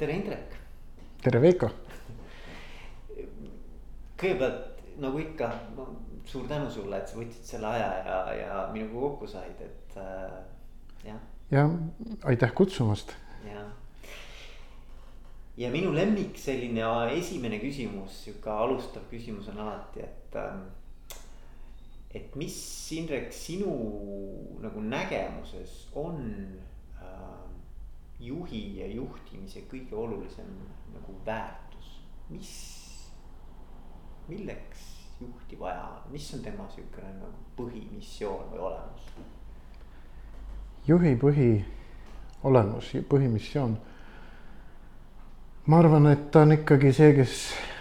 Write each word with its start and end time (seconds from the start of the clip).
tere, 0.00 0.14
Indrek. 0.16 0.54
tere, 1.20 1.40
Veiko. 1.44 1.68
kõigepealt 4.20 4.78
nagu 5.00 5.20
ikka, 5.20 5.48
suur 6.28 6.46
tänu 6.48 6.70
sulle, 6.72 7.00
et 7.00 7.08
sa 7.08 7.18
võtsid 7.18 7.44
selle 7.44 7.68
aja 7.68 7.90
ja, 8.06 8.16
ja 8.38 8.62
minuga 8.72 9.02
kokku 9.02 9.28
said, 9.28 9.60
et 9.60 9.98
äh, 10.00 10.38
jah. 11.04 11.20
ja 11.52 11.66
aitäh 12.32 12.54
kutsumast. 12.56 13.12
ja, 13.44 13.66
ja 15.60 15.72
minu 15.72 15.92
lemmik 15.92 16.40
selline 16.40 16.88
esimene 17.18 17.60
küsimus, 17.60 18.22
sihuke 18.24 18.52
alustav 18.56 19.04
küsimus 19.12 19.52
on 19.52 19.60
alati, 19.66 20.06
et 20.08 20.40
ähm, 20.40 20.64
et 22.16 22.40
mis, 22.40 22.56
Indrek, 22.96 23.28
sinu 23.36 23.76
nagu 24.64 24.80
nägemuses 24.80 25.90
on 25.92 26.24
äh, 26.96 27.49
juhi 28.20 28.78
ja 28.80 28.86
juhtimise 28.86 29.64
kõige 29.70 29.96
olulisem 29.96 30.48
nagu 30.94 31.14
väärtus, 31.26 31.90
mis, 32.28 32.52
milleks 34.28 34.88
juhti 35.20 35.58
vaja 35.58 35.82
on, 35.88 36.12
mis 36.12 36.28
on 36.34 36.44
tema 36.44 36.68
siukene 36.74 37.12
nagu 37.18 37.44
põhimissioon 37.56 38.52
või 38.52 38.64
olemus? 38.70 39.12
juhi 40.88 41.14
põhiolemus, 41.20 42.92
põhimissioon. 43.08 43.76
ma 45.66 45.78
arvan, 45.78 46.06
et 46.12 46.30
ta 46.32 46.44
on 46.44 46.56
ikkagi 46.56 46.92
see, 46.92 47.12
kes 47.14 47.36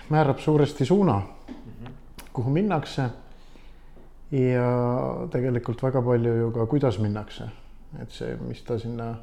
määrab 0.09 0.39
suuresti 0.39 0.85
suuna 0.85 1.19
mm, 1.19 1.55
-hmm. 1.55 1.93
kuhu 2.33 2.49
minnakse. 2.49 3.09
ja 4.31 4.65
tegelikult 5.31 5.83
väga 5.83 6.01
palju 6.01 6.33
ju 6.35 6.51
ka, 6.51 6.65
kuidas 6.65 6.99
minnakse, 6.99 7.49
et 8.01 8.11
see, 8.11 8.35
mis 8.35 8.61
ta 8.63 8.79
sinna 8.79 9.15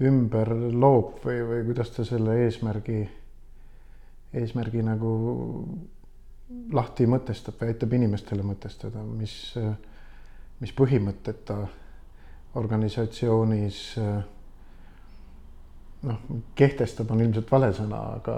ümber 0.00 0.52
loob 0.72 1.20
või, 1.24 1.40
või 1.44 1.64
kuidas 1.68 1.92
ta 1.94 2.04
selle 2.08 2.38
eesmärgi, 2.46 3.00
eesmärgi 4.40 4.84
nagu 4.86 5.12
lahti 6.72 7.06
mõtestab 7.06 7.60
või 7.60 7.74
aitab 7.74 7.92
inimestele 7.98 8.44
mõtestada, 8.46 9.02
mis, 9.04 9.34
mis 10.60 10.72
põhimõtted 10.76 11.44
ta 11.46 11.60
organisatsioonis 12.58 13.80
noh, 16.08 16.22
kehtestab, 16.58 17.10
on 17.12 17.22
ilmselt 17.24 17.50
vale 17.52 17.70
sõna, 17.76 18.00
aga 18.18 18.36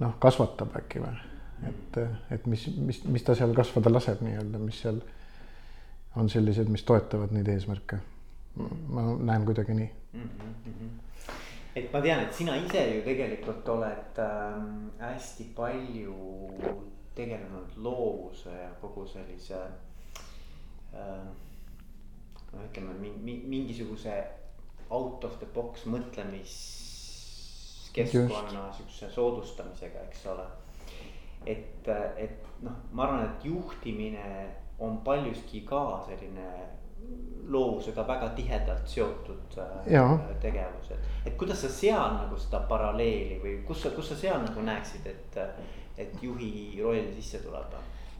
noh, 0.00 0.14
kasvatab 0.22 0.76
äkki 0.80 1.02
või, 1.02 1.14
et, 1.68 1.98
et 2.38 2.46
mis, 2.46 2.68
mis, 2.78 3.02
mis 3.04 3.26
ta 3.26 3.36
seal 3.38 3.54
kasvada 3.56 3.92
laseb 3.92 4.22
nii-öelda, 4.24 4.62
mis 4.62 4.78
seal 4.84 5.02
on 6.18 6.30
sellised, 6.32 6.70
mis 6.72 6.86
toetavad 6.86 7.34
neid 7.34 7.50
eesmärke. 7.52 8.00
Ma 8.56 9.02
näen 9.18 9.44
kuidagi 9.44 9.74
nii 9.74 9.90
mm. 10.12 10.22
-hmm 10.22 11.08
et 11.78 11.92
ma 11.92 12.00
tean, 12.02 12.20
et 12.24 12.34
sina 12.34 12.56
ise 12.58 12.80
ju 12.94 13.02
tegelikult 13.06 13.68
oled 13.68 14.18
äh, 14.22 14.54
hästi 14.98 15.44
palju 15.56 16.16
tegelenud 17.18 17.70
loovuse 17.84 18.50
ja 18.50 18.70
kogu 18.80 19.06
sellise 19.06 19.60
äh,. 20.94 21.26
no 22.52 22.58
ütleme 22.64 22.92
mingisuguse 23.22 24.24
out 24.90 25.24
of 25.24 25.38
the 25.38 25.46
box 25.54 25.86
mõtlemiskeskkonna 25.86 28.72
sihukese 28.72 29.10
soodustamisega, 29.12 29.98
eks 30.08 30.26
ole. 30.32 30.46
et, 31.46 31.88
et 32.16 32.46
noh, 32.64 32.72
ma 32.92 33.02
arvan, 33.04 33.24
et 33.26 33.44
juhtimine 33.44 34.54
on 34.78 34.98
paljuski 35.04 35.60
ka 35.68 36.04
selline 36.06 36.48
loovusega 37.48 38.04
väga 38.08 38.28
tihedalt 38.36 38.88
seotud 38.88 39.58
äh, 39.58 40.40
tegevused. 40.40 40.96
et 41.26 41.36
kuidas 41.36 41.62
sa 41.62 41.68
seal 41.68 42.16
nagu 42.16 42.36
seda 42.38 42.60
paralleeli 42.68 43.38
või 43.42 43.54
kus 43.66 43.82
sa, 43.82 43.92
kus 43.96 44.10
sa 44.12 44.16
seal 44.16 44.42
nagu 44.44 44.64
näeksid, 44.64 45.06
et, 45.06 45.38
et 45.96 46.22
juhi 46.22 46.80
roll 46.82 47.12
sisse 47.16 47.40
tuleb? 47.44 47.78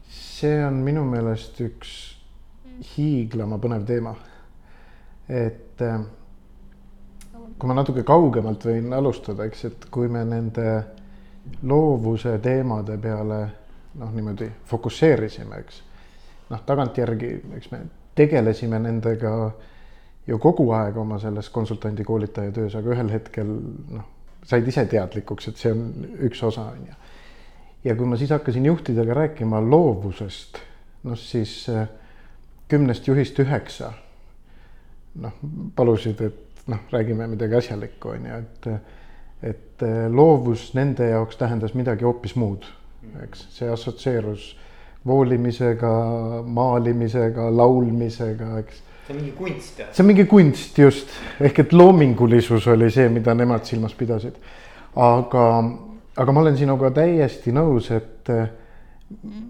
see 0.08 0.64
on 0.64 0.80
minu 0.84 1.04
meelest 1.04 1.60
üks 1.60 1.96
hiiglama 2.96 3.58
põnev 3.60 3.84
teema. 3.86 4.14
et 5.28 5.82
äh, 5.84 6.00
kui 7.58 7.68
ma 7.68 7.76
natuke 7.76 8.04
kaugemalt 8.06 8.64
võin 8.70 8.92
alustada, 8.94 9.44
eks, 9.44 9.64
et 9.64 9.86
kui 9.90 10.08
me 10.08 10.24
nende 10.24 10.68
loovuse 11.68 12.38
teemade 12.44 12.98
peale 13.00 13.38
noh, 13.98 14.10
niimoodi 14.14 14.50
fokusseerisime, 14.68 15.62
eks. 15.64 15.82
noh, 16.50 16.64
tagantjärgi, 16.66 17.32
eks 17.58 17.70
me 17.72 17.84
tegelesime 18.18 18.80
nendega 18.82 19.32
ju 20.28 20.38
kogu 20.42 20.68
aeg 20.76 20.96
oma 21.00 21.18
selles 21.22 21.48
konsultandi 21.54 22.04
koolitaja 22.04 22.52
töös, 22.52 22.74
aga 22.76 22.92
ühel 22.94 23.12
hetkel 23.12 23.52
noh, 23.94 24.08
said 24.48 24.66
ise 24.68 24.84
teadlikuks, 24.90 25.48
et 25.50 25.60
see 25.60 25.72
on 25.72 25.86
üks 26.28 26.42
osa, 26.44 26.68
on 26.74 26.90
ju. 26.90 26.98
ja 27.88 27.96
kui 27.96 28.08
ma 28.08 28.18
siis 28.20 28.34
hakkasin 28.34 28.66
juhtidega 28.68 29.16
rääkima 29.22 29.62
loovusest, 29.64 30.60
noh 31.08 31.18
siis 31.20 31.62
äh, 31.72 31.88
kümnest 32.68 33.08
juhist 33.08 33.38
üheksa 33.40 33.92
noh, 35.22 35.40
palusid, 35.76 36.20
et 36.20 36.68
noh, 36.68 36.84
räägime 36.92 37.26
midagi 37.30 37.62
asjalikku, 37.62 38.16
on 38.16 38.30
ju, 38.30 38.44
et 38.44 38.72
et 39.38 39.82
äh, 39.86 40.08
loovus 40.10 40.72
nende 40.74 41.06
jaoks 41.12 41.38
tähendas 41.38 41.74
midagi 41.78 42.04
hoopis 42.04 42.34
muud, 42.36 42.66
eks 43.22 43.46
see 43.54 43.68
assotsieerus 43.70 44.50
voolimisega, 45.08 45.90
maalimisega, 46.44 47.48
laulmisega, 47.56 48.52
eks. 48.62 48.82
see 49.06 49.14
on 49.14 49.20
mingi 49.22 49.34
kunst 49.38 49.82
jah? 49.82 49.90
see 49.92 50.04
on 50.04 50.10
mingi 50.10 50.26
kunst 50.30 50.78
just, 50.78 51.12
ehk 51.40 51.62
et 51.64 51.74
loomingulisus 51.76 52.68
oli 52.74 52.90
see, 52.94 53.08
mida 53.12 53.34
nemad 53.34 53.66
silmas 53.68 53.96
pidasid. 53.98 54.36
aga, 54.96 55.44
aga 56.16 56.34
ma 56.34 56.44
olen 56.44 56.58
sinuga 56.60 56.92
täiesti 56.94 57.54
nõus, 57.56 57.90
et 57.94 58.32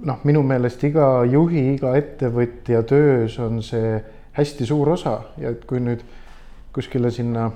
noh, 0.07 0.23
minu 0.29 0.45
meelest 0.47 0.85
iga 0.87 1.11
juhi, 1.27 1.65
iga 1.75 1.97
ettevõtja 1.99 2.85
töös 2.87 3.39
on 3.43 3.63
see 3.67 3.99
hästi 4.39 4.67
suur 4.67 4.95
osa 4.95 5.19
ja 5.43 5.51
et 5.51 5.65
kui 5.67 5.83
nüüd 5.83 6.05
kuskile 6.75 7.11
sinna 7.11 7.49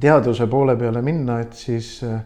teaduse 0.00 0.46
poole 0.48 0.76
peale 0.80 1.02
minna, 1.04 1.40
et 1.44 1.58
siis 1.58 1.98
äh, 2.06 2.22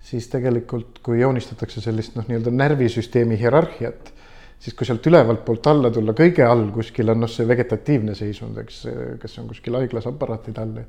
siis 0.00 0.28
tegelikult, 0.32 1.00
kui 1.04 1.20
joonistatakse 1.20 1.82
sellist 1.84 2.16
noh, 2.16 2.26
nii-öelda 2.28 2.52
närvisüsteemi 2.54 3.38
hierarhiat, 3.40 4.12
siis 4.60 4.76
kui 4.76 4.86
sealt 4.86 5.06
ülevalt 5.08 5.40
poolt 5.44 5.66
alla 5.70 5.90
tulla, 5.92 6.12
kõige 6.16 6.44
all 6.44 6.66
kuskil 6.74 7.12
on 7.12 7.22
noh, 7.24 7.30
see 7.30 7.48
vegetatiivne 7.48 8.14
seisund, 8.16 8.58
eks, 8.60 8.82
kes 9.22 9.38
on 9.40 9.48
kuskil 9.48 9.78
haiglas 9.78 10.08
aparaatide 10.10 10.62
all. 10.64 10.84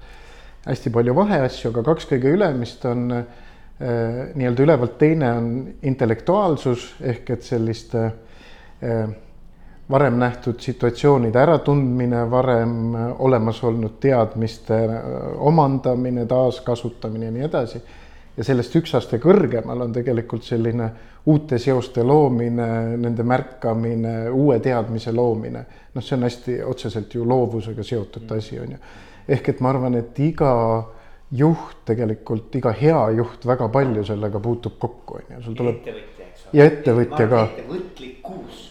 hästi 0.66 0.92
palju 0.94 1.16
vaheasju, 1.18 1.72
aga 1.72 1.84
kaks 1.88 2.06
kõige 2.12 2.36
ülemist 2.36 2.84
on 2.86 3.08
äh, 3.16 3.24
nii-öelda 4.36 4.68
ülevalt, 4.68 4.98
teine 5.00 5.32
on 5.34 5.48
intellektuaalsus 5.82 6.92
ehk 7.02 7.32
et 7.38 7.48
selliste 7.48 8.04
äh, 8.06 9.16
varem 9.92 10.20
nähtud 10.20 10.60
situatsioonide 10.60 11.40
äratundmine, 11.40 12.22
varem 12.32 12.94
olemas 13.20 13.64
olnud 13.64 13.98
teadmiste 14.00 14.78
omandamine, 15.38 16.26
taaskasutamine 16.26 17.26
ja 17.26 17.32
nii 17.32 17.48
edasi 17.50 17.82
ja 18.38 18.44
sellest 18.44 18.76
üks 18.80 18.94
aste 18.96 19.20
kõrgemal 19.22 19.84
on 19.86 19.94
tegelikult 19.94 20.46
selline 20.48 20.90
uute 21.26 21.60
seoste 21.62 22.04
loomine, 22.04 22.98
nende 22.98 23.24
märkamine, 23.28 24.16
uue 24.32 24.60
teadmise 24.60 25.12
loomine. 25.12 25.66
noh, 25.94 26.04
see 26.04 26.16
on 26.16 26.24
hästi 26.24 26.58
otseselt 26.64 27.14
ju 27.16 27.26
loovusega 27.28 27.84
seotud 27.84 28.24
mm. 28.24 28.38
asi, 28.38 28.60
on 28.60 28.72
ju. 28.72 28.82
ehk 29.28 29.50
et 29.50 29.62
ma 29.62 29.70
arvan, 29.70 29.96
et 30.00 30.20
iga 30.20 30.54
juht 31.32 31.84
tegelikult, 31.86 32.56
iga 32.56 32.72
hea 32.76 33.02
juht 33.18 33.46
väga 33.48 33.68
palju 33.72 34.04
sellega 34.08 34.40
puutub 34.40 34.80
kokku, 34.80 35.20
on 35.20 35.36
ju, 35.36 35.42
sul 35.48 35.58
tuleb. 35.60 35.82
ettevõtja, 35.82 36.30
eks 36.32 36.46
ole. 36.46 36.54
ja 36.60 36.70
ettevõtja 36.72 37.28
ka. 37.28 37.44
ettevõtlikkus 37.50 38.64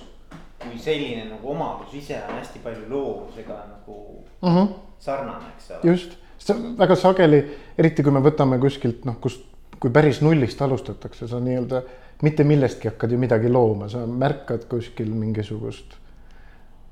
kui 0.61 0.79
selline 0.79 1.29
nagu 1.31 1.53
omadus 1.55 1.95
ise 1.97 2.19
on 2.29 2.35
hästi 2.37 2.65
palju 2.65 2.89
loovusega 2.89 3.61
nagu 3.69 4.25
mhm. 4.43 4.57
-huh. 4.57 4.75
sarnane, 4.99 5.53
eks 5.57 5.71
ole. 5.71 5.93
just, 5.93 6.19
väga 6.79 6.97
sageli, 6.97 7.45
eriti 7.79 8.03
kui 8.03 8.13
me 8.13 8.21
võtame 8.25 8.59
kuskilt 8.61 9.05
noh, 9.05 9.21
kust 9.21 9.50
kui 9.81 9.91
päris 9.91 10.21
nullist 10.23 10.61
alustatakse, 10.63 11.29
sa 11.29 11.41
nii-öelda 11.41 11.83
mitte 12.23 12.45
millestki 12.45 12.91
hakkad 12.91 13.13
ju 13.13 13.19
midagi 13.19 13.49
looma, 13.49 13.89
sa 13.89 14.05
märkad 14.07 14.67
kuskil 14.69 15.13
mingisugust 15.17 15.97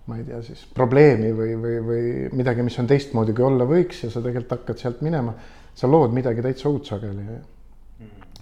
ma 0.09 0.17
ei 0.17 0.25
tea 0.25 0.41
siis 0.43 0.63
probleemi 0.75 1.35
või, 1.37 1.53
või, 1.61 1.75
või 1.85 2.05
midagi, 2.41 2.65
mis 2.65 2.79
on 2.81 2.87
teistmoodi, 2.89 3.35
kui 3.37 3.45
olla 3.45 3.67
võiks 3.69 4.07
ja 4.07 4.09
sa 4.13 4.23
tegelikult 4.25 4.55
hakkad 4.57 4.81
sealt 4.81 5.03
minema. 5.05 5.35
sa 5.79 5.87
lood 5.87 6.15
midagi 6.17 6.43
täitsa 6.43 6.69
uut 6.69 6.87
sageli. 6.87 7.23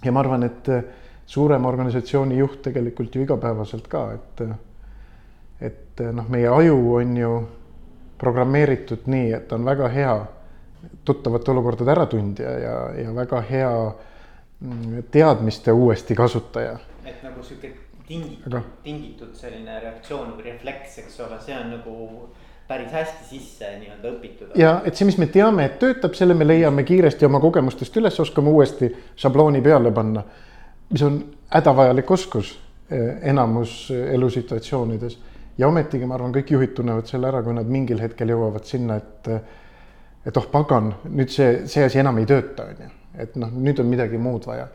ja 0.03 0.11
ma 0.11 0.19
arvan, 0.19 0.43
et 0.43 0.69
suurema 1.25 1.67
organisatsiooni 1.67 2.37
juht 2.37 2.61
tegelikult 2.61 3.15
ju 3.15 3.21
igapäevaselt 3.21 3.87
ka, 3.87 4.13
et, 4.13 4.41
et 5.59 6.03
noh, 6.13 6.29
meie 6.29 6.47
aju 6.47 6.95
on 6.95 7.17
ju 7.17 7.47
programmeeritud 8.17 9.05
nii, 9.05 9.31
et 9.33 9.51
on 9.51 9.65
väga 9.65 9.89
hea 9.89 10.17
tuttavate 11.03 11.51
olukordade 11.51 11.91
äratundja 11.91 12.59
ja, 12.59 12.77
ja 12.95 13.15
väga 13.15 13.41
hea 13.41 13.73
Mm, 13.77 14.15
teadmiste 15.11 15.71
uuesti 15.71 16.15
kasutaja. 16.15 16.79
et 17.05 17.23
nagu 17.23 17.43
sihuke 17.43 17.73
tingitud 18.07 18.53
Aga..., 18.53 18.61
tingitud 18.83 19.35
selline 19.37 19.79
reaktsioon 19.79 20.33
või 20.37 20.49
refleks, 20.49 20.97
eks 21.03 21.19
ole, 21.25 21.39
see 21.45 21.55
on 21.57 21.69
nagu 21.75 21.95
päris 22.67 22.91
hästi 22.91 23.27
sisse 23.29 23.69
nii-öelda 23.79 24.11
õpitud. 24.15 24.55
ja 24.59 24.81
et 24.85 24.95
see, 24.95 25.05
mis 25.07 25.19
me 25.21 25.29
teame, 25.31 25.67
et 25.69 25.77
töötab, 25.79 26.17
selle 26.17 26.33
me 26.33 26.47
leiame 26.47 26.83
kiiresti 26.87 27.27
oma 27.29 27.39
kogemustest 27.43 28.01
üles, 28.01 28.19
oskame 28.19 28.49
uuesti 28.49 28.89
šablooni 29.15 29.61
peale 29.61 29.91
panna. 29.91 30.23
mis 30.89 31.03
on 31.03 31.21
hädavajalik 31.53 32.11
oskus 32.11 32.57
eh, 32.89 33.29
enamus 33.29 33.91
elusituatsioonides 33.91 35.19
ja 35.57 35.67
ometigi 35.67 36.05
ma 36.05 36.17
arvan, 36.17 36.33
kõik 36.35 36.51
juhid 36.57 36.75
tunnevad 36.77 37.07
selle 37.09 37.29
ära, 37.29 37.43
kui 37.43 37.53
nad 37.53 37.69
mingil 37.69 38.01
hetkel 38.01 38.33
jõuavad 38.33 38.65
sinna, 38.65 38.97
et 38.97 39.31
et 40.27 40.37
oh 40.37 40.47
pagan, 40.51 40.91
nüüd 41.07 41.29
see, 41.31 41.67
see 41.71 41.85
asi 41.87 42.01
enam 42.01 42.17
ei 42.19 42.25
tööta, 42.27 42.65
on 42.67 42.81
ju, 42.83 42.89
et 43.17 43.35
noh, 43.35 43.51
nüüd 43.53 43.79
on 43.81 43.89
midagi 43.89 44.17
muud 44.21 44.45
vaja. 44.47 44.67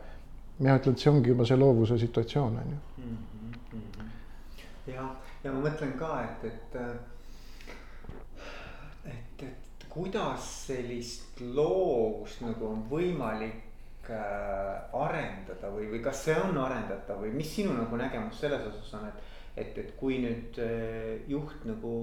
mina 0.59 0.77
ütlen, 0.77 0.93
et 0.93 1.01
see 1.01 1.09
ongi 1.11 1.31
juba 1.31 1.45
see 1.49 1.57
loovuse 1.57 1.97
situatsioon, 1.97 2.57
on 2.61 2.73
ju. 2.73 2.77
Mhm, 3.03 4.09
ja, 4.87 5.07
ja 5.43 5.51
ma 5.51 5.63
mõtlen 5.65 5.97
ka, 5.97 6.11
et, 6.23 6.45
et 6.45 6.75
et, 9.05 9.43
et 9.43 9.85
kuidas 9.89 10.45
sellist 10.67 11.41
loovust 11.41 12.41
nagu 12.45 12.69
on 12.69 12.85
võimalik 12.89 14.09
äh, 14.09 14.95
arendada 14.99 15.71
või, 15.73 15.89
või 15.91 16.01
kas 16.05 16.23
see 16.27 16.37
on 16.37 16.57
arendatav 16.57 17.21
või 17.25 17.33
mis 17.35 17.55
sinu 17.55 17.75
nagu 17.75 17.97
nägemus 17.99 18.39
selles 18.39 18.67
osas 18.69 18.93
on, 18.99 19.07
et 19.09 19.31
et, 19.55 19.77
et 19.77 19.91
kui 19.99 20.17
nüüd 20.23 20.57
äh, 20.61 21.21
juht 21.29 21.65
nagu 21.67 21.93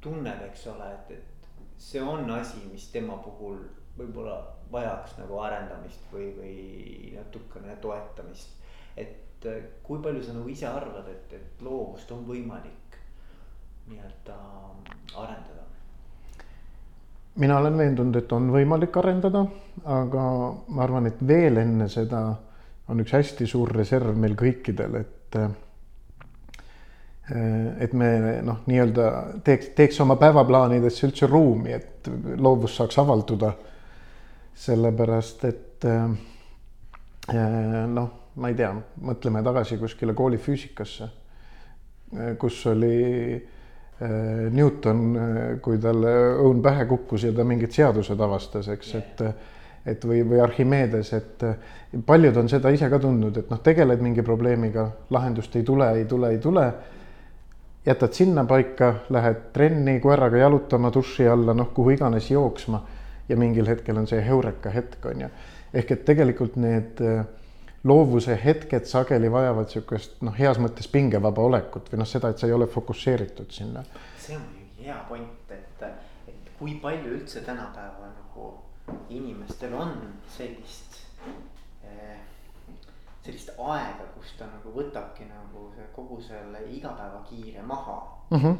tunneb, 0.00 0.42
eks 0.46 0.68
ole, 0.70 0.86
et, 0.94 1.16
et 1.18 1.80
see 1.80 2.02
on 2.02 2.30
asi, 2.30 2.62
mis 2.70 2.86
tema 2.92 3.18
puhul 3.24 3.58
võib-olla 3.98 4.36
vajaks 4.72 5.16
nagu 5.18 5.38
arendamist 5.42 6.12
või, 6.12 6.30
või 6.36 7.14
natukene 7.16 7.76
toetamist. 7.82 8.58
et 8.96 9.46
äh, 9.46 9.62
kui 9.82 10.02
palju 10.02 10.22
sa 10.22 10.36
nagu 10.36 10.48
ise 10.48 10.68
arvad, 10.68 11.08
et, 11.08 11.32
et 11.32 11.64
loovust 11.64 12.10
on 12.12 12.26
võimalik 12.28 13.00
nii-öelda 13.90 14.36
arendada? 15.16 15.64
mina 17.40 17.58
olen 17.58 17.78
veendunud, 17.78 18.16
et 18.16 18.32
on 18.32 18.50
võimalik 18.52 18.96
arendada, 19.00 19.44
aga 19.84 20.22
ma 20.68 20.82
arvan, 20.84 21.06
et 21.06 21.20
veel 21.26 21.60
enne 21.62 21.88
seda 21.88 22.22
on 22.90 23.00
üks 23.00 23.14
hästi 23.14 23.46
suur 23.46 23.70
reserv 23.74 24.16
meil 24.18 24.34
kõikidel, 24.38 24.96
et 25.00 25.38
äh, 25.38 25.50
et 27.80 27.92
me 27.94 28.08
noh, 28.42 28.64
nii-öelda 28.66 29.04
teeks, 29.46 29.70
teeks 29.78 30.00
oma 30.02 30.16
päevaplaanidesse 30.18 31.06
üldse 31.06 31.28
ruumi, 31.30 31.76
et 31.76 32.08
loovus 32.42 32.74
saaks 32.80 32.98
avalduda. 32.98 33.52
Sellepärast, 34.54 35.44
et 35.44 35.84
äh, 35.84 36.10
äh, 37.34 37.86
noh, 37.88 38.10
ma 38.40 38.50
ei 38.50 38.58
tea, 38.58 38.72
mõtleme 39.04 39.42
tagasi 39.44 39.78
kuskile 39.80 40.14
koolifüüsikasse, 40.16 41.08
kus 42.40 42.56
oli 42.66 42.96
Newton, 44.50 45.00
kui 45.62 45.76
talle 45.78 46.12
õun 46.40 46.62
pähe 46.64 46.86
kukkus 46.88 47.26
ja 47.26 47.32
ta 47.36 47.44
mingid 47.46 47.74
seadused 47.74 48.22
avastas, 48.24 48.70
eks, 48.72 48.94
et 48.98 49.22
et 49.86 50.02
või, 50.04 50.20
või 50.28 50.40
Archimedes, 50.44 51.12
et 51.16 51.44
paljud 52.06 52.36
on 52.36 52.48
seda 52.52 52.72
ise 52.72 52.88
ka 52.92 52.98
tundnud, 53.00 53.36
et 53.40 53.50
noh, 53.52 53.60
tegeled 53.64 54.02
mingi 54.04 54.24
probleemiga, 54.24 54.86
lahendust 55.10 55.54
ei 55.56 55.64
tule, 55.66 55.88
ei 55.96 56.04
tule, 56.08 56.32
ei 56.34 56.40
tule 56.40 56.64
jätad 57.86 58.12
sinnapaika, 58.12 58.94
lähed 59.10 59.36
trenni 59.52 60.00
koeraga 60.00 60.36
jalutama 60.36 60.90
duši 60.92 61.28
alla, 61.28 61.54
noh, 61.56 61.70
kuhu 61.74 61.94
iganes 61.96 62.30
jooksma 62.30 62.82
ja 63.30 63.38
mingil 63.38 63.68
hetkel 63.70 63.98
on 63.98 64.08
see 64.10 64.20
heureka 64.24 64.72
hetk, 64.74 65.04
on 65.10 65.26
ju. 65.26 65.28
ehk 65.74 65.92
et 65.96 66.04
tegelikult 66.04 66.56
need 66.60 67.02
äh, 67.06 67.24
loovuse 67.84 68.36
hetked 68.44 68.88
sageli 68.90 69.30
vajavad 69.32 69.70
niisugust 69.70 70.20
noh, 70.26 70.36
heas 70.36 70.60
mõttes 70.60 70.90
pingevaba 70.92 71.46
olekut 71.48 71.88
või 71.92 72.02
noh, 72.02 72.08
seda, 72.08 72.30
et 72.30 72.42
sa 72.42 72.50
ei 72.50 72.56
ole 72.56 72.68
fokusseeritud 72.70 73.54
sinna. 73.54 73.84
see 74.18 74.36
on 74.36 74.48
hea 74.80 74.98
point, 75.08 75.54
et, 75.54 75.86
et 76.28 76.52
kui 76.58 76.76
palju 76.82 77.14
üldse 77.18 77.44
tänapäeval 77.46 78.12
nagu 78.12 78.50
inimestel 79.08 79.74
on 79.78 79.94
sellist 80.36 81.00
sellist 83.24 83.52
aega, 83.58 84.06
kus 84.14 84.32
ta 84.38 84.48
nagu 84.48 84.72
võtabki 84.74 85.26
nagu 85.28 85.68
kogu 85.94 86.20
selle 86.24 86.62
igapäevakiire 86.72 87.62
maha 87.62 87.98
mm. 88.30 88.38
-hmm. 88.38 88.56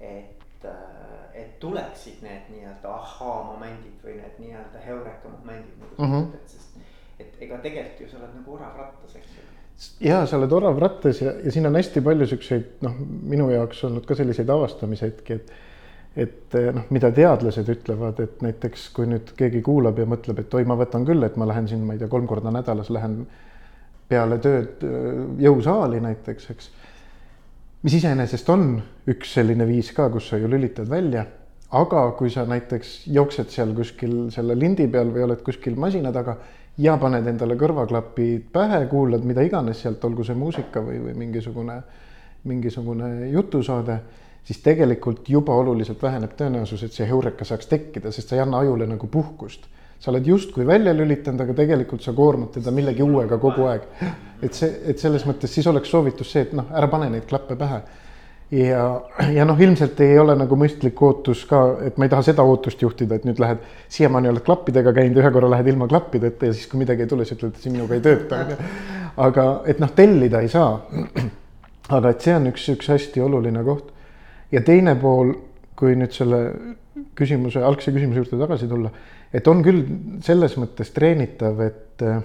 et, 0.00 0.46
äh, 0.64 1.42
et 1.42 1.58
tuleksid 1.62 2.22
need 2.24 2.50
nii-öelda 2.54 2.94
ahhaa-momendid 2.96 4.02
või 4.04 4.18
need 4.18 4.42
nii-öelda 4.42 4.82
heureka 4.86 5.32
momendid 5.32 5.78
nagu 5.80 5.94
sa 5.96 6.02
mhm. 6.06 6.26
ütled 6.26 6.40
-hmm., 6.40 6.52
sest 6.56 6.76
et 7.20 7.42
ega 7.46 7.58
tegelikult 7.62 8.00
ju 8.00 8.10
sa 8.10 8.20
oled 8.20 8.36
nagu 8.36 8.54
orav 8.58 8.76
rattas, 8.80 9.16
eks 9.16 9.34
ju 9.36 9.48
ja 10.10 10.20
sa 10.26 10.36
oled 10.36 10.52
orav 10.52 10.78
rattas 10.78 11.22
ja, 11.22 11.32
ja 11.44 11.52
siin 11.52 11.66
on 11.68 11.76
hästi 11.78 12.02
palju 12.04 12.28
siukseid 12.28 12.84
noh, 12.84 12.96
minu 13.32 13.48
jaoks 13.52 13.84
olnud 13.88 14.06
ka 14.08 14.16
selliseid 14.18 14.50
avastamishetki, 14.52 15.40
et 15.40 15.52
et 16.18 16.56
noh, 16.74 16.88
mida 16.90 17.12
teadlased 17.14 17.68
ütlevad, 17.70 18.18
et 18.24 18.40
näiteks 18.42 18.88
kui 18.96 19.06
nüüd 19.06 19.28
keegi 19.38 19.60
kuulab 19.62 19.98
ja 20.00 20.08
mõtleb, 20.10 20.40
et 20.42 20.54
oi, 20.58 20.64
ma 20.66 20.74
võtan 20.74 21.04
küll, 21.06 21.22
et 21.22 21.36
ma 21.38 21.46
lähen 21.46 21.68
siin, 21.70 21.84
ma 21.86 21.94
ei 21.94 22.00
tea, 22.00 22.10
kolm 22.10 22.26
korda 22.26 22.50
nädalas 22.50 22.90
lähen 22.90 23.20
peale 24.10 24.40
tööd 24.42 24.82
jõusaali 25.38 26.00
näiteks, 26.02 26.48
eks. 26.50 26.72
Mis 27.82 27.96
iseenesest 27.96 28.48
on 28.52 28.74
üks 29.10 29.34
selline 29.38 29.66
viis 29.68 29.92
ka, 29.96 30.10
kus 30.12 30.30
sa 30.30 30.38
ju 30.40 30.48
lülitad 30.50 30.88
välja, 30.90 31.24
aga 31.76 32.04
kui 32.18 32.30
sa 32.32 32.44
näiteks 32.48 33.06
jooksed 33.14 33.52
seal 33.52 33.74
kuskil 33.76 34.16
selle 34.34 34.56
lindi 34.58 34.88
peal 34.90 35.12
või 35.14 35.24
oled 35.28 35.42
kuskil 35.46 35.78
masina 35.80 36.12
taga 36.12 36.36
ja 36.80 36.96
paned 37.00 37.26
endale 37.30 37.56
kõrvaklapid 37.60 38.50
pähe, 38.52 38.84
kuulad 38.90 39.24
mida 39.26 39.44
iganes 39.46 39.82
sealt, 39.82 40.04
olgu 40.04 40.26
see 40.26 40.36
muusika 40.38 40.82
või, 40.84 41.00
või 41.06 41.16
mingisugune, 41.24 41.80
mingisugune 42.50 43.30
jutusaade, 43.30 44.00
siis 44.44 44.62
tegelikult 44.64 45.28
juba 45.28 45.56
oluliselt 45.56 46.02
väheneb 46.02 46.36
tõenäosus, 46.36 46.84
et 46.84 46.96
see 46.96 47.08
heureka 47.08 47.44
saaks 47.48 47.68
tekkida, 47.70 48.12
sest 48.12 48.32
sa 48.32 48.38
ei 48.38 48.44
anna 48.44 48.64
ajule 48.64 48.88
nagu 48.88 49.08
puhkust 49.12 49.68
sa 50.00 50.10
oled 50.10 50.26
justkui 50.26 50.64
välja 50.66 50.94
lülitanud, 50.96 51.42
aga 51.44 51.54
tegelikult 51.58 52.00
sa 52.00 52.14
koormad 52.16 52.54
teda 52.54 52.72
millegi 52.72 53.04
uuega 53.04 53.36
kogu 53.38 53.66
aeg. 53.68 53.82
Et 54.42 54.56
see, 54.56 54.70
et 54.92 55.00
selles 55.00 55.24
mõttes 55.28 55.52
siis 55.52 55.66
oleks 55.70 55.90
soovitus 55.92 56.30
see, 56.32 56.46
et 56.46 56.54
noh, 56.56 56.68
ära 56.76 56.88
pane 56.92 57.10
neid 57.12 57.26
klappe 57.28 57.56
pähe. 57.60 57.80
ja, 58.56 58.84
ja 59.30 59.44
noh, 59.46 59.60
ilmselt 59.60 60.00
ei 60.04 60.18
ole 60.18 60.34
nagu 60.38 60.58
mõistlik 60.58 61.02
ootus 61.06 61.44
ka, 61.50 61.62
et 61.86 61.98
ma 61.98 62.06
ei 62.06 62.12
taha 62.12 62.26
seda 62.30 62.46
ootust 62.46 62.82
juhtida, 62.82 63.18
et 63.18 63.28
nüüd 63.28 63.42
lähed, 63.42 63.62
siiamaani 63.88 64.32
oled 64.32 64.46
klappidega 64.46 64.94
käinud, 64.96 65.20
ühe 65.22 65.30
korra 65.34 65.50
lähed 65.52 65.70
ilma 65.72 65.88
klappideta 65.90 66.50
ja 66.50 66.56
siis, 66.56 66.66
kui 66.70 66.82
midagi 66.82 67.06
ei 67.06 67.12
tule, 67.12 67.26
siis 67.28 67.38
ütled, 67.38 67.54
et 67.54 67.66
see 67.66 67.74
minuga 67.74 67.98
ei 67.98 68.04
tööta, 68.04 68.40
on 68.40 68.54
ju. 68.54 68.72
aga 69.28 69.46
et 69.70 69.82
noh, 69.82 69.94
tellida 69.94 70.42
ei 70.42 70.50
saa. 70.50 70.74
aga 72.00 72.10
et 72.10 72.26
see 72.26 72.34
on 72.34 72.50
üks, 72.50 72.66
üks 72.74 72.90
hästi 72.90 73.22
oluline 73.22 73.64
koht. 73.66 73.94
ja 74.52 74.64
teine 74.66 74.96
pool, 74.98 75.34
kui 75.78 75.94
nüüd 75.96 76.12
selle 76.12 76.42
küsimuse, 77.16 77.62
algse 77.64 77.92
küsimuse 77.94 78.24
juurde 78.24 78.38
tagasi 78.42 78.68
tulla 78.68 78.90
et 79.32 79.48
on 79.50 79.62
küll 79.64 79.84
selles 80.26 80.56
mõttes 80.58 80.90
treenitav, 80.94 81.62
et 81.62 82.04
äh, 82.06 82.20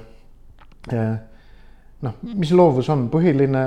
noh, 2.06 2.18
mis 2.38 2.52
loovus 2.56 2.90
on, 2.94 3.08
põhiline 3.12 3.62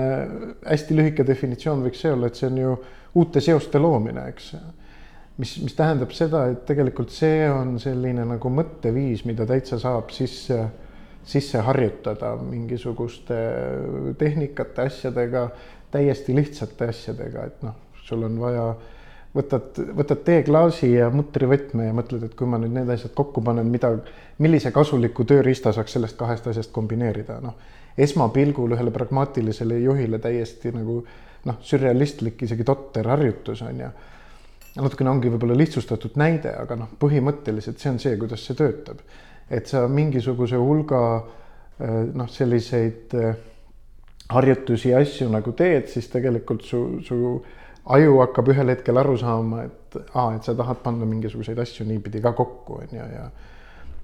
hästi 0.65 0.97
lühike 0.97 1.27
definitsioon 1.27 1.85
võiks 1.87 2.03
see 2.05 2.13
olla, 2.15 2.31
et 2.31 2.39
see 2.39 2.49
on 2.51 2.59
ju 2.63 2.75
uute 3.19 3.43
seoste 3.45 3.81
loomine, 3.83 4.27
eks. 4.33 4.51
mis, 5.39 5.55
mis 5.65 5.79
tähendab 5.79 6.13
seda, 6.17 6.45
et 6.53 6.65
tegelikult 6.69 7.15
see 7.15 7.47
on 7.51 7.77
selline 7.83 8.27
nagu 8.29 8.53
mõtteviis, 8.53 9.25
mida 9.29 9.47
täitsa 9.49 9.81
saab 9.83 10.13
sisse, 10.15 10.61
sisse 11.29 11.63
harjutada 11.65 12.35
mingisuguste 12.41 13.41
tehnikate, 14.21 14.89
asjadega, 14.89 15.49
täiesti 15.93 16.37
lihtsate 16.37 16.93
asjadega, 16.93 17.49
et 17.49 17.67
noh, 17.67 17.77
sul 18.09 18.25
on 18.29 18.39
vaja 18.41 18.71
võtad, 19.37 19.79
võtad 19.97 20.23
teeklaasi 20.27 20.93
ja 20.95 21.09
mutrivõtme 21.13 21.89
ja 21.89 21.97
mõtled, 21.97 22.25
et 22.29 22.37
kui 22.39 22.49
ma 22.49 22.61
nüüd 22.61 22.75
need 22.77 22.91
asjad 22.93 23.15
kokku 23.17 23.43
panen, 23.45 23.69
mida, 23.73 23.93
millise 24.43 24.73
kasuliku 24.75 25.27
tööriista 25.29 25.73
saaks 25.77 25.97
sellest 25.97 26.19
kahest 26.21 26.49
asjast 26.51 26.73
kombineerida, 26.75 27.41
noh. 27.45 27.77
Esmapilgul 27.99 28.77
ühele 28.77 28.93
pragmaatilisele 28.95 29.81
juhile 29.83 30.21
täiesti 30.23 30.73
nagu 30.75 31.01
noh, 31.49 31.59
sürrealistlik, 31.65 32.43
isegi 32.47 32.67
totter 32.67 33.09
harjutus 33.09 33.63
on 33.67 33.83
ju. 33.83 33.91
natukene 34.79 35.11
ongi 35.11 35.31
võib-olla 35.33 35.57
lihtsustatud 35.59 36.19
näide, 36.21 36.53
aga 36.55 36.77
noh, 36.79 36.95
põhimõtteliselt 37.01 37.81
see 37.83 37.91
on 37.91 38.01
see, 38.03 38.17
kuidas 38.21 38.45
see 38.47 38.57
töötab. 38.59 39.03
et 39.51 39.67
sa 39.67 39.87
mingisuguse 39.89 40.57
hulga 40.57 41.03
eh, 41.81 42.03
noh, 42.15 42.29
selliseid 42.29 43.15
eh, 43.15 43.37
harjutusi 44.29 44.91
ja 44.91 45.01
asju 45.01 45.31
nagu 45.33 45.53
teed, 45.57 45.89
siis 45.89 46.09
tegelikult 46.13 46.65
su, 46.65 46.83
su 47.07 47.43
aju 47.89 48.19
hakkab 48.21 48.51
ühel 48.53 48.75
hetkel 48.75 49.01
aru 49.01 49.17
saama, 49.17 49.63
et 49.65 49.97
aa, 50.13 50.35
et 50.37 50.45
sa 50.45 50.55
tahad 50.55 50.83
panna 50.85 51.09
mingisuguseid 51.09 51.59
asju 51.59 51.87
niipidi 51.89 52.21
ka 52.21 52.35
kokku, 52.37 52.83
on 52.83 52.93
ju, 52.93 53.07
ja 53.15 53.31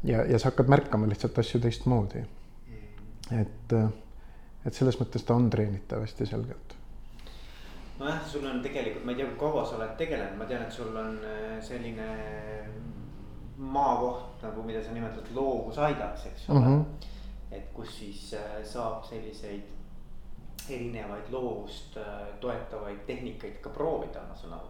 ja, 0.04 0.24
ja 0.24 0.38
sa 0.38 0.50
hakkad 0.50 0.68
märkama 0.68 1.08
lihtsalt 1.08 1.38
asju 1.38 1.60
teistmoodi. 1.60 2.24
Et, 3.32 3.74
et 4.66 4.74
selles 4.74 4.98
mõttes 5.00 5.24
ta 5.24 5.34
on 5.34 5.50
treenitav 5.50 6.04
hästi 6.04 6.26
selgelt. 6.26 6.76
nojah, 7.98 8.24
sul 8.26 8.46
on 8.46 8.62
tegelikult, 8.62 9.04
ma 9.04 9.14
ei 9.14 9.20
tea, 9.20 9.26
kui 9.26 9.38
kaua 9.38 9.66
sa 9.66 9.76
oled 9.76 9.94
tegelenud, 9.98 10.38
ma 10.38 10.48
tean, 10.50 10.66
et 10.66 10.72
sul 10.72 10.96
on 10.96 11.18
äh, 11.24 11.58
selline 11.62 12.08
maakoht 13.56 14.42
nagu, 14.42 14.62
mida 14.66 14.82
sa 14.82 14.92
nimetad 14.92 15.30
loovusaidaks, 15.34 16.26
eks 16.26 16.50
ole 16.50 16.58
mm. 16.60 16.66
-hmm. 16.66 17.06
et 17.50 17.70
kus 17.72 17.98
siis 17.98 18.34
äh, 18.34 18.64
saab 18.64 19.04
selliseid 19.04 19.62
erinevaid 20.70 21.30
loovust 21.30 21.96
äh, 21.96 22.04
toetavaid 22.40 22.98
tehnikaid 23.06 23.60
ka 23.60 23.70
proovida, 23.70 24.20
ma 24.28 24.34
saan 24.34 24.52
aru. 24.52 24.68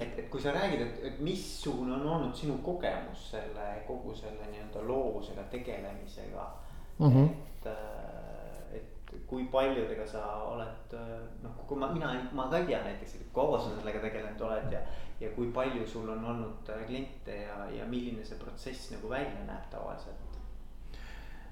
et, 0.00 0.18
et 0.18 0.28
kui 0.28 0.40
sa 0.40 0.52
räägid, 0.52 0.80
et, 0.80 1.04
et 1.04 1.20
missugune 1.20 1.94
on 1.94 2.06
olnud 2.06 2.34
sinu 2.34 2.58
kogemus 2.62 3.30
selle 3.30 3.68
kogu 3.86 4.14
selle 4.14 4.50
nii-öelda 4.50 4.86
loovusega 4.88 5.42
tegelemisega 5.42 6.50
mm. 6.98 7.06
-hmm. 7.06 7.28
Et, 7.60 7.68
äh, 7.70 8.80
et 8.80 9.12
kui 9.26 9.44
paljudega 9.52 10.06
sa 10.06 10.24
oled 10.48 10.96
noh, 11.42 11.60
kui 11.68 11.78
ma, 11.78 11.92
mina, 11.92 12.14
ma 12.32 12.48
ka 12.50 12.58
ei 12.58 12.66
tea 12.70 12.82
näiteks, 12.84 13.14
et 13.20 13.30
kaua 13.34 13.60
sa 13.60 13.74
sellega 13.76 14.02
tegelenud 14.02 14.42
oled 14.48 14.74
ja. 14.74 14.82
ja 15.20 15.30
kui 15.36 15.52
palju 15.54 15.86
sul 15.86 16.08
on 16.08 16.24
olnud 16.24 16.74
kliente 16.86 17.42
ja, 17.44 17.62
ja 17.76 17.86
milline 17.86 18.24
see 18.24 18.38
protsess 18.40 18.90
nagu 18.94 19.10
välja 19.10 19.46
näeb 19.46 19.70
tavaliselt? 19.70 20.26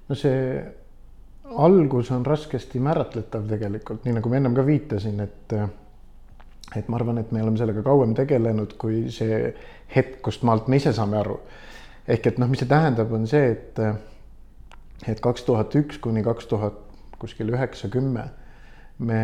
no 0.09 0.17
see 0.17 0.63
algus 1.57 2.11
on 2.11 2.27
raskesti 2.27 2.81
määratletav 2.81 3.47
tegelikult, 3.49 4.05
nii 4.05 4.17
nagu 4.19 4.31
ma 4.31 4.41
ennem 4.41 4.57
ka 4.57 4.65
viitasin, 4.67 5.21
et 5.25 5.55
et 6.77 6.89
ma 6.89 6.99
arvan, 6.99 7.19
et 7.19 7.31
me 7.33 7.43
oleme 7.43 7.57
sellega 7.57 7.83
kauem 7.83 8.13
tegelenud 8.17 8.75
kui 8.81 9.07
see 9.13 9.39
hetk, 9.95 10.21
kust 10.25 10.45
maalt 10.45 10.69
me 10.69 10.77
ise 10.77 10.93
saame 10.93 11.17
aru. 11.21 11.39
ehk 12.09 12.27
et 12.27 12.39
noh, 12.41 12.49
mis 12.49 12.61
see 12.61 12.69
tähendab, 12.69 13.13
on 13.13 13.27
see, 13.29 13.53
et 13.53 13.81
et 15.07 15.21
kaks 15.21 15.45
tuhat 15.47 15.75
üks 15.79 16.01
kuni 16.03 16.25
kaks 16.27 16.49
tuhat 16.51 16.79
kuskil 17.19 17.51
üheksa, 17.53 17.91
kümme 17.91 18.29
me 18.99 19.23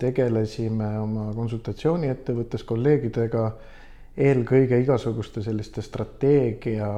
tegelesime 0.00 0.92
oma 1.00 1.30
konsultatsiooniettevõttes 1.34 2.64
kolleegidega 2.66 3.44
eelkõige 4.20 4.78
igasuguste 4.82 5.42
selliste 5.42 5.82
strateegia 5.82 6.88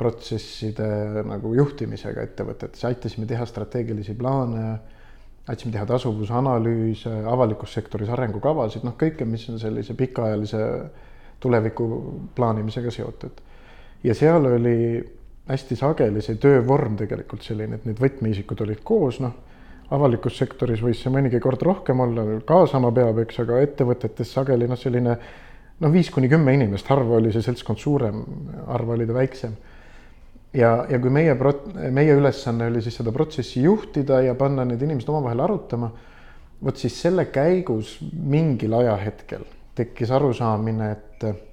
protsesside 0.00 0.88
nagu 1.28 1.52
juhtimisega 1.54 2.24
ettevõtetes, 2.24 2.82
aitasime 2.88 3.28
teha 3.28 3.44
strateegilisi 3.46 4.14
plaane, 4.16 4.64
aitasime 5.44 5.74
teha 5.74 5.84
tasuvusanalüüse, 5.90 7.12
avalikus 7.28 7.74
sektoris 7.76 8.08
arengukavasid, 8.14 8.86
noh, 8.86 8.96
kõike, 9.00 9.26
mis 9.28 9.44
on 9.52 9.60
sellise 9.60 9.96
pikaajalise 9.98 10.64
tuleviku 11.40 11.86
plaanimisega 12.36 12.92
seotud. 12.94 13.40
ja 14.04 14.14
seal 14.16 14.46
oli 14.48 14.78
hästi 15.50 15.76
sageli 15.78 16.22
see 16.24 16.38
töövorm 16.40 16.96
tegelikult 17.00 17.44
selline, 17.46 17.78
et 17.78 17.86
need 17.88 18.00
võtmeisikud 18.00 18.62
olid 18.64 18.82
koos, 18.86 19.20
noh, 19.22 19.34
avalikus 19.90 20.36
sektoris 20.38 20.82
võis 20.84 21.00
see 21.02 21.10
mõnigi 21.12 21.40
kord 21.42 21.62
rohkem 21.66 22.00
olla, 22.04 22.26
kaasama 22.46 22.92
peab, 22.94 23.18
eks, 23.24 23.40
aga 23.42 23.58
ettevõtetes 23.64 24.34
sageli 24.36 24.68
noh, 24.70 24.78
selline 24.78 25.16
noh, 25.80 25.92
viis 25.92 26.10
kuni 26.14 26.30
kümme 26.30 26.54
inimest, 26.54 26.88
harva 26.92 27.18
oli 27.18 27.32
see 27.34 27.44
seltskond 27.44 27.80
suurem, 27.82 28.22
harva 28.68 28.94
oli 28.94 29.08
ta 29.08 29.16
väiksem. 29.16 29.56
Ja, 30.54 30.72
ja 30.90 30.98
kui 31.02 31.12
meie 31.14 31.36
prot-, 31.38 31.68
meie 31.94 32.14
ülesanne 32.18 32.66
oli 32.70 32.82
siis 32.82 32.96
seda 32.98 33.12
protsessi 33.14 33.62
juhtida 33.62 34.18
ja 34.26 34.34
panna 34.38 34.64
need 34.66 34.82
inimesed 34.82 35.10
omavahel 35.10 35.44
arutama, 35.46 35.90
vot 36.60 36.78
siis 36.78 36.96
selle 37.00 37.28
käigus 37.30 37.96
mingil 38.12 38.74
ajahetkel 38.80 39.46
tekkis 39.78 40.10
arusaamine, 40.12 40.90
et 40.90 41.49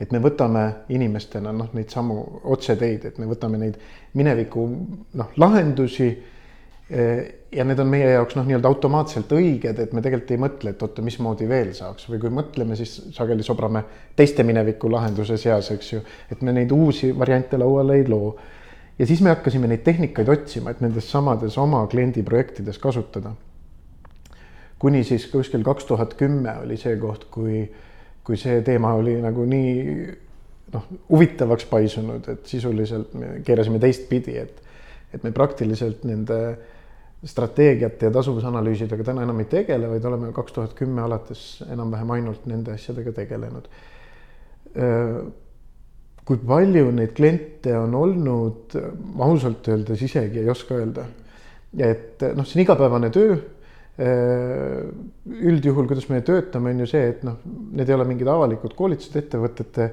et 0.00 0.12
me 0.12 0.20
võtame 0.20 0.62
inimestena 0.92 1.52
noh, 1.52 1.70
neid 1.72 1.92
samu 1.92 2.18
otseteid, 2.44 3.04
et 3.04 3.18
me 3.18 3.26
võtame 3.26 3.60
neid 3.60 3.78
mineviku 4.14 4.66
noh, 5.16 5.30
lahendusi 5.36 6.10
ja 7.52 7.64
need 7.66 7.80
on 7.82 7.88
meie 7.90 8.12
jaoks 8.12 8.36
noh, 8.38 8.44
nii-öelda 8.46 8.70
automaatselt 8.70 9.32
õiged, 9.34 9.80
et 9.82 9.94
me 9.96 10.02
tegelikult 10.04 10.34
ei 10.36 10.42
mõtle, 10.42 10.72
et 10.72 10.82
oota, 10.86 11.02
mismoodi 11.02 11.48
veel 11.50 11.72
saaks 11.74 12.06
või 12.10 12.20
kui 12.22 12.30
mõtleme, 12.30 12.76
siis 12.78 12.92
sageli 13.16 13.42
sobrame 13.46 13.82
teiste 14.16 14.46
mineviku 14.46 14.90
lahenduse 14.92 15.38
seas, 15.40 15.72
eks 15.74 15.92
ju, 15.92 16.02
et 16.30 16.44
me 16.46 16.54
neid 16.54 16.70
uusi 16.74 17.10
variante 17.16 17.58
lauale 17.58 17.98
ei 17.98 18.06
loo. 18.06 18.36
ja 18.98 19.06
siis 19.06 19.20
me 19.20 19.32
hakkasime 19.34 19.66
neid 19.66 19.82
tehnikaid 19.84 20.28
otsima, 20.28 20.70
et 20.70 20.80
nendes 20.80 21.10
samades 21.10 21.58
oma 21.58 21.82
kliendi 21.90 22.22
projektides 22.22 22.78
kasutada. 22.78 23.34
kuni 24.78 25.04
siis 25.04 25.26
kuskil 25.26 25.64
kaks 25.64 25.84
tuhat 25.84 26.14
kümme 26.14 26.54
oli 26.62 26.76
see 26.76 26.96
koht, 26.96 27.24
kui, 27.30 27.66
kui 28.26 28.38
see 28.40 28.60
teema 28.66 28.92
oli 28.98 29.14
nagu 29.22 29.44
nii 29.46 29.74
noh, 30.74 30.86
huvitavaks 31.10 31.66
paisunud, 31.70 32.26
et 32.32 32.48
sisuliselt 32.50 33.14
me 33.18 33.36
keerasime 33.46 33.78
teistpidi, 33.82 34.34
et, 34.40 34.62
et 35.14 35.22
me 35.22 35.30
praktiliselt 35.34 36.02
nende 36.08 36.40
strateegiate 37.26 38.06
ja 38.06 38.12
tasuvusanalüüsidega 38.14 39.06
täna 39.06 39.24
enam 39.24 39.40
ei 39.42 39.48
tegele, 39.50 39.88
vaid 39.90 40.04
oleme 40.04 40.30
kaks 40.36 40.54
tuhat 40.54 40.74
kümme 40.78 41.02
alates 41.02 41.62
enam-vähem 41.72 42.12
ainult 42.18 42.46
nende 42.50 42.74
asjadega 42.76 43.14
tegelenud. 43.16 43.68
kui 46.26 46.38
palju 46.42 46.90
neid 46.92 47.14
kliente 47.16 47.72
on 47.78 47.94
olnud, 47.94 48.74
ausalt 49.22 49.68
öeldes 49.70 50.02
isegi 50.02 50.42
ei 50.42 50.50
oska 50.50 50.74
öelda. 50.74 51.06
et 51.78 52.22
noh, 52.34 52.46
see 52.46 52.60
on 52.60 52.66
igapäevane 52.66 53.10
töö. 53.10 53.36
Üldjuhul, 53.96 55.86
kuidas 55.88 56.10
me 56.10 56.18
töötame, 56.20 56.74
on 56.74 56.82
ju 56.84 56.88
see, 56.90 57.06
et 57.14 57.22
noh, 57.24 57.38
need 57.72 57.88
ei 57.88 57.96
ole 57.96 58.04
mingid 58.04 58.28
avalikud 58.28 58.74
koolitused, 58.76 59.16
ettevõtete 59.16 59.86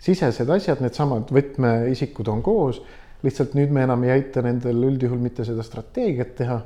sisesed 0.00 0.48
asjad, 0.48 0.80
needsamad 0.80 1.28
võtmeisikud 1.34 2.30
on 2.32 2.40
koos. 2.44 2.80
Lihtsalt 3.20 3.52
nüüd 3.58 3.72
me 3.74 3.84
enam 3.84 4.04
ei 4.06 4.14
aita 4.14 4.40
nendel 4.44 4.80
üldjuhul 4.88 5.20
mitte 5.20 5.44
seda 5.44 5.64
strateegiat 5.66 6.32
teha, 6.38 6.56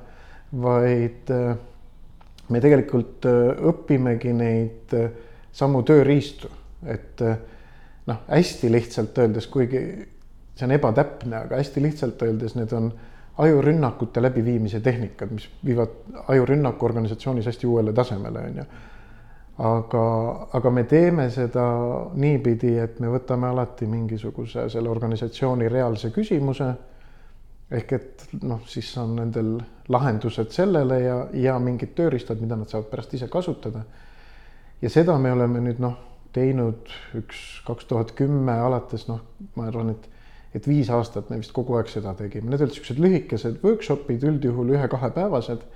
vaid 0.62 1.32
äh, 1.34 1.56
me 2.54 2.60
tegelikult 2.62 3.26
äh, 3.26 3.64
õpimegi 3.72 4.34
neid 4.36 4.94
äh, 4.94 5.08
samu 5.54 5.82
tööriistu, 5.86 6.50
et 6.90 7.20
noh, 7.24 8.22
hästi 8.26 8.68
lihtsalt 8.74 9.18
öeldes, 9.22 9.46
kuigi 9.50 9.80
see 10.54 10.66
on 10.66 10.74
ebatäpne, 10.74 11.44
aga 11.46 11.60
hästi 11.60 11.82
lihtsalt 11.82 12.22
öeldes 12.26 12.56
need 12.58 12.74
on 12.74 12.90
ajurünnakute 13.38 14.22
läbiviimise 14.22 14.80
tehnikad, 14.80 15.30
mis 15.34 15.48
viivad 15.64 15.94
ajurünnaku 16.28 16.86
organisatsioonis 16.86 17.46
hästi 17.46 17.66
uuele 17.66 17.92
tasemele, 17.92 18.38
on 18.38 18.56
ju 18.56 18.64
aga, 19.58 20.04
aga 20.52 20.70
me 20.70 20.84
teeme 20.90 21.28
seda 21.30 21.64
niipidi, 22.18 22.74
et 22.82 22.98
me 23.02 23.10
võtame 23.12 23.50
alati 23.52 23.86
mingisuguse 23.90 24.68
selle 24.72 24.90
organisatsiooni 24.90 25.68
reaalse 25.68 26.10
küsimuse. 26.14 26.72
ehk 27.74 27.92
et 27.92 28.24
noh, 28.42 28.60
siis 28.68 28.90
on 29.00 29.14
nendel 29.16 29.56
lahendused 29.88 30.50
sellele 30.52 30.98
ja, 31.00 31.14
ja 31.32 31.58
mingid 31.58 31.94
tööriistad, 31.96 32.40
mida 32.40 32.56
nad 32.56 32.68
saavad 32.68 32.90
pärast 32.90 33.14
ise 33.14 33.28
kasutada. 33.28 33.84
ja 34.82 34.90
seda 34.90 35.18
me 35.18 35.32
oleme 35.32 35.60
nüüd 35.60 35.78
noh, 35.78 35.96
teinud 36.32 36.90
üks 37.14 37.62
kaks 37.66 37.86
tuhat 37.86 38.12
kümme 38.12 38.58
alates 38.58 39.08
noh, 39.08 39.22
ma 39.54 39.68
arvan, 39.68 39.90
et 39.90 40.10
et 40.54 40.68
viis 40.70 40.90
aastat 40.90 41.30
me 41.30 41.40
vist 41.40 41.52
kogu 41.54 41.78
aeg 41.78 41.90
seda 41.90 42.14
tegime, 42.18 42.50
need 42.50 42.62
olid 42.62 42.74
niisugused 42.74 43.00
lühikesed 43.02 43.64
workshop'id, 43.64 44.22
üldjuhul 44.30 44.76
ühe-kahepäevased 44.76 45.66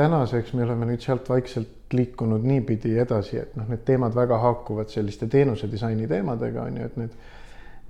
tänaseks 0.00 0.52
me 0.56 0.64
oleme 0.64 0.88
nüüd 0.88 1.02
sealt 1.04 1.28
vaikselt 1.28 1.92
liikunud 1.92 2.44
niipidi 2.46 2.94
edasi, 3.02 3.40
et 3.42 3.56
noh, 3.58 3.68
need 3.68 3.82
teemad 3.88 4.14
väga 4.16 4.38
haakuvad 4.40 4.92
selliste 4.92 5.28
teenuse 5.30 5.68
disaini 5.70 6.08
teemadega 6.10 6.64
on 6.68 6.78
ju, 6.80 6.88
et 6.88 6.98
need, 7.00 7.16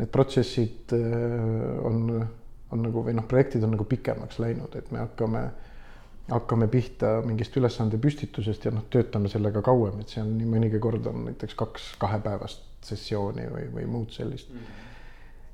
need 0.00 0.12
protsessid 0.12 0.94
äh, 0.96 1.04
on, 1.86 2.06
on 2.72 2.86
nagu 2.86 3.04
või 3.06 3.14
noh, 3.18 3.26
projektid 3.30 3.66
on 3.66 3.76
nagu 3.76 3.86
pikemaks 3.88 4.40
läinud, 4.42 4.74
et 4.80 4.90
me 4.94 5.02
hakkame, 5.04 5.44
hakkame 6.30 6.70
pihta 6.72 7.18
mingist 7.26 7.56
ülesande 7.60 8.00
püstitusest 8.02 8.66
ja 8.66 8.74
noh, 8.74 8.86
töötame 8.90 9.30
sellega 9.30 9.62
kauem, 9.66 10.00
et 10.02 10.14
see 10.14 10.24
on 10.24 10.34
nii 10.38 10.50
mõnigi 10.56 10.82
kord 10.82 11.06
on 11.12 11.28
näiteks 11.28 11.58
kaks 11.62 11.92
kahepäevast 12.02 12.66
sessiooni 12.90 13.46
või, 13.52 13.66
või 13.76 13.90
muud 13.90 14.16
sellist. 14.16 14.50
Mm. 14.50 14.89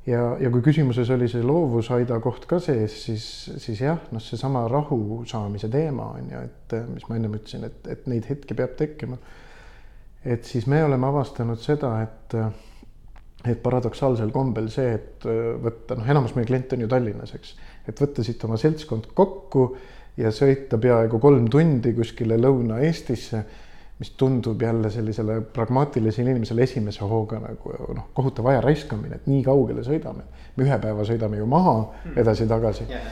Ja, 0.07 0.23
ja 0.41 0.51
kui 0.53 0.63
küsimuses 0.65 1.11
oli 1.15 1.29
see 1.31 1.45
loovusaida 1.47 2.19
koht 2.25 2.47
ka 2.51 2.61
sees, 2.63 2.95
siis, 3.09 3.27
siis 3.63 3.83
jah, 3.83 3.99
noh, 4.15 4.23
seesama 4.23 4.67
rahu 4.71 5.23
saamise 5.29 5.71
teema 5.73 6.13
on 6.19 6.31
ju, 6.33 6.45
et 6.47 6.77
mis 6.93 7.09
ma 7.09 7.19
ennem 7.19 7.35
ütlesin, 7.39 7.67
et, 7.69 7.83
et 7.91 8.07
neid 8.11 8.29
hetki 8.31 8.57
peab 8.59 8.77
tekkima. 8.79 9.19
et 10.27 10.45
siis 10.45 10.67
me 10.67 10.83
oleme 10.85 11.07
avastanud 11.07 11.61
seda, 11.63 11.93
et, 12.03 12.39
et 13.47 13.61
paradoksaalsel 13.63 14.33
kombel 14.35 14.71
see, 14.75 14.95
et 14.95 15.27
võtta, 15.63 15.99
noh, 15.99 16.09
enamus 16.15 16.35
meie 16.39 16.49
kliente 16.49 16.75
on 16.77 16.87
ju 16.87 16.91
Tallinnas, 16.91 17.35
eks, 17.39 17.55
et 17.87 18.03
võtta 18.03 18.25
siit 18.27 18.43
oma 18.49 18.59
seltskond 18.59 19.13
kokku 19.15 19.69
ja 20.19 20.33
sõita 20.35 20.81
peaaegu 20.83 21.21
kolm 21.23 21.47
tundi 21.53 21.93
kuskile 21.95 22.39
Lõuna-Eestisse 22.41 23.45
mis 23.99 24.11
tundub 24.11 24.63
jälle 24.63 24.91
sellisele 24.91 25.41
pragmaatilisele 25.41 26.31
inimesele 26.31 26.63
esimese 26.63 27.05
hooga 27.05 27.39
nagu 27.41 27.77
noh, 27.97 28.09
kohutav 28.15 28.47
aja 28.53 28.61
raiskamine, 28.61 29.17
et 29.17 29.31
nii 29.31 29.45
kaugele 29.45 29.85
sõidame. 29.87 30.27
me 30.57 30.65
ühe 30.65 30.77
päeva 30.81 31.05
sõidame 31.05 31.41
ju 31.41 31.47
maha 31.47 31.77
hmm. 31.79 32.19
edasi-tagasi. 32.21 32.85
Yeah.. 32.91 33.07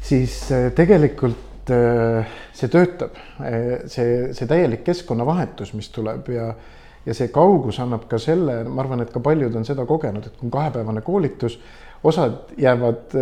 siis 0.00 0.38
äh, 0.52 0.70
tegelikult 0.72 1.72
äh, 1.72 2.32
see 2.52 2.72
töötab, 2.72 3.20
äh, 3.40 3.84
see, 3.92 4.32
see 4.32 4.48
täielik 4.48 4.84
keskkonnavahetus, 4.84 5.74
mis 5.74 5.92
tuleb 5.92 6.32
ja 6.32 6.54
ja 7.06 7.14
see 7.14 7.28
kaugus 7.30 7.76
annab 7.78 8.08
ka 8.10 8.18
selle, 8.18 8.64
ma 8.64 8.82
arvan, 8.82 9.04
et 9.04 9.12
ka 9.14 9.20
paljud 9.22 9.54
on 9.54 9.64
seda 9.64 9.84
kogenud, 9.86 10.24
et 10.26 10.32
kui 10.34 10.48
on 10.48 10.50
kahepäevane 10.50 11.04
koolitus, 11.06 11.54
osad 12.02 12.56
jäävad 12.58 13.14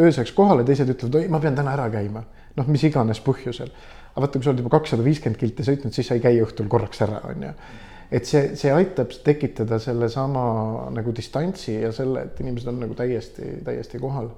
ööseks 0.00 0.32
kohale, 0.34 0.64
teised 0.66 0.90
ütlevad, 0.90 1.20
oi, 1.20 1.28
ma 1.30 1.38
pean 1.38 1.54
täna 1.54 1.76
ära 1.76 1.84
käima, 1.92 2.24
noh, 2.58 2.66
mis 2.66 2.82
iganes 2.88 3.20
põhjusel 3.22 3.70
aga 4.18 4.26
vaata, 4.26 4.40
kui 4.40 4.46
sa 4.48 4.52
oled 4.52 4.64
juba 4.64 4.74
kakssada 4.74 5.04
viiskümmend 5.06 5.38
kilti 5.38 5.66
sõitnud, 5.66 5.94
siis 5.94 6.08
sa 6.10 6.16
ei 6.18 6.24
käi 6.24 6.40
õhtul 6.42 6.66
korraks 6.70 7.04
ära, 7.06 7.20
on 7.30 7.46
ju. 7.46 7.52
et 8.18 8.26
see, 8.26 8.56
see 8.58 8.72
aitab 8.74 9.14
tekitada 9.24 9.78
sellesama 9.82 10.42
nagu 10.94 11.14
distantsi 11.14 11.76
ja 11.78 11.92
selle, 11.94 12.26
et 12.26 12.42
inimesed 12.42 12.72
on 12.72 12.82
nagu 12.82 12.98
täiesti, 12.98 13.60
täiesti 13.64 14.02
kohal. 14.02 14.32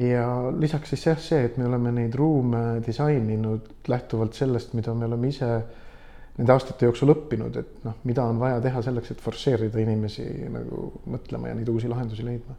ja 0.00 0.26
lisaks 0.58 0.90
siis 0.90 1.06
jah, 1.06 1.22
see, 1.22 1.44
et 1.46 1.56
me 1.60 1.68
oleme 1.70 1.94
neid 1.94 2.18
ruume 2.18 2.64
disaininud 2.86 3.88
lähtuvalt 3.88 4.34
sellest, 4.34 4.74
mida 4.74 4.94
me 4.94 5.06
oleme 5.06 5.30
ise 5.30 5.50
nende 6.34 6.50
aastate 6.50 6.88
jooksul 6.88 7.14
õppinud, 7.14 7.56
et 7.60 7.84
noh, 7.86 7.94
mida 8.10 8.26
on 8.26 8.42
vaja 8.42 8.58
teha 8.64 8.82
selleks, 8.82 9.14
et 9.14 9.22
forsseerida 9.22 9.78
inimesi 9.78 10.26
nagu 10.50 10.88
mõtlema 11.06 11.52
ja 11.52 11.58
neid 11.60 11.70
uusi 11.70 11.90
lahendusi 11.90 12.26
leidma 12.26 12.58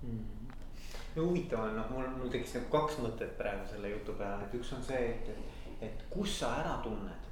mm 0.00 0.29
no 1.20 1.28
huvitav 1.28 1.64
on, 1.64 1.76
noh, 1.76 1.88
mul, 1.92 2.08
mul 2.18 2.30
tekkis 2.32 2.56
nagu 2.56 2.70
kaks 2.72 3.00
mõtet 3.04 3.32
praegu 3.38 3.66
selle 3.68 3.92
jutu 3.92 4.14
peale, 4.18 4.46
et 4.46 4.54
üks 4.56 4.72
on 4.76 4.84
see, 4.84 5.00
et, 5.12 5.28
et, 5.34 5.82
et 5.88 6.04
kus 6.12 6.38
sa 6.40 6.54
ära 6.62 6.78
tunned. 6.84 7.28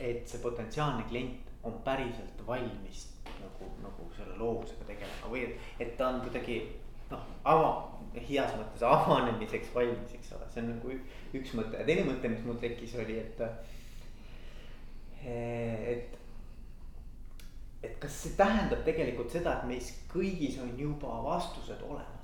et 0.00 0.26
see 0.28 0.42
potentsiaalne 0.42 1.06
klient 1.08 1.46
on 1.64 1.78
päriselt 1.84 2.42
valmis 2.46 3.06
nagu, 3.40 3.68
nagu 3.80 4.08
selle 4.16 4.34
loovusega 4.36 4.84
tegelema 4.90 5.30
või 5.32 5.46
et, 5.46 5.70
et 5.80 5.94
ta 5.96 6.10
on 6.10 6.20
kuidagi 6.26 6.58
noh, 7.10 7.22
ava, 7.48 7.70
heas 8.16 8.52
mõttes 8.58 8.84
avanemiseks 8.84 9.72
valmis, 9.74 10.12
eks 10.18 10.34
ole, 10.36 10.50
see 10.52 10.64
on 10.64 10.68
nagu 10.74 10.98
üks 11.40 11.54
mõte 11.56 11.80
ja 11.80 11.88
teine 11.88 12.04
mõte, 12.10 12.28
mis 12.28 12.44
mul 12.44 12.60
tekkis, 12.60 12.98
oli, 13.00 13.16
et. 13.22 13.40
et, 15.24 16.18
et 17.86 17.96
kas 18.02 18.20
see 18.24 18.36
tähendab 18.36 18.84
tegelikult 18.84 19.32
seda, 19.32 19.56
et 19.56 19.70
meis 19.70 19.94
kõigis 20.12 20.60
on 20.60 20.76
juba 20.76 21.22
vastused 21.24 21.80
olemas 21.88 22.15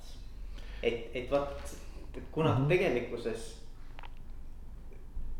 et, 0.83 1.11
et 1.13 1.31
vaat, 1.31 1.75
et 2.17 2.23
kuna 2.31 2.53
mm 2.53 2.63
-hmm. 2.63 2.67
tegelikkuses 2.67 3.63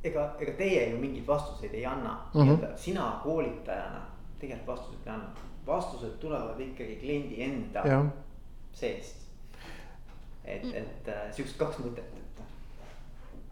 ega, 0.03 0.35
ega 0.39 0.51
teie 0.57 0.89
ju 0.89 1.00
mingeid 1.00 1.27
vastuseid 1.27 1.73
ei 1.73 1.85
anna 1.85 2.13
mm, 2.33 2.41
-hmm. 2.41 2.45
nii-öelda 2.45 2.77
sina 2.77 3.19
koolitajana 3.23 4.01
tegelikult 4.39 4.67
vastuseid 4.67 5.07
ei 5.07 5.13
anna. 5.13 5.29
vastused 5.67 6.09
tulevad 6.19 6.59
ikkagi 6.59 6.95
kliendi 6.95 7.43
enda 7.43 7.79
ja. 7.88 8.05
seest. 8.73 9.15
et, 10.45 10.65
et 10.75 11.07
äh, 11.07 11.31
sihukesed 11.31 11.57
kaks 11.57 11.77
mõtet, 11.79 12.17
et. 12.17 12.41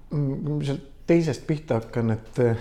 Mm, 0.09 0.43
kui 0.43 0.57
ma 0.57 0.63
sealt 0.63 0.89
teisest 1.07 1.47
pihta 1.47 1.73
hakkan, 1.79 2.11
et 2.11 2.39
äh, 2.39 2.57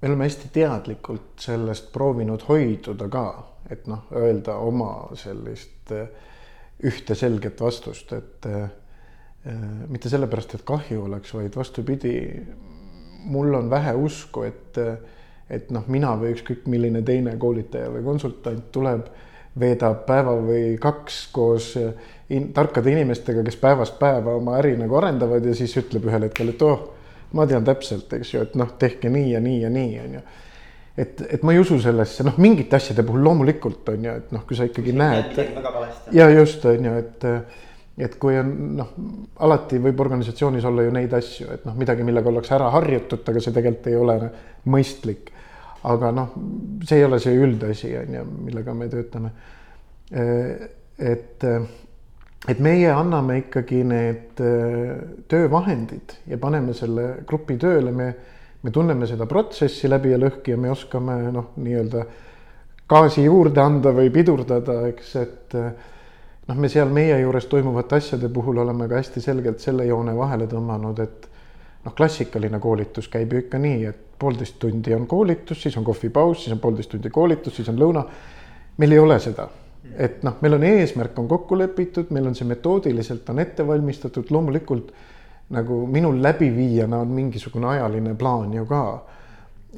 me 0.00 0.08
oleme 0.08 0.24
hästi 0.24 0.48
teadlikult 0.52 1.36
sellest 1.36 1.92
proovinud 1.92 2.42
hoiduda 2.48 3.08
ka, 3.08 3.26
et 3.70 3.86
noh, 3.86 4.06
öelda 4.12 4.56
oma 4.56 5.10
sellist 5.14 5.92
äh, 5.92 6.08
ühte 6.84 7.14
selget 7.18 7.60
vastust, 7.60 8.12
et 8.12 8.46
äh, 8.46 8.68
mitte 9.88 10.10
sellepärast, 10.10 10.58
et 10.58 10.66
kahju 10.66 11.04
oleks, 11.06 11.32
vaid 11.34 11.56
vastupidi, 11.56 12.14
mul 13.28 13.54
on 13.54 13.70
vähe 13.70 13.94
usku, 13.98 14.44
et, 14.48 14.78
et 15.50 15.70
noh, 15.74 15.86
mina 15.90 16.12
või 16.20 16.34
ükskõik 16.36 16.68
milline 16.70 17.02
teine 17.06 17.36
koolitaja 17.40 17.90
või 17.94 18.04
konsultant 18.06 18.70
tuleb, 18.74 19.08
veedab 19.58 20.04
päeva 20.06 20.36
või 20.38 20.76
kaks 20.78 21.16
koos 21.34 21.72
in, 22.30 22.52
tarkade 22.54 22.92
inimestega, 22.92 23.42
kes 23.46 23.56
päevast 23.58 23.96
päeva 23.98 24.36
oma 24.38 24.58
äri 24.60 24.76
nagu 24.78 24.98
arendavad 25.00 25.46
ja 25.46 25.54
siis 25.56 25.74
ütleb 25.80 26.06
ühel 26.06 26.28
hetkel, 26.28 26.52
et 26.52 26.62
oh, 26.62 26.84
ma 27.34 27.46
tean 27.48 27.66
täpselt, 27.66 28.12
eks 28.14 28.34
ju, 28.34 28.44
et 28.44 28.54
noh, 28.58 28.70
tehke 28.78 29.10
nii 29.10 29.32
ja 29.32 29.40
nii 29.42 29.62
ja 29.64 29.72
nii, 29.72 29.96
on 30.04 30.14
ju 30.18 30.22
et, 30.98 31.22
et 31.30 31.46
ma 31.46 31.54
ei 31.54 31.62
usu 31.62 31.78
sellesse, 31.82 32.26
noh, 32.26 32.36
mingite 32.42 32.78
asjade 32.78 33.04
puhul 33.06 33.22
loomulikult 33.26 33.88
on 33.92 34.04
ju, 34.08 34.18
et 34.20 34.34
noh, 34.34 34.44
kui 34.48 34.58
sa 34.58 34.66
ikkagi 34.66 34.92
see 34.92 34.98
näed. 34.98 35.40
ja 36.16 36.28
just 36.32 36.64
on 36.66 36.88
ju, 36.88 36.94
et, 36.98 37.26
et 38.08 38.16
kui 38.20 38.38
on 38.40 38.52
noh, 38.80 38.92
alati 39.46 39.78
võib 39.82 40.00
organisatsioonis 40.06 40.66
olla 40.68 40.86
ju 40.86 40.94
neid 40.94 41.14
asju, 41.18 41.50
et 41.54 41.66
noh, 41.68 41.76
midagi, 41.78 42.06
millega 42.06 42.32
ollakse 42.32 42.56
ära 42.58 42.70
harjutud, 42.74 43.22
aga 43.30 43.42
see 43.44 43.54
tegelikult 43.54 43.90
ei 43.92 43.98
ole 43.98 44.16
mõistlik. 44.74 45.34
aga 45.88 46.10
noh, 46.10 46.32
see 46.86 46.98
ei 46.98 47.06
ole 47.06 47.20
see 47.22 47.36
üldasi 47.38 47.92
on 48.00 48.16
ju, 48.18 48.24
millega 48.48 48.74
me 48.74 48.88
töötame. 48.90 49.30
et, 50.98 51.44
et 52.48 52.64
meie 52.64 52.90
anname 52.90 53.38
ikkagi 53.44 53.84
need 53.86 54.42
töövahendid 55.30 56.16
ja 56.26 56.38
paneme 56.42 56.74
selle 56.74 57.20
grupi 57.28 57.58
tööle, 57.60 57.92
me 57.92 58.08
me 58.68 58.72
tunneme 58.72 59.06
seda 59.08 59.24
protsessi 59.24 59.88
läbi 59.88 60.12
ja 60.12 60.18
lõhki 60.20 60.52
ja 60.52 60.58
me 60.60 60.68
oskame 60.68 61.14
noh, 61.32 61.54
nii-öelda 61.56 62.02
gaasi 62.88 63.24
juurde 63.24 63.62
anda 63.62 63.94
või 63.96 64.10
pidurdada, 64.12 64.82
eks, 64.90 65.14
et 65.22 65.56
noh, 65.56 66.56
me 66.56 66.68
seal 66.68 66.92
meie 66.92 67.16
juures 67.22 67.48
toimuvate 67.48 67.96
asjade 67.96 68.28
puhul 68.32 68.60
oleme 68.60 68.88
ka 68.90 69.00
hästi 69.00 69.24
selgelt 69.24 69.64
selle 69.64 69.88
joone 69.88 70.12
vahele 70.16 70.48
tõmmanud, 70.50 71.00
et 71.00 71.28
noh, 71.86 71.96
klassikaline 71.96 72.60
koolitus 72.60 73.08
käib 73.08 73.32
ju 73.32 73.44
ikka 73.46 73.60
nii, 73.62 73.84
et 73.88 74.04
poolteist 74.20 74.58
tundi 74.60 74.92
on 74.92 75.06
koolitus, 75.08 75.62
siis 75.64 75.76
on 75.80 75.86
kohvipaus, 75.88 76.44
siis 76.44 76.52
on 76.52 76.60
poolteist 76.60 76.92
tundi 76.92 77.12
koolitus, 77.14 77.56
siis 77.56 77.72
on 77.72 77.80
lõuna. 77.80 78.04
meil 78.78 78.92
ei 78.92 78.98
ole 79.00 79.16
seda, 79.18 79.48
et 79.96 80.20
noh, 80.22 80.36
meil 80.44 80.60
on 80.60 80.64
eesmärk 80.64 81.16
on 81.18 81.28
kokku 81.28 81.56
lepitud, 81.58 82.12
meil 82.12 82.28
on 82.28 82.36
see 82.36 82.46
metoodiliselt 82.46 83.30
on 83.32 83.40
ette 83.40 83.66
valmistatud, 83.66 84.28
loomulikult 84.30 84.92
nagu 85.54 85.86
minul 85.88 86.20
läbiviijana 86.22 87.00
on 87.04 87.14
mingisugune 87.16 87.68
ajaline 87.72 88.14
plaan 88.18 88.52
ju 88.52 88.66
ka. 88.68 88.82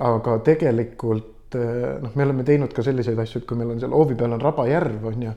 aga 0.00 0.38
tegelikult 0.46 1.54
eh, 1.54 1.96
noh, 2.02 2.12
me 2.14 2.24
oleme 2.24 2.44
teinud 2.46 2.72
ka 2.72 2.82
selliseid 2.82 3.18
asju, 3.18 3.42
et 3.42 3.46
kui 3.48 3.58
meil 3.58 3.72
on 3.74 3.80
seal 3.80 3.94
hoovi 3.94 4.14
peal 4.18 4.32
on 4.32 4.40
rabajärv 4.40 5.08
on 5.12 5.22
ju. 5.22 5.32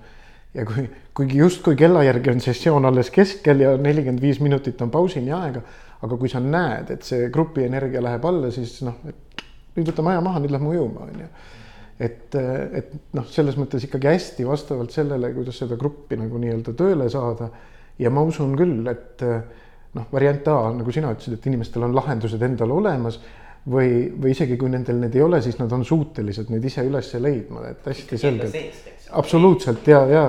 ja 0.53 0.65
kui, 0.65 0.85
kuigi 1.13 1.37
justkui 1.37 1.75
kella 1.75 2.03
järgi 2.03 2.31
on 2.33 2.41
sessioon 2.41 2.85
alles 2.85 3.09
keskel 3.13 3.65
ja 3.65 3.73
nelikümmend 3.77 4.21
viis 4.21 4.39
minutit 4.39 4.81
on 4.81 4.91
pausini 4.93 5.33
aega. 5.33 5.61
aga 6.03 6.17
kui 6.17 6.29
sa 6.29 6.39
näed, 6.39 6.91
et 6.91 7.03
see 7.03 7.29
grupi 7.33 7.63
energia 7.63 8.01
läheb 8.03 8.25
alla, 8.25 8.51
siis 8.51 8.81
noh, 8.83 8.97
nüüd 9.75 9.89
võtame 9.89 10.11
aja 10.13 10.21
maha, 10.21 10.41
nüüd 10.43 10.51
lähme 10.51 10.73
ujuma, 10.73 11.07
on 11.07 11.25
ju 11.25 11.29
et, 12.03 12.35
et 12.35 12.93
noh, 13.15 13.25
selles 13.31 13.57
mõttes 13.59 13.85
ikkagi 13.85 14.09
hästi 14.09 14.47
vastavalt 14.47 14.91
sellele, 14.91 15.29
kuidas 15.35 15.59
seda 15.61 15.77
gruppi 15.79 16.17
nagu 16.19 16.41
nii-öelda 16.41 16.73
tööle 16.77 17.09
saada. 17.09 17.49
ja 17.99 18.09
ma 18.09 18.23
usun 18.25 18.55
küll, 18.57 18.81
et 18.89 19.21
noh, 19.97 20.09
variant 20.11 20.47
A, 20.49 20.57
nagu 20.73 20.93
sina 20.93 21.13
ütlesid, 21.13 21.37
et 21.37 21.47
inimestel 21.51 21.85
on 21.85 21.95
lahendused 21.95 22.41
endal 22.45 22.73
olemas 22.73 23.19
või, 23.69 24.09
või 24.19 24.33
isegi 24.33 24.57
kui 24.59 24.71
nendel 24.71 24.99
need 25.01 25.15
ei 25.15 25.23
ole, 25.23 25.39
siis 25.43 25.59
nad 25.59 25.71
on 25.75 25.85
suutelised 25.87 26.49
neid 26.51 26.65
ise 26.67 26.83
üles 26.87 27.13
leidma, 27.21 27.67
et 27.69 27.87
hästi 27.87 28.19
selgelt. 28.19 28.57
absoluutselt 29.11 29.87
ja, 29.87 30.03
ja 30.09 30.23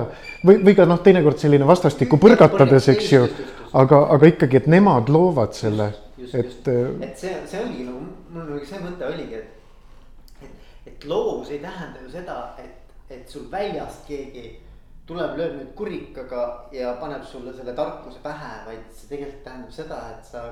või, 0.45 0.59
või 0.63 0.75
ka 0.77 0.87
noh, 0.87 1.01
teinekord 1.03 1.41
selline 1.41 1.67
vastastikku 1.67 2.19
põrgatades, 2.21 2.89
eks 2.93 3.11
ju, 3.11 3.25
aga, 3.73 4.05
aga 4.15 4.31
ikkagi, 4.31 4.61
et 4.63 4.69
nemad 4.71 5.11
loovad 5.11 5.57
selle, 5.57 5.91
et. 6.31 6.69
et 6.69 7.17
see, 7.19 7.35
see 7.49 7.63
oligi 7.63 7.87
nagu, 7.89 8.05
mul 8.35 8.61
see 8.67 8.83
mõte 8.83 9.09
oligi, 9.09 9.41
et, 9.41 10.45
et, 10.45 10.69
et 10.93 11.09
loovus 11.09 11.51
ei 11.51 11.59
tähenda 11.63 12.05
ju 12.05 12.13
seda, 12.13 12.39
et, 12.61 12.95
et 13.09 13.25
sul 13.29 13.49
väljast 13.51 14.07
keegi 14.07 14.47
tuleb, 15.05 15.37
lööb 15.37 15.57
nüüd 15.59 15.73
kurikaga 15.77 16.45
ja 16.73 16.95
paneb 17.01 17.25
sulle 17.29 17.53
selle 17.53 17.75
tarkuse 17.77 18.21
pähe, 18.23 18.53
vaid 18.65 18.87
see 18.91 19.11
tegelikult 19.11 19.43
tähendab 19.45 19.75
seda, 19.75 19.99
et 20.15 20.25
sa 20.25 20.45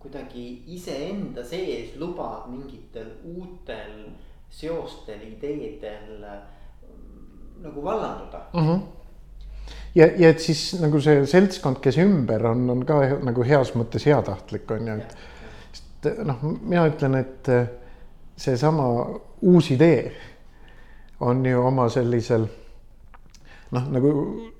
kuidagi 0.00 0.64
iseenda 0.76 1.44
sees 1.44 1.94
lubad 2.00 2.48
mingitel 2.52 3.08
uutel 3.24 4.10
seostel, 4.52 5.22
ideedel 5.26 6.20
mm, 6.20 7.62
nagu 7.64 7.84
vallanduda 7.84 8.46
mm. 8.52 8.68
-hmm 8.68 8.84
ja, 9.94 10.08
ja 10.16 10.28
et 10.28 10.40
siis 10.40 10.74
nagu 10.80 11.00
see 11.00 11.26
seltskond, 11.26 11.78
kes 11.82 11.98
ümber 12.02 12.46
on, 12.46 12.66
on 12.70 12.82
ka 12.86 12.98
nagu 13.22 13.44
heas 13.46 13.72
mõttes 13.78 14.06
heatahtlik 14.08 14.70
on 14.70 14.88
ju, 14.88 14.96
et. 14.98 15.16
sest 15.72 16.08
noh, 16.26 16.42
mina 16.60 16.86
ütlen, 16.90 17.14
et 17.14 17.50
seesama 18.36 18.88
uus 19.42 19.70
idee 19.70 20.12
on 21.20 21.46
ju 21.46 21.62
oma 21.66 21.88
sellisel 21.88 22.48
noh, 23.74 23.88
nagu 23.92 24.12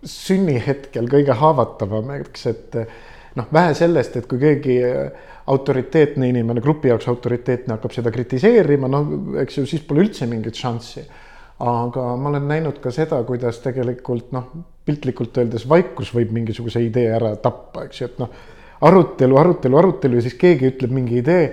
sünnihetkel 0.08 1.08
kõige 1.10 1.36
haavatavam, 1.38 2.10
eks, 2.18 2.46
et 2.50 2.78
noh, 3.38 3.46
vähe 3.54 3.74
sellest, 3.78 4.18
et 4.18 4.28
kui 4.30 4.40
keegi 4.42 4.78
autoriteetne 5.50 6.28
inimene, 6.30 6.62
grupi 6.64 6.88
jaoks 6.88 7.08
autoriteetne 7.12 7.76
hakkab 7.76 7.92
seda 7.94 8.12
kritiseerima, 8.14 8.88
no 8.88 9.02
eks 9.42 9.60
ju, 9.60 9.66
siis 9.68 9.84
pole 9.86 10.04
üldse 10.06 10.28
mingit 10.30 10.56
šanssi. 10.60 11.04
aga 11.64 12.04
ma 12.18 12.32
olen 12.32 12.48
näinud 12.50 12.80
ka 12.82 12.90
seda, 12.90 13.20
kuidas 13.24 13.60
tegelikult 13.62 14.32
noh, 14.34 14.48
piltlikult 14.84 15.36
öeldes 15.38 15.68
vaikus 15.68 16.10
võib 16.14 16.32
mingisuguse 16.34 16.82
idee 16.82 17.12
ära 17.14 17.36
tappa, 17.40 17.84
eks 17.86 18.00
ju, 18.00 18.08
et 18.10 18.18
noh, 18.18 18.32
arutelu, 18.84 19.36
arutelu, 19.38 19.78
arutelu 19.78 20.18
ja 20.18 20.24
siis 20.24 20.34
keegi 20.40 20.72
ütleb 20.72 20.92
mingi 20.92 21.20
idee 21.22 21.46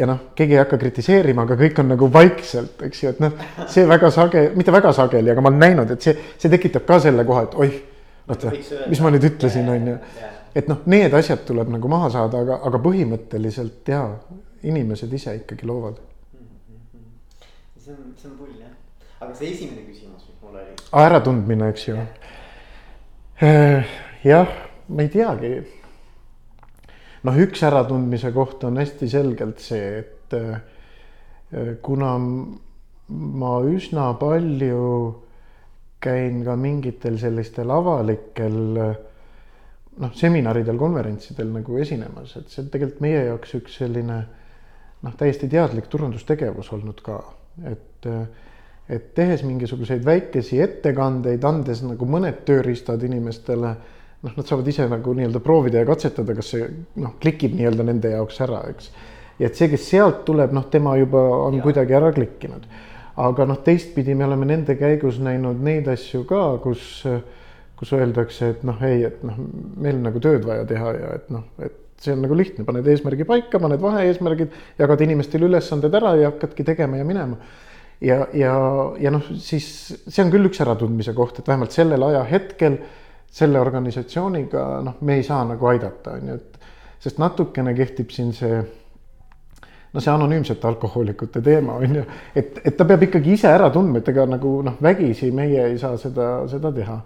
ja 0.00 0.08
noh, 0.08 0.20
keegi 0.36 0.56
ei 0.56 0.60
hakka 0.62 0.78
kritiseerima, 0.80 1.44
aga 1.44 1.56
kõik 1.60 1.80
on 1.82 1.90
nagu 1.92 2.08
vaikselt, 2.12 2.80
eks 2.86 3.02
ju, 3.02 3.12
et 3.12 3.20
noh, 3.20 3.34
see 3.70 3.84
väga 3.88 4.10
sage, 4.14 4.46
mitte 4.56 4.72
väga 4.72 4.92
sageli, 4.96 5.32
aga 5.32 5.44
ma 5.44 5.50
olen 5.52 5.60
näinud, 5.60 5.90
et 5.92 6.06
see, 6.06 6.14
see 6.40 6.52
tekitab 6.52 6.86
ka 6.88 6.96
selle 7.04 7.24
koha, 7.28 7.44
et 7.48 7.56
oih, 7.60 7.74
vaata, 8.30 8.52
mis 8.88 9.02
ma 9.04 9.12
nüüd 9.12 9.26
ütlesin, 9.28 9.68
on 9.68 9.90
ju. 9.92 9.96
et 10.56 10.70
noh, 10.72 10.80
need 10.90 11.16
asjad 11.16 11.44
tuleb 11.48 11.72
nagu 11.74 11.90
maha 11.92 12.08
saada, 12.16 12.40
aga, 12.46 12.60
aga 12.70 12.80
põhimõtteliselt 12.86 13.92
jaa, 13.92 14.06
inimesed 14.70 15.12
ise 15.20 15.36
ikkagi 15.42 15.68
loovad. 15.68 16.00
see 17.76 17.92
on, 17.92 18.14
see 18.16 18.30
on 18.30 18.38
pull 18.38 18.54
jah, 18.56 18.72
aga 19.20 19.34
see 19.34 19.52
esimene 19.52 19.84
küsimus, 19.84 20.24
mis 20.30 20.40
mul 20.40 20.56
oli. 20.62 20.78
äratundmine, 21.04 21.68
eks 21.74 21.88
ju. 21.90 21.98
Äh, 23.44 23.92
jah, 24.24 24.48
ma 24.88 25.04
ei 25.04 25.12
teagi 25.12 25.52
noh, 27.26 27.40
üks 27.44 27.62
äratundmise 27.66 28.32
koht 28.32 28.64
on 28.68 28.80
hästi 28.80 29.08
selgelt 29.10 29.60
see, 29.64 30.04
et 30.04 30.36
äh, 30.38 30.60
kuna 31.82 32.14
ma 33.10 33.54
üsna 33.66 34.12
palju 34.20 34.82
käin 36.00 36.44
ka 36.46 36.54
mingitel 36.56 37.18
sellistel 37.20 37.70
avalikel 37.74 38.60
noh, 40.00 40.12
seminaridel, 40.16 40.78
konverentsidel 40.80 41.50
nagu 41.52 41.80
esinemas, 41.82 42.36
et 42.38 42.52
see 42.52 42.62
on 42.64 42.70
tegelikult 42.72 43.02
meie 43.04 43.24
jaoks 43.26 43.56
üks 43.58 43.80
selline 43.82 44.20
noh, 45.04 45.16
täiesti 45.18 45.48
teadlik 45.50 45.90
turundustegevus 45.92 46.72
olnud 46.76 47.02
ka, 47.04 47.20
et 47.68 48.08
et 48.90 49.12
tehes 49.14 49.44
mingisuguseid 49.46 50.02
väikesi 50.02 50.56
ettekandeid, 50.64 51.44
andes 51.46 51.78
nagu 51.86 52.06
mõned 52.10 52.40
tööriistad 52.46 53.04
inimestele, 53.06 53.76
noh, 54.26 54.36
nad 54.36 54.46
saavad 54.46 54.68
ise 54.68 54.86
nagu 54.90 55.14
nii-öelda 55.16 55.42
proovida 55.44 55.82
ja 55.82 55.88
katsetada, 55.88 56.36
kas 56.36 56.52
see 56.54 56.68
noh, 57.00 57.16
klikib 57.22 57.56
nii-öelda 57.56 57.86
nende 57.86 58.12
jaoks 58.14 58.40
ära, 58.44 58.62
eks. 58.72 58.92
ja 59.40 59.48
et 59.48 59.58
see, 59.58 59.70
kes 59.72 59.88
sealt 59.92 60.24
tuleb, 60.28 60.54
noh, 60.56 60.68
tema 60.72 60.96
juba 61.00 61.22
on 61.48 61.58
ja. 61.58 61.64
kuidagi 61.64 61.96
ära 61.96 62.12
klikkinud. 62.16 62.66
aga 63.20 63.46
noh, 63.48 63.60
teistpidi 63.64 64.14
me 64.16 64.26
oleme 64.28 64.48
nende 64.48 64.76
käigus 64.80 65.20
näinud 65.22 65.60
neid 65.64 65.88
asju 65.92 66.24
ka, 66.28 66.44
kus, 66.64 67.04
kus 67.80 67.94
öeldakse, 67.96 68.54
et 68.54 68.66
noh, 68.68 68.80
ei, 68.86 69.04
et 69.08 69.24
noh, 69.26 69.38
meil 69.76 69.98
on 69.98 70.10
nagu 70.10 70.22
tööd 70.22 70.44
vaja 70.48 70.66
teha 70.68 70.92
ja 70.98 71.14
et 71.18 71.32
noh, 71.32 71.48
et 71.64 71.76
see 72.00 72.14
on 72.16 72.22
nagu 72.24 72.36
lihtne, 72.36 72.64
paned 72.64 72.86
eesmärgi 72.88 73.26
paika, 73.28 73.58
paned 73.60 73.80
vahe-eesmärgid, 73.82 74.54
jagad 74.80 75.02
inimestele 75.04 75.50
ülesanded 75.50 75.96
ära 75.98 76.14
ja 76.16 76.30
hakkadki 76.30 76.64
tegema 76.64 76.96
ja 76.96 77.04
minema 77.04 77.36
ja, 78.00 78.22
ja, 78.32 78.54
ja 79.00 79.12
noh, 79.12 79.26
siis 79.40 79.66
see 80.06 80.24
on 80.24 80.32
küll 80.32 80.48
üks 80.48 80.62
äratundmise 80.64 81.12
koht, 81.16 81.40
et 81.40 81.48
vähemalt 81.50 81.76
sellel 81.76 82.04
ajahetkel 82.08 82.78
selle 83.30 83.60
organisatsiooniga 83.60 84.66
noh, 84.84 85.00
me 85.06 85.20
ei 85.20 85.22
saa 85.26 85.44
nagu 85.46 85.66
aidata, 85.70 86.16
on 86.18 86.32
ju, 86.32 86.36
et 86.40 87.00
sest 87.00 87.20
natukene 87.22 87.74
kehtib 87.78 88.10
siin 88.12 88.32
see 88.36 88.60
no 89.92 90.02
see 90.02 90.12
anonüümsete 90.12 90.66
alkohoolikute 90.68 91.42
teema 91.42 91.78
on 91.82 91.96
ju, 92.00 92.04
et, 92.36 92.60
et 92.64 92.76
ta 92.76 92.86
peab 92.86 93.06
ikkagi 93.06 93.34
ise 93.38 93.50
ära 93.50 93.70
tundma, 93.74 94.00
et 94.00 94.10
ega 94.12 94.26
nagu 94.28 94.60
noh, 94.66 94.78
vägisi 94.82 95.30
meie 95.34 95.66
ei 95.72 95.78
saa 95.78 95.96
seda, 95.98 96.30
seda 96.50 96.72
teha. 96.74 97.00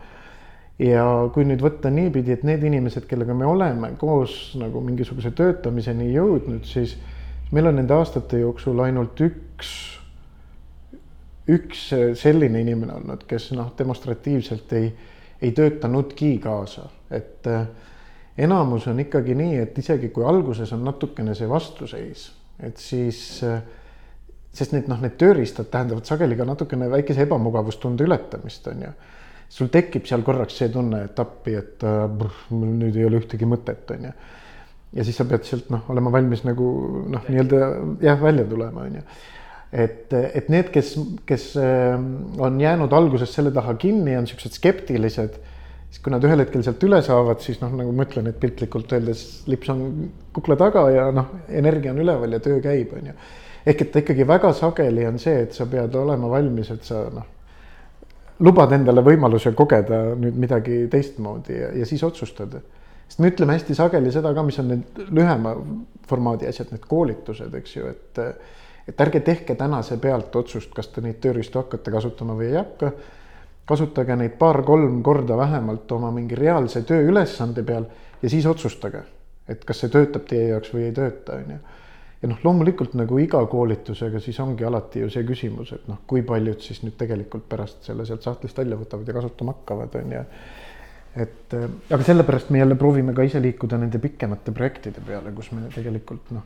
ja 0.83 1.07
kui 1.33 1.47
nüüd 1.47 1.63
võtta 1.63 1.91
niipidi, 1.93 2.35
et 2.35 2.45
need 2.45 2.65
inimesed, 2.67 3.07
kellega 3.09 3.35
me 3.37 3.47
oleme 3.47 3.95
koos 4.01 4.55
nagu 4.61 4.83
mingisuguse 4.85 5.31
töötamiseni 5.37 6.11
jõudnud, 6.13 6.65
siis 6.69 6.97
meil 7.55 7.71
on 7.71 7.79
nende 7.79 7.95
aastate 7.95 8.41
jooksul 8.43 8.81
ainult 8.83 9.21
üks 9.23 9.75
üks 11.49 11.91
selline 12.17 12.63
inimene 12.65 12.97
olnud, 12.97 13.27
kes 13.29 13.51
noh, 13.53 13.69
demonstratiivselt 13.79 14.73
ei, 14.77 14.89
ei 15.45 15.53
töötanudki 15.57 16.37
kaasa, 16.43 16.89
et 17.13 17.47
äh, 17.51 17.67
enamus 18.47 18.89
on 18.91 19.01
ikkagi 19.05 19.37
nii, 19.39 19.59
et 19.67 19.79
isegi 19.79 20.11
kui 20.15 20.25
alguses 20.27 20.73
on 20.75 20.85
natukene 20.87 21.35
see 21.37 21.49
vastuseis, 21.51 22.29
et 22.65 22.81
siis 22.81 23.19
äh, 23.47 23.61
sest 24.55 24.75
need 24.75 24.89
noh, 24.91 25.01
need 25.03 25.19
tööriistad 25.21 25.69
tähendavad 25.73 26.07
sageli 26.09 26.39
ka 26.39 26.47
natukene 26.47 26.89
väikese 26.93 27.27
ebamugavustunde 27.27 28.07
ületamist, 28.07 28.67
on 28.71 28.87
ju. 28.87 28.95
sul 29.55 29.69
tekib 29.71 30.07
seal 30.09 30.23
korraks 30.27 30.57
see 30.59 30.71
tunne, 30.73 31.05
et 31.09 31.21
appi, 31.21 31.55
et 31.59 31.85
äh, 31.87 32.07
brr, 32.09 32.41
mul 32.55 32.75
nüüd 32.81 32.97
ei 32.99 33.07
ole 33.09 33.21
ühtegi 33.23 33.49
mõtet, 33.51 33.91
on 33.95 34.09
ju. 34.09 34.13
ja 34.95 35.07
siis 35.07 35.19
sa 35.19 35.27
pead 35.29 35.47
sealt 35.47 35.71
noh, 35.75 35.85
olema 35.93 36.13
valmis 36.15 36.45
nagu 36.47 36.69
noh, 37.11 37.27
nii-öelda 37.29 37.63
jah, 38.03 38.21
välja 38.23 38.47
tulema, 38.51 38.87
on 38.89 39.01
ju 39.01 39.07
et, 39.75 40.13
et 40.15 40.49
need, 40.53 40.71
kes, 40.75 40.95
kes 41.27 41.49
ähm, 41.59 42.07
on 42.39 42.61
jäänud 42.61 42.93
alguses 42.95 43.33
selle 43.35 43.51
taha 43.55 43.75
kinni, 43.81 44.15
on 44.17 44.29
siuksed 44.31 44.55
skeptilised, 44.55 45.39
siis 45.89 46.03
kui 46.03 46.15
nad 46.15 46.25
ühel 46.27 46.45
hetkel 46.45 46.63
sealt 46.67 46.83
üle 46.87 47.01
saavad, 47.07 47.43
siis 47.43 47.59
noh, 47.63 47.75
nagu 47.75 47.95
ma 47.95 48.07
ütlen, 48.07 48.31
et 48.31 48.39
piltlikult 48.43 48.95
öeldes 48.95 49.25
lips 49.51 49.73
on 49.75 49.83
kukla 50.35 50.59
taga 50.61 50.87
ja 50.95 51.09
noh, 51.15 51.33
energia 51.51 51.95
on 51.95 52.03
üleval 52.05 52.39
ja 52.39 52.43
töö 52.45 52.63
käib, 52.63 52.95
on 52.99 53.11
ju. 53.11 53.17
ehk 53.67 53.87
et 53.87 54.01
ikkagi 54.05 54.27
väga 54.29 54.53
sageli 54.55 55.07
on 55.09 55.19
see, 55.19 55.43
et 55.47 55.57
sa 55.57 55.67
pead 55.71 55.95
olema 55.99 56.31
valmis, 56.31 56.71
et 56.71 56.87
sa 56.87 57.07
noh, 57.11 57.27
lubad 58.47 58.73
endale 58.77 59.03
võimaluse 59.07 59.55
kogeda 59.59 60.05
nüüd 60.19 60.39
midagi 60.39 60.85
teistmoodi 60.91 61.59
ja, 61.59 61.75
ja 61.81 61.87
siis 61.87 62.03
otsustad. 62.07 62.61
sest 63.09 63.21
me 63.23 63.31
ütleme 63.31 63.59
hästi 63.59 63.75
sageli 63.75 64.13
seda 64.15 64.35
ka, 64.35 64.43
mis 64.43 64.59
on 64.63 64.71
need 64.71 65.07
lühema 65.11 65.55
formaadi 66.07 66.47
asjad, 66.47 66.71
need 66.71 66.87
koolitused, 66.91 67.55
eks 67.59 67.77
ju, 67.77 67.91
et 67.91 68.23
et 68.89 69.01
ärge 69.01 69.21
tehke 69.21 69.55
tänase 69.55 69.97
pealt 69.97 70.37
otsust, 70.37 70.73
kas 70.75 70.89
te 70.93 71.05
neid 71.05 71.21
tööriistu 71.23 71.61
hakkate 71.63 71.93
kasutama 71.95 72.37
või 72.39 72.51
ei 72.53 72.59
hakka. 72.61 72.93
kasutage 73.65 74.17
neid 74.17 74.35
paar-kolm 74.39 75.03
korda 75.03 75.37
vähemalt 75.37 75.93
oma 75.93 76.11
mingi 76.13 76.37
reaalse 76.37 76.83
tööülesande 76.83 77.63
peal 77.63 77.87
ja 78.23 78.29
siis 78.29 78.47
otsustage, 78.47 79.01
et 79.49 79.65
kas 79.65 79.81
see 79.81 79.89
töötab 79.89 80.27
teie 80.29 80.51
jaoks 80.51 80.75
või 80.75 80.85
ei 80.89 80.93
tööta, 80.93 81.39
on 81.41 81.55
ju. 81.55 81.59
ja 82.23 82.29
noh, 82.29 82.43
loomulikult 82.45 82.95
nagu 82.95 83.19
iga 83.19 83.41
koolitusega, 83.47 84.21
siis 84.21 84.41
ongi 84.41 84.65
alati 84.65 85.01
ju 85.01 85.09
see 85.11 85.25
küsimus, 85.25 85.73
et 85.73 85.89
noh, 85.89 86.03
kui 86.07 86.23
paljud 86.23 86.61
siis 86.61 86.83
nüüd 86.85 86.99
tegelikult 87.01 87.49
pärast 87.49 87.89
selle 87.89 88.05
sealt 88.05 88.23
sahtlist 88.23 88.59
välja 88.59 88.77
võtavad 88.77 89.09
ja 89.09 89.17
kasutama 89.17 89.57
hakkavad, 89.57 89.97
on 90.03 90.13
ju 90.19 90.25
et 91.25 91.55
aga 91.55 92.03
sellepärast 92.03 92.51
me 92.51 92.59
jälle 92.59 92.75
proovime 92.75 93.15
ka 93.15 93.23
ise 93.23 93.41
liikuda 93.43 93.79
nende 93.79 94.01
pikemate 94.03 94.53
projektide 94.53 95.01
peale, 95.07 95.33
kus 95.33 95.53
me 95.55 95.69
tegelikult 95.75 96.33
noh, 96.35 96.43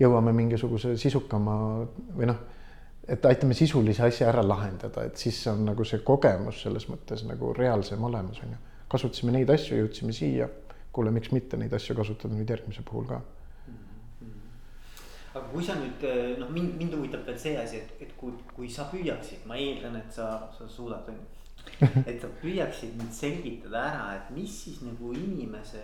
jõuame 0.00 0.32
mingisuguse 0.34 0.96
sisukama 0.98 1.56
või 2.16 2.28
noh, 2.30 2.40
et 3.08 3.26
aitame 3.28 3.54
sisulise 3.54 4.02
asja 4.06 4.28
ära 4.30 4.42
lahendada, 4.46 5.04
et 5.04 5.20
siis 5.20 5.38
on 5.52 5.64
nagu 5.68 5.84
see 5.86 6.02
kogemus 6.06 6.62
selles 6.64 6.88
mõttes 6.88 7.24
nagu 7.28 7.52
reaalsem 7.56 8.02
olemas, 8.04 8.40
on 8.42 8.56
ju. 8.56 8.60
kasutasime 8.94 9.34
neid 9.34 9.50
asju, 9.50 9.78
jõudsime 9.82 10.14
siia, 10.16 10.48
kuule, 10.94 11.12
miks 11.14 11.32
mitte 11.34 11.58
neid 11.60 11.72
asju 11.74 11.96
kasutada 11.98 12.34
nüüd 12.34 12.50
järgmise 12.50 12.84
puhul 12.86 13.08
ka 13.10 13.22
aga 15.34 15.48
kui 15.50 15.64
sa 15.66 15.74
nüüd 15.78 16.04
noh, 16.38 16.50
mind, 16.54 16.76
mind 16.78 16.94
huvitab 16.94 17.24
veel 17.26 17.38
see 17.42 17.56
asi, 17.58 17.80
et, 17.82 17.94
et 18.06 18.12
kui, 18.18 18.34
kui 18.54 18.68
sa 18.70 18.86
püüaksid, 18.92 19.42
ma 19.50 19.58
eeldan, 19.58 19.96
et 19.98 20.14
sa, 20.14 20.28
sa 20.54 20.68
suudad, 20.70 21.08
on 21.10 21.18
ju. 21.18 21.30
et 22.10 22.20
sa 22.22 22.30
püüaksid 22.38 22.94
nüüd 23.00 23.14
selgitada 23.14 23.82
ära, 23.88 24.04
et 24.20 24.30
mis 24.36 24.52
siis 24.64 24.78
nagu 24.86 25.10
inimese 25.18 25.82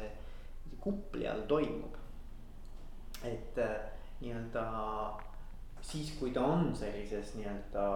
kupli 0.80 1.26
all 1.28 1.42
toimub. 1.50 1.98
et 3.26 3.58
nii-öelda 4.20 4.64
siis, 5.80 6.12
kui 6.18 6.30
ta 6.30 6.44
on 6.44 6.74
sellises 6.76 7.34
nii-öelda 7.38 7.86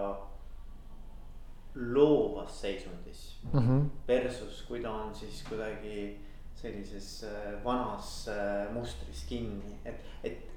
loovas 1.74 2.60
seisundis 2.60 3.40
mm. 3.52 3.60
-hmm. 3.60 3.84
Versus 4.08 4.62
kui 4.68 4.82
ta 4.82 4.90
on 4.90 5.14
siis 5.14 5.44
kuidagi 5.48 6.20
sellises 6.54 7.24
äh, 7.24 7.64
vanas 7.64 8.28
äh, 8.28 8.74
mustris 8.74 9.24
kinni, 9.28 9.76
et, 9.84 9.94
et 10.24 10.54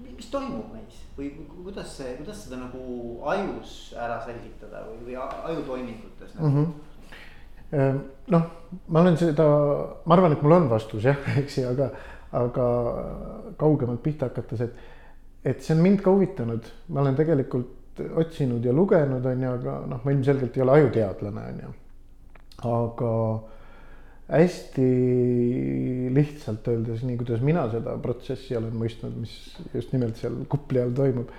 mis 0.00 0.30
toimub 0.32 0.72
meis 0.74 1.02
või 1.16 1.30
kuidas 1.50 1.92
see, 2.00 2.14
kuidas 2.18 2.44
seda 2.44 2.58
nagu 2.60 2.84
ajus 3.30 3.74
ära 3.98 4.18
selgitada 4.24 4.82
või, 4.88 5.02
või 5.06 5.18
ajutoimingutes 5.20 6.34
nagu? 6.34 6.48
mm? 6.48 6.72
-hmm. 7.72 8.00
noh, 8.34 8.48
ma 8.88 9.04
olen 9.04 9.18
seda, 9.20 9.46
ma 10.04 10.16
arvan, 10.16 10.34
et 10.34 10.42
mul 10.42 10.56
on 10.56 10.70
vastus 10.70 11.06
jah, 11.06 11.20
eks 11.42 11.60
ju, 11.60 11.68
aga 11.70 11.90
aga 12.36 12.64
kaugemalt 13.58 14.02
pihta 14.02 14.30
hakates, 14.30 14.64
et, 14.66 14.74
et 15.44 15.62
see 15.62 15.74
on 15.74 15.82
mind 15.82 16.02
ka 16.04 16.12
huvitanud, 16.14 16.66
ma 16.94 17.02
olen 17.02 17.16
tegelikult 17.18 18.02
otsinud 18.22 18.64
ja 18.64 18.72
lugenud, 18.72 19.24
on 19.26 19.46
ju, 19.46 19.54
aga 19.60 19.78
noh, 19.90 20.02
ma 20.04 20.14
ilmselgelt 20.14 20.56
ei 20.56 20.64
ole 20.64 20.76
ajuteadlane, 20.78 21.46
on 21.52 21.62
ju. 21.64 21.72
aga 22.70 23.14
hästi 24.30 24.88
lihtsalt 26.14 26.68
öeldes, 26.70 27.02
nii 27.06 27.18
kuidas 27.18 27.42
mina 27.42 27.64
seda 27.72 27.96
protsessi 28.02 28.56
olen 28.56 28.76
mõistnud, 28.78 29.16
mis 29.24 29.34
just 29.74 29.94
nimelt 29.96 30.20
seal 30.20 30.38
kupli 30.50 30.82
all 30.82 30.94
toimub. 30.94 31.32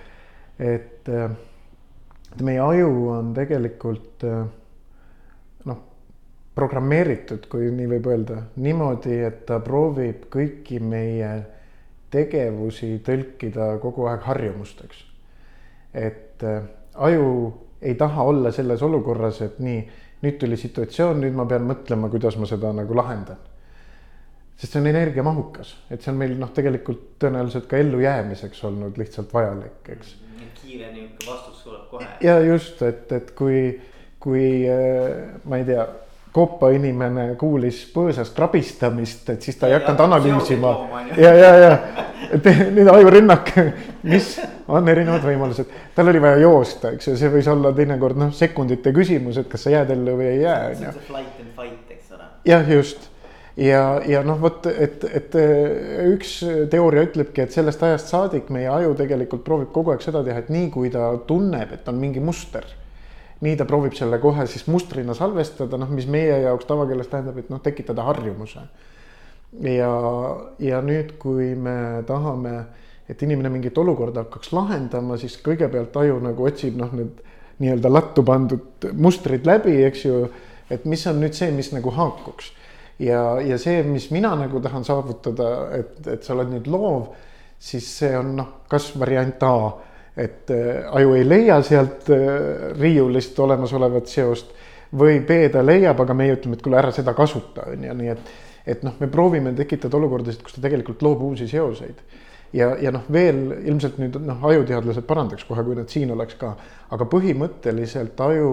et, 0.60 1.08
et 1.08 2.44
meie 2.44 2.60
aju 2.62 2.92
on 3.16 3.32
tegelikult 3.38 4.26
noh, 4.28 4.52
programmeeritud, 6.56 7.48
kui 7.52 7.70
nii 7.72 7.88
võib 7.94 8.08
öelda, 8.12 8.42
niimoodi, 8.60 9.16
et 9.24 9.46
ta 9.48 9.62
proovib 9.64 10.28
kõiki 10.34 10.82
meie 10.84 11.32
tegevusi 12.12 12.98
tõlkida 13.06 13.78
kogu 13.84 14.08
aeg 14.12 14.26
harjumusteks. 14.28 15.06
et 15.94 16.44
äh, 16.44 16.64
aju 16.96 17.54
ei 17.82 17.96
taha 17.96 18.24
olla 18.24 18.52
selles 18.52 18.82
olukorras, 18.82 19.42
et 19.42 19.60
nii, 19.60 19.80
nüüd 20.22 20.38
tuli 20.40 20.58
situatsioon, 20.58 21.22
nüüd 21.24 21.36
ma 21.36 21.46
pean 21.50 21.66
mõtlema, 21.68 22.10
kuidas 22.12 22.38
ma 22.38 22.46
seda 22.46 22.74
nagu 22.76 22.96
lahendan. 22.96 23.40
sest 24.56 24.74
see 24.74 24.82
on 24.82 24.88
energiamahukas, 24.88 25.76
et 25.90 26.04
see 26.04 26.12
on 26.12 26.20
meil 26.20 26.36
noh, 26.38 26.52
tegelikult 26.54 27.16
tõenäoliselt 27.20 27.66
ka 27.68 27.80
ellujäämiseks 27.82 28.64
olnud 28.68 29.00
lihtsalt 29.00 29.34
vajalik, 29.34 29.88
eks. 29.90 30.16
kiire 30.62 30.92
niisugune 30.92 31.32
vastus 31.32 31.64
tuleb 31.64 31.88
kohe. 31.90 32.08
ja 32.22 32.40
just, 32.40 32.82
et, 32.82 33.12
et 33.12 33.32
kui, 33.32 33.80
kui 34.20 34.46
äh, 34.70 35.40
ma 35.46 35.58
ei 35.58 35.66
tea 35.66 35.88
Koppa 36.32 36.70
inimene 36.72 37.34
kuulis 37.36 37.82
põõsas 37.92 38.30
krabistamist, 38.32 39.28
et 39.34 39.44
siis 39.44 39.58
ta 39.60 39.68
ei 39.68 39.76
hakanud 39.76 40.06
analüüsima. 40.06 40.72
ja, 41.20 41.34
ja, 41.36 41.52
ja, 41.60 41.72
et 42.32 42.48
nüüd 42.72 42.88
ajurünnak, 42.88 43.52
mis 44.08 44.34
on 44.72 44.88
erinevad 44.88 45.26
võimalused. 45.28 45.74
tal 45.96 46.08
oli 46.08 46.24
vaja 46.24 46.40
joosta, 46.46 46.94
eks 46.96 47.12
ju, 47.12 47.18
see 47.20 47.32
võis 47.34 47.52
olla 47.52 47.74
teinekord 47.76 48.20
noh, 48.20 48.32
sekundite 48.36 48.94
küsimus, 48.96 49.42
et 49.42 49.52
kas 49.52 49.68
sa 49.68 49.76
jääd 49.76 49.92
ellu 49.98 50.16
või 50.22 50.30
ei 50.38 50.44
jää, 50.46 50.60
on 50.70 50.86
ju. 50.88 50.94
flight 51.10 51.44
and 51.44 51.56
fight, 51.58 51.96
eks 51.98 52.16
ole. 52.16 52.30
jah, 52.48 52.76
just 52.80 53.10
ja, 53.60 53.84
ja 54.08 54.22
noh, 54.24 54.40
vot, 54.42 54.68
et, 54.72 55.04
et 55.12 55.36
üks 56.14 56.38
teooria 56.72 57.06
ütlebki, 57.10 57.44
et 57.44 57.56
sellest 57.56 57.84
ajast 57.84 58.14
saadik 58.14 58.52
meie 58.54 58.70
aju 58.72 58.96
tegelikult 59.00 59.44
proovib 59.48 59.74
kogu 59.76 59.92
aeg 59.94 60.06
seda 60.06 60.24
teha, 60.24 60.46
et 60.46 60.54
nii 60.54 60.70
kui 60.74 60.94
ta 60.94 61.12
tunneb, 61.28 61.76
et 61.76 61.92
on 61.92 62.00
mingi 62.00 62.24
muster 62.24 62.66
nii 63.42 63.58
ta 63.58 63.66
proovib 63.70 63.96
selle 63.98 64.20
kohe 64.22 64.46
siis 64.50 64.68
mustrina 64.70 65.16
salvestada, 65.18 65.80
noh, 65.82 65.90
mis 65.90 66.08
meie 66.10 66.38
jaoks 66.44 66.68
tavakeeles 66.70 67.10
tähendab, 67.10 67.40
et 67.42 67.50
noh, 67.50 67.62
tekitada 67.64 68.06
harjumuse. 68.10 68.68
ja, 69.68 69.92
ja 70.60 70.82
nüüd, 70.86 71.18
kui 71.20 71.56
me 71.56 72.04
tahame, 72.08 72.56
et 73.10 73.22
inimene 73.22 73.50
mingit 73.52 73.78
olukorda 73.78 74.24
hakkaks 74.26 74.54
lahendama, 74.56 75.18
siis 75.20 75.36
kõigepealt 75.44 75.98
aju 76.00 76.22
nagu 76.24 76.48
otsib 76.48 76.78
noh, 76.80 76.94
need 76.96 77.20
nii-öelda 77.62 77.92
lattu 77.92 78.24
pandud 78.26 78.90
mustrid 78.94 79.46
läbi, 79.46 79.82
eks 79.86 80.06
ju. 80.06 80.24
et 80.72 80.86
mis 80.86 81.04
on 81.08 81.20
nüüd 81.20 81.36
see, 81.36 81.52
mis 81.52 81.74
nagu 81.76 81.92
haakuks 81.92 82.54
ja, 83.02 83.42
ja 83.42 83.58
see, 83.62 83.82
mis 83.84 84.10
mina 84.12 84.34
nagu 84.38 84.62
tahan 84.62 84.86
saavutada, 84.86 85.52
et, 85.78 85.96
et 86.08 86.26
sa 86.26 86.36
oled 86.36 86.52
nüüd 86.54 86.70
loov, 86.72 87.12
siis 87.62 87.88
see 88.00 88.12
on 88.18 88.36
noh, 88.38 88.52
kas 88.70 88.92
variant 89.00 89.44
A 89.46 89.56
et 90.18 90.52
äh, 90.52 90.84
aju 90.92 91.14
ei 91.16 91.28
leia 91.28 91.62
sealt 91.64 92.10
äh, 92.12 92.72
riiulist 92.80 93.40
olemasolevat 93.40 94.12
seost 94.12 94.52
või 94.98 95.22
B 95.24 95.46
ta 95.52 95.64
leiab, 95.64 96.02
aga 96.04 96.16
meie 96.18 96.36
ütleme, 96.36 96.58
et 96.58 96.64
kuule, 96.66 96.80
ära 96.82 96.92
seda 96.92 97.14
kasuta, 97.16 97.70
on 97.72 97.86
ju, 97.88 97.94
nii 97.96 98.12
et, 98.12 98.32
et 98.76 98.84
noh, 98.84 98.98
me 99.00 99.08
proovime 99.12 99.54
tekitada 99.56 99.98
olukordasid, 99.98 100.42
kus 100.44 100.58
ta 100.58 100.64
tegelikult 100.66 101.04
loob 101.06 101.24
uusi 101.30 101.48
seoseid. 101.48 102.02
ja, 102.54 102.74
ja 102.82 102.92
noh, 102.92 103.06
veel 103.12 103.46
ilmselt 103.64 104.02
nüüd 104.02 104.18
noh, 104.20 104.44
ajuteadlased 104.52 105.08
parandaks 105.08 105.48
kohe, 105.48 105.64
kui 105.64 105.78
nad 105.80 105.92
siin 105.92 106.12
oleks 106.12 106.36
ka, 106.40 106.56
aga 106.92 107.08
põhimõtteliselt 107.08 108.20
aju 108.20 108.50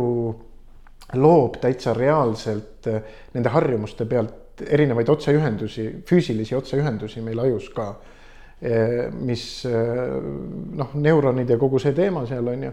loob 1.19 1.59
täitsa 1.63 1.95
reaalselt 1.97 2.87
äh, 2.87 3.03
nende 3.35 3.51
harjumuste 3.51 4.07
pealt 4.07 4.63
erinevaid 4.63 5.11
otseühendusi, 5.11 5.89
füüsilisi 6.07 6.57
otseühendusi 6.59 7.23
meil 7.23 7.39
ajus 7.43 7.69
ka 7.75 7.93
mis 8.61 9.43
eh, 9.71 10.15
noh, 10.79 10.95
neuronid 10.99 11.51
ja 11.51 11.59
kogu 11.61 11.79
see 11.83 11.95
teema 11.95 12.25
seal 12.27 12.49
on 12.51 12.65
ju, 12.67 12.73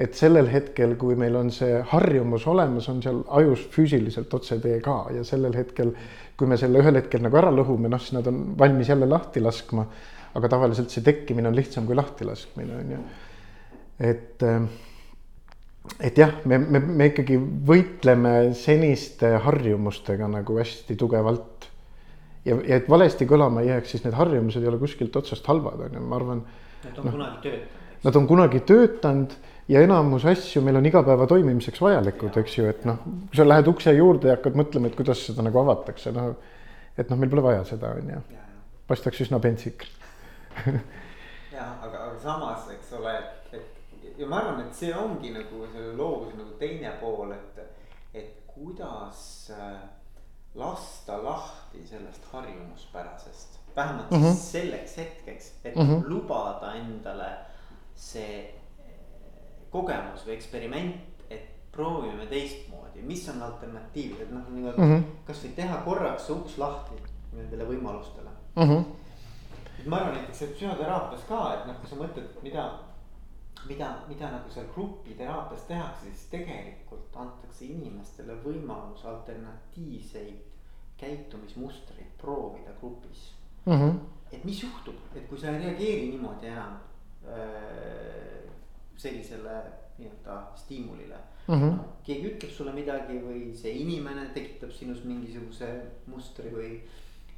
et 0.00 0.16
sellel 0.16 0.48
hetkel, 0.52 0.94
kui 1.00 1.16
meil 1.16 1.36
on 1.36 1.50
see 1.52 1.80
harjumus 1.92 2.46
olemas, 2.48 2.88
on 2.92 3.02
seal 3.04 3.22
ajus 3.38 3.66
füüsiliselt 3.72 4.32
otsetee 4.36 4.80
ka 4.84 5.06
ja 5.16 5.24
sellel 5.24 5.56
hetkel, 5.56 5.92
kui 6.36 6.48
me 6.48 6.58
selle 6.60 6.80
ühel 6.80 7.00
hetkel 7.00 7.24
nagu 7.24 7.40
ära 7.40 7.52
lõhume, 7.52 7.88
noh, 7.92 8.00
siis 8.00 8.16
nad 8.16 8.28
on 8.28 8.42
valmis 8.58 8.92
jälle 8.92 9.08
lahti 9.08 9.44
laskma. 9.44 9.86
aga 10.36 10.48
tavaliselt 10.52 10.92
see 10.92 11.00
tekkimine 11.00 11.48
on 11.48 11.54
lihtsam 11.56 11.86
kui 11.88 11.96
lahti 11.96 12.26
laskmine 12.28 12.74
on 12.76 12.90
ju. 12.92 12.98
et, 14.04 14.42
eh, 14.42 14.60
et 16.00 16.18
jah, 16.18 16.32
me, 16.44 16.58
me, 16.58 16.80
me 16.80 17.06
ikkagi 17.12 17.38
võitleme 17.40 18.54
seniste 18.54 19.36
harjumustega 19.44 20.28
nagu 20.28 20.58
hästi 20.58 20.96
tugevalt 20.96 21.55
ja, 22.46 22.56
ja 22.62 22.78
et 22.80 22.88
valesti 22.90 23.28
kõlama 23.28 23.64
ei 23.64 23.72
jääks, 23.72 23.94
siis 23.94 24.06
need 24.06 24.16
harjumused 24.16 24.62
ei 24.62 24.70
ole 24.70 24.80
kuskilt 24.80 25.16
otsast 25.18 25.46
halvad, 25.50 25.86
on 25.88 25.98
ju, 25.98 26.06
ma 26.06 26.20
arvan. 26.20 26.42
Nad 26.86 26.98
on 27.02 27.08
no, 27.08 27.12
kunagi 27.16 27.42
töötanud. 27.42 27.84
Nad 28.06 28.18
on 28.20 28.26
kunagi 28.30 28.60
töötanud 28.68 29.36
ja 29.72 29.82
enamus 29.82 30.26
asju 30.30 30.62
meil 30.62 30.78
on 30.78 30.86
igapäeva 30.86 31.26
toimimiseks 31.26 31.80
vajalikud, 31.82 32.36
eks 32.42 32.58
ju, 32.58 32.68
et 32.70 32.84
noh, 32.88 33.00
kui 33.28 33.40
sa 33.40 33.46
lähed 33.46 33.70
ukse 33.72 33.94
juurde 33.96 34.30
ja 34.30 34.36
hakkad 34.38 34.58
mõtlema, 34.58 34.90
et 34.90 34.98
kuidas 34.98 35.24
seda 35.26 35.44
nagu 35.46 35.58
avatakse, 35.62 36.12
noh. 36.14 36.36
et 36.96 37.10
noh, 37.10 37.18
meil 37.18 37.32
pole 37.32 37.44
vaja 37.48 37.64
seda, 37.66 37.96
on 37.98 38.14
ju. 38.14 38.22
paistaks 38.86 39.24
üsna 39.26 39.42
pentsik 39.42 39.88
ja 41.56 41.66
aga, 41.82 41.98
aga 42.10 42.18
samas, 42.22 42.68
eks 42.72 42.92
ole, 42.98 43.14
et 43.52 44.16
ja 44.18 44.28
ma 44.28 44.40
arvan, 44.40 44.62
et 44.66 44.76
see 44.76 44.92
ongi 44.96 45.32
nagu 45.34 45.66
selle 45.72 45.94
loovuse 45.98 46.36
nagu 46.38 46.56
teine 46.60 46.92
pool, 47.00 47.32
et, 47.36 47.60
et 48.16 48.32
kuidas 48.52 49.20
äh, 49.56 49.80
lasta 50.56 51.24
lahti 51.24 51.86
sellest 51.86 52.24
harjumuspärasest, 52.32 53.58
vähemalt 53.76 54.10
mm 54.10 54.22
-hmm. 54.22 54.34
selleks 54.34 54.96
hetkeks, 54.96 55.52
et 55.64 55.76
mm 55.76 55.82
-hmm. 55.82 56.08
lubada 56.08 56.72
endale 56.74 57.30
see 57.94 58.38
eh, 58.38 58.94
kogemus 59.70 60.26
või 60.26 60.32
eksperiment, 60.32 60.96
et 61.30 61.72
proovime 61.72 62.26
teistmoodi, 62.26 63.02
mis 63.02 63.28
on 63.28 63.42
alternatiivid, 63.42 64.20
et 64.20 64.30
noh, 64.30 64.48
nii-öelda 64.48 64.82
mm 64.82 64.96
-hmm. 64.96 65.04
kasvõi 65.26 65.52
teha 65.56 65.76
korraks 65.76 66.26
see 66.26 66.36
uks 66.36 66.58
lahti 66.58 66.94
nendele 67.32 67.64
võimalustele 67.64 68.30
mm. 68.56 68.62
-hmm. 68.62 68.84
ma 69.86 69.96
arvan 69.96 70.14
näiteks, 70.14 70.42
et 70.42 70.54
psühhoteraapias 70.54 71.24
ka, 71.28 71.54
et 71.54 71.66
noh, 71.66 71.76
kui 71.80 71.90
sa 71.90 71.96
mõtled, 71.96 72.42
mida 72.42 72.70
mida, 73.68 73.88
mida 74.08 74.30
nagu 74.30 74.50
seal 74.50 74.66
grupiteraapias 74.74 75.64
tehakse, 75.68 76.10
siis 76.10 76.26
tegelikult 76.32 77.16
antakse 77.16 77.64
inimestele 77.64 78.36
võimalus 78.44 79.04
alternatiivseid 79.04 80.54
käitumismustreid 81.00 82.12
proovida 82.20 82.72
grupis 82.80 83.32
mm. 83.66 83.72
-hmm. 83.72 83.98
et 84.32 84.44
mis 84.44 84.62
juhtub, 84.62 84.94
et 85.14 85.28
kui 85.28 85.38
sa 85.38 85.50
ei 85.50 85.64
reageeri 85.64 86.08
niimoodi 86.10 86.46
enam 86.46 86.78
äh, 87.28 88.52
sellisele 88.96 89.62
nii-öelda 89.98 90.42
stiimulile 90.56 91.16
mm. 91.48 91.54
-hmm. 91.54 91.76
No, 91.76 91.84
keegi 92.04 92.30
ütleb 92.32 92.50
sulle 92.50 92.72
midagi 92.72 93.20
või 93.20 93.54
see 93.56 93.72
inimene 93.82 94.28
tekitab 94.34 94.70
sinus 94.70 95.04
mingisuguse 95.04 95.72
mustri 96.06 96.52
või 96.52 96.80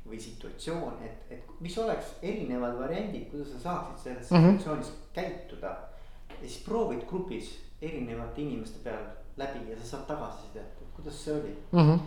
või 0.08 0.20
situatsioon, 0.20 1.02
et, 1.04 1.32
et 1.32 1.60
mis 1.60 1.78
oleks 1.78 2.14
erinevad 2.22 2.78
variandid, 2.78 3.26
kuidas 3.30 3.50
sa 3.52 3.58
saaksid 3.60 3.98
selles 4.04 4.30
mm 4.30 4.36
-hmm. 4.36 4.58
situatsioonis 4.58 4.92
käituda 5.12 5.76
ja 6.42 6.48
siis 6.48 6.64
proovid 6.64 7.04
grupis 7.08 7.58
erinevate 7.82 8.42
inimeste 8.42 8.78
peal 8.84 9.04
läbi 9.38 9.70
ja 9.70 9.76
sa 9.80 9.86
saad 9.86 10.06
tagasisidet, 10.06 10.72
et 10.82 10.94
kuidas 10.96 11.24
see 11.24 11.34
oli 11.34 11.58
mm. 11.72 11.78
-hmm. 11.78 11.98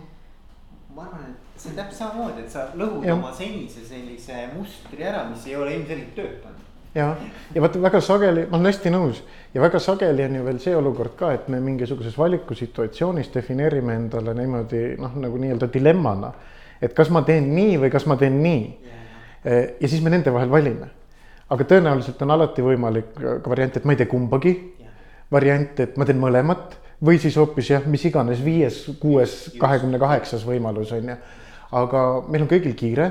ma 0.94 1.02
arvan, 1.02 1.30
et 1.30 1.60
see 1.60 1.70
on 1.70 1.76
täpselt 1.76 1.98
samamoodi, 1.98 2.40
et 2.40 2.50
sa 2.50 2.66
lõhud 2.74 3.06
ja. 3.06 3.14
oma 3.14 3.32
senise 3.32 3.86
sellise 3.86 4.48
mustri 4.54 5.04
ära, 5.04 5.24
mis 5.30 5.46
ei 5.46 5.56
ole 5.56 5.74
ilmselgelt 5.74 6.14
töötanud 6.14 6.60
ja, 6.94 7.16
ja 7.54 7.60
vaata 7.60 7.82
väga 7.82 8.00
sageli, 8.00 8.46
ma 8.50 8.56
olen 8.56 8.66
hästi 8.72 8.92
nõus 8.92 9.22
ja 9.54 9.60
väga 9.60 9.78
sageli 9.80 10.24
on 10.24 10.36
ju 10.36 10.44
veel 10.44 10.60
see 10.60 10.76
olukord 10.76 11.16
ka, 11.16 11.32
et 11.32 11.48
me 11.48 11.60
mingisuguses 11.60 12.18
valikusituatsioonis 12.18 13.30
defineerime 13.34 13.94
endale 13.94 14.34
niimoodi 14.34 14.82
noh, 15.00 15.16
nagu 15.16 15.38
nii-öelda 15.38 15.72
dilemmana. 15.72 16.32
et 16.82 16.94
kas 16.94 17.10
ma 17.10 17.22
teen 17.22 17.54
nii 17.54 17.78
või 17.78 17.90
kas 17.90 18.06
ma 18.06 18.16
teen 18.16 18.42
nii. 18.42 18.78
ja 19.80 19.88
siis 19.88 20.02
me 20.02 20.10
nende 20.10 20.32
vahel 20.32 20.50
valime 20.50 20.90
aga 21.52 21.66
tõenäoliselt 21.68 22.22
on 22.24 22.32
alati 22.32 22.64
võimalik 22.64 23.12
ka 23.16 23.50
variant, 23.50 23.76
et 23.76 23.84
ma 23.84 23.94
ei 23.94 24.00
tee 24.00 24.10
kumbagi. 24.10 24.54
variant, 25.32 25.78
et 25.80 25.94
ma 25.96 26.04
teen 26.04 26.18
mõlemat 26.20 26.74
või 27.00 27.16
siis 27.16 27.38
hoopis 27.40 27.70
jah, 27.70 27.86
mis 27.88 28.02
iganes 28.04 28.42
viies, 28.44 28.82
kuues, 29.00 29.54
kahekümne 29.60 29.96
kaheksas 29.98 30.44
võimalus 30.44 30.92
on 30.92 31.08
ju. 31.08 31.16
aga 31.72 32.02
meil 32.28 32.44
on 32.44 32.50
kõigil 32.50 32.74
kiire 32.76 33.10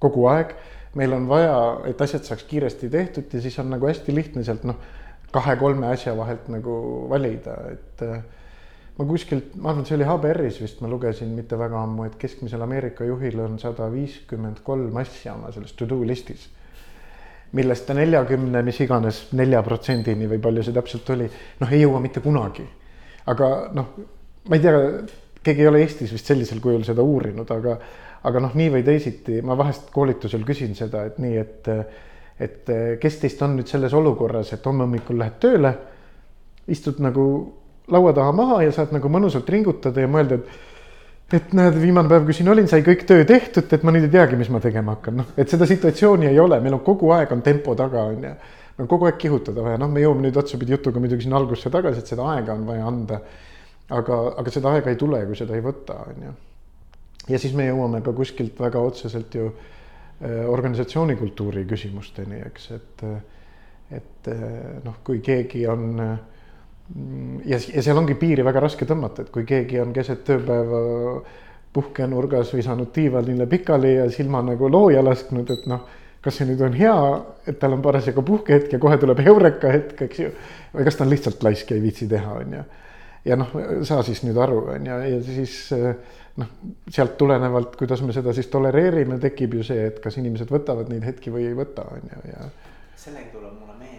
kogu 0.00 0.24
aeg, 0.30 0.54
meil 0.96 1.12
on 1.12 1.28
vaja, 1.28 1.58
et 1.90 2.00
asjad 2.00 2.24
saaks 2.24 2.46
kiiresti 2.48 2.88
tehtud 2.88 3.34
ja 3.34 3.40
siis 3.44 3.58
on 3.60 3.68
nagu 3.70 3.86
hästi 3.86 4.14
lihtne 4.14 4.44
sealt 4.44 4.64
noh, 4.64 4.80
kahe-kolme 5.32 5.90
asja 5.92 6.16
vahelt 6.16 6.48
nagu 6.48 7.06
valida, 7.10 7.58
et 7.74 8.04
äh, 8.06 8.22
ma 8.96 9.04
kuskilt, 9.04 9.54
ma 9.60 9.74
arvan, 9.74 9.84
see 9.84 9.98
oli 9.98 10.08
HBR-is 10.08 10.62
vist 10.62 10.80
ma 10.80 10.88
lugesin 10.88 11.34
mitte 11.36 11.58
väga 11.60 11.82
ammu, 11.84 12.08
et 12.08 12.16
keskmisel 12.20 12.64
Ameerika 12.64 13.04
juhil 13.04 13.44
on 13.44 13.58
sada 13.60 13.90
viiskümmend 13.92 14.64
kolm 14.64 14.96
asja 15.04 15.36
oma 15.36 15.52
selles 15.52 15.76
to 15.76 15.86
do 15.86 16.00
listis 16.00 16.48
millest 17.56 17.86
ta 17.88 17.96
neljakümne, 17.96 18.62
mis 18.66 18.80
iganes, 18.84 19.22
nelja 19.38 19.62
protsendini 19.64 20.28
või 20.28 20.40
palju 20.42 20.66
see 20.66 20.76
täpselt 20.76 21.14
oli, 21.14 21.28
noh, 21.60 21.72
ei 21.72 21.80
jõua 21.82 22.02
mitte 22.04 22.20
kunagi. 22.24 22.66
aga 23.28 23.48
noh, 23.76 23.94
ma 24.48 24.56
ei 24.56 24.62
tea, 24.64 24.82
keegi 25.44 25.64
ei 25.64 25.70
ole 25.70 25.82
Eestis 25.84 26.12
vist 26.12 26.28
sellisel 26.28 26.60
kujul 26.64 26.84
seda 26.84 27.04
uurinud, 27.04 27.50
aga, 27.52 27.78
aga 28.28 28.42
noh, 28.44 28.54
nii 28.56 28.72
või 28.76 28.84
teisiti 28.84 29.40
ma 29.44 29.56
vahest 29.56 29.90
koolitusel 29.94 30.44
küsin 30.48 30.74
seda, 30.76 31.04
et 31.08 31.18
nii, 31.22 31.36
et, 31.36 31.70
et 32.40 32.72
kes 33.00 33.20
teist 33.22 33.42
on 33.44 33.56
nüüd 33.56 33.70
selles 33.70 33.94
olukorras, 33.96 34.52
et 34.52 34.66
homme 34.66 34.84
hommikul 34.86 35.20
lähed 35.20 35.40
tööle, 35.40 35.72
istud 36.68 37.00
nagu 37.00 37.24
laua 37.88 38.12
taha 38.12 38.32
maha 38.36 38.62
ja 38.66 38.72
saad 38.74 38.92
nagu 38.92 39.08
mõnusalt 39.12 39.48
ringutada 39.48 40.04
ja 40.04 40.10
mõelda, 40.10 40.36
et 40.36 40.67
et 41.32 41.52
näed, 41.56 41.76
viimane 41.80 42.08
päev, 42.08 42.24
kui 42.24 42.36
siin 42.36 42.48
olin, 42.48 42.68
sai 42.70 42.82
kõik 42.84 43.04
töö 43.08 43.24
tehtud, 43.28 43.68
et 43.74 43.84
ma 43.84 43.92
nüüd 43.92 44.06
ei 44.06 44.12
teagi, 44.14 44.36
mis 44.40 44.48
ma 44.52 44.60
tegema 44.64 44.94
hakkan, 44.96 45.18
noh, 45.20 45.32
et 45.36 45.50
seda 45.52 45.68
situatsiooni 45.68 46.30
ei 46.30 46.38
ole, 46.40 46.60
meil 46.64 46.78
on 46.78 46.84
kogu 46.86 47.12
aeg 47.16 47.34
on 47.36 47.42
tempo 47.44 47.74
taga, 47.78 48.06
on 48.08 48.24
ju. 48.24 48.32
meil 48.78 48.86
on 48.86 48.90
kogu 48.90 49.08
aeg 49.08 49.18
kihutada 49.20 49.64
vaja, 49.64 49.80
noh, 49.82 49.90
me 49.92 50.04
jõuame 50.04 50.24
nüüd 50.24 50.40
otsapidi 50.40 50.72
jutuga 50.76 51.02
muidugi 51.02 51.26
sinna 51.26 51.36
algusse 51.40 51.72
tagasi, 51.74 52.00
et 52.00 52.12
seda 52.14 52.28
aega 52.32 52.56
on 52.56 52.64
vaja 52.68 52.86
anda. 52.88 53.20
aga, 53.88 54.16
aga 54.40 54.52
seda 54.52 54.72
aega 54.76 54.92
ei 54.92 54.96
tule, 55.00 55.20
kui 55.26 55.36
seda 55.36 55.56
ei 55.56 55.64
võta, 55.64 55.98
on 56.08 56.24
ju. 56.28 56.32
ja 57.34 57.42
siis 57.42 57.52
me 57.56 57.68
jõuame 57.68 58.00
ka 58.04 58.16
kuskilt 58.16 58.60
väga 58.60 58.80
otseselt 58.80 59.36
ju 59.36 59.50
äh, 59.50 60.48
organisatsioonikultuuri 60.48 61.66
küsimusteni, 61.68 62.40
eks, 62.48 62.70
et, 62.72 63.06
et 64.00 64.32
noh, 64.84 64.96
kui 65.04 65.20
keegi 65.24 65.66
on 65.68 65.92
äh, 66.00 66.18
ja, 67.44 67.58
ja 67.74 67.82
seal 67.84 67.98
ongi 68.00 68.16
piiri 68.18 68.44
väga 68.46 68.62
raske 68.64 68.88
tõmmata, 68.88 69.24
et 69.24 69.30
kui 69.34 69.44
keegi 69.48 69.80
on 69.82 69.92
keset 69.96 70.24
tööpäeva 70.28 70.80
puhkenurgas 71.72 72.52
visanud 72.56 72.90
diivanile 72.94 73.46
pikali 73.46 73.94
ja 73.98 74.10
silma 74.10 74.40
nagu 74.42 74.70
looja 74.72 75.02
lasknud, 75.04 75.50
et 75.52 75.66
noh, 75.70 75.84
kas 76.24 76.40
see 76.40 76.48
nüüd 76.48 76.62
on 76.64 76.74
hea, 76.74 76.98
et 77.46 77.58
tal 77.60 77.76
on 77.76 77.82
parasjagu 77.84 78.24
puhkehetk 78.26 78.74
ja 78.74 78.80
kohe 78.82 78.98
tuleb 78.98 79.20
heureka 79.24 79.72
hetk, 79.72 80.02
eks 80.08 80.22
ju. 80.24 80.30
või 80.74 80.88
kas 80.88 80.98
ta 80.98 81.04
on 81.04 81.12
lihtsalt 81.12 81.44
laisk 81.46 81.70
ja 81.70 81.78
ei 81.78 81.84
viitsi 81.84 82.08
teha, 82.10 82.38
on 82.42 82.56
ju. 82.58 82.64
ja 83.28 83.38
noh, 83.38 83.52
saa 83.86 84.02
siis 84.06 84.24
nüüd 84.24 84.40
aru, 84.40 84.64
on 84.74 84.88
ju, 84.88 84.98
ja 85.12 85.20
siis 85.28 85.60
noh, 86.38 86.50
sealt 86.90 87.16
tulenevalt, 87.20 87.76
kuidas 87.78 88.02
me 88.02 88.16
seda 88.16 88.34
siis 88.34 88.48
tolereerime, 88.50 89.20
tekib 89.22 89.58
ju 89.60 89.66
see, 89.66 89.86
et 89.92 90.00
kas 90.02 90.18
inimesed 90.18 90.50
võtavad 90.50 90.90
neid 90.90 91.06
hetki 91.06 91.34
või 91.34 91.46
ei 91.50 91.56
võta, 91.58 91.86
on 91.94 92.10
ju, 92.10 92.24
ja. 92.32 92.48
sellega 92.96 93.30
tuleb 93.36 93.54
mulle 93.60 93.78
firma, 93.78 93.97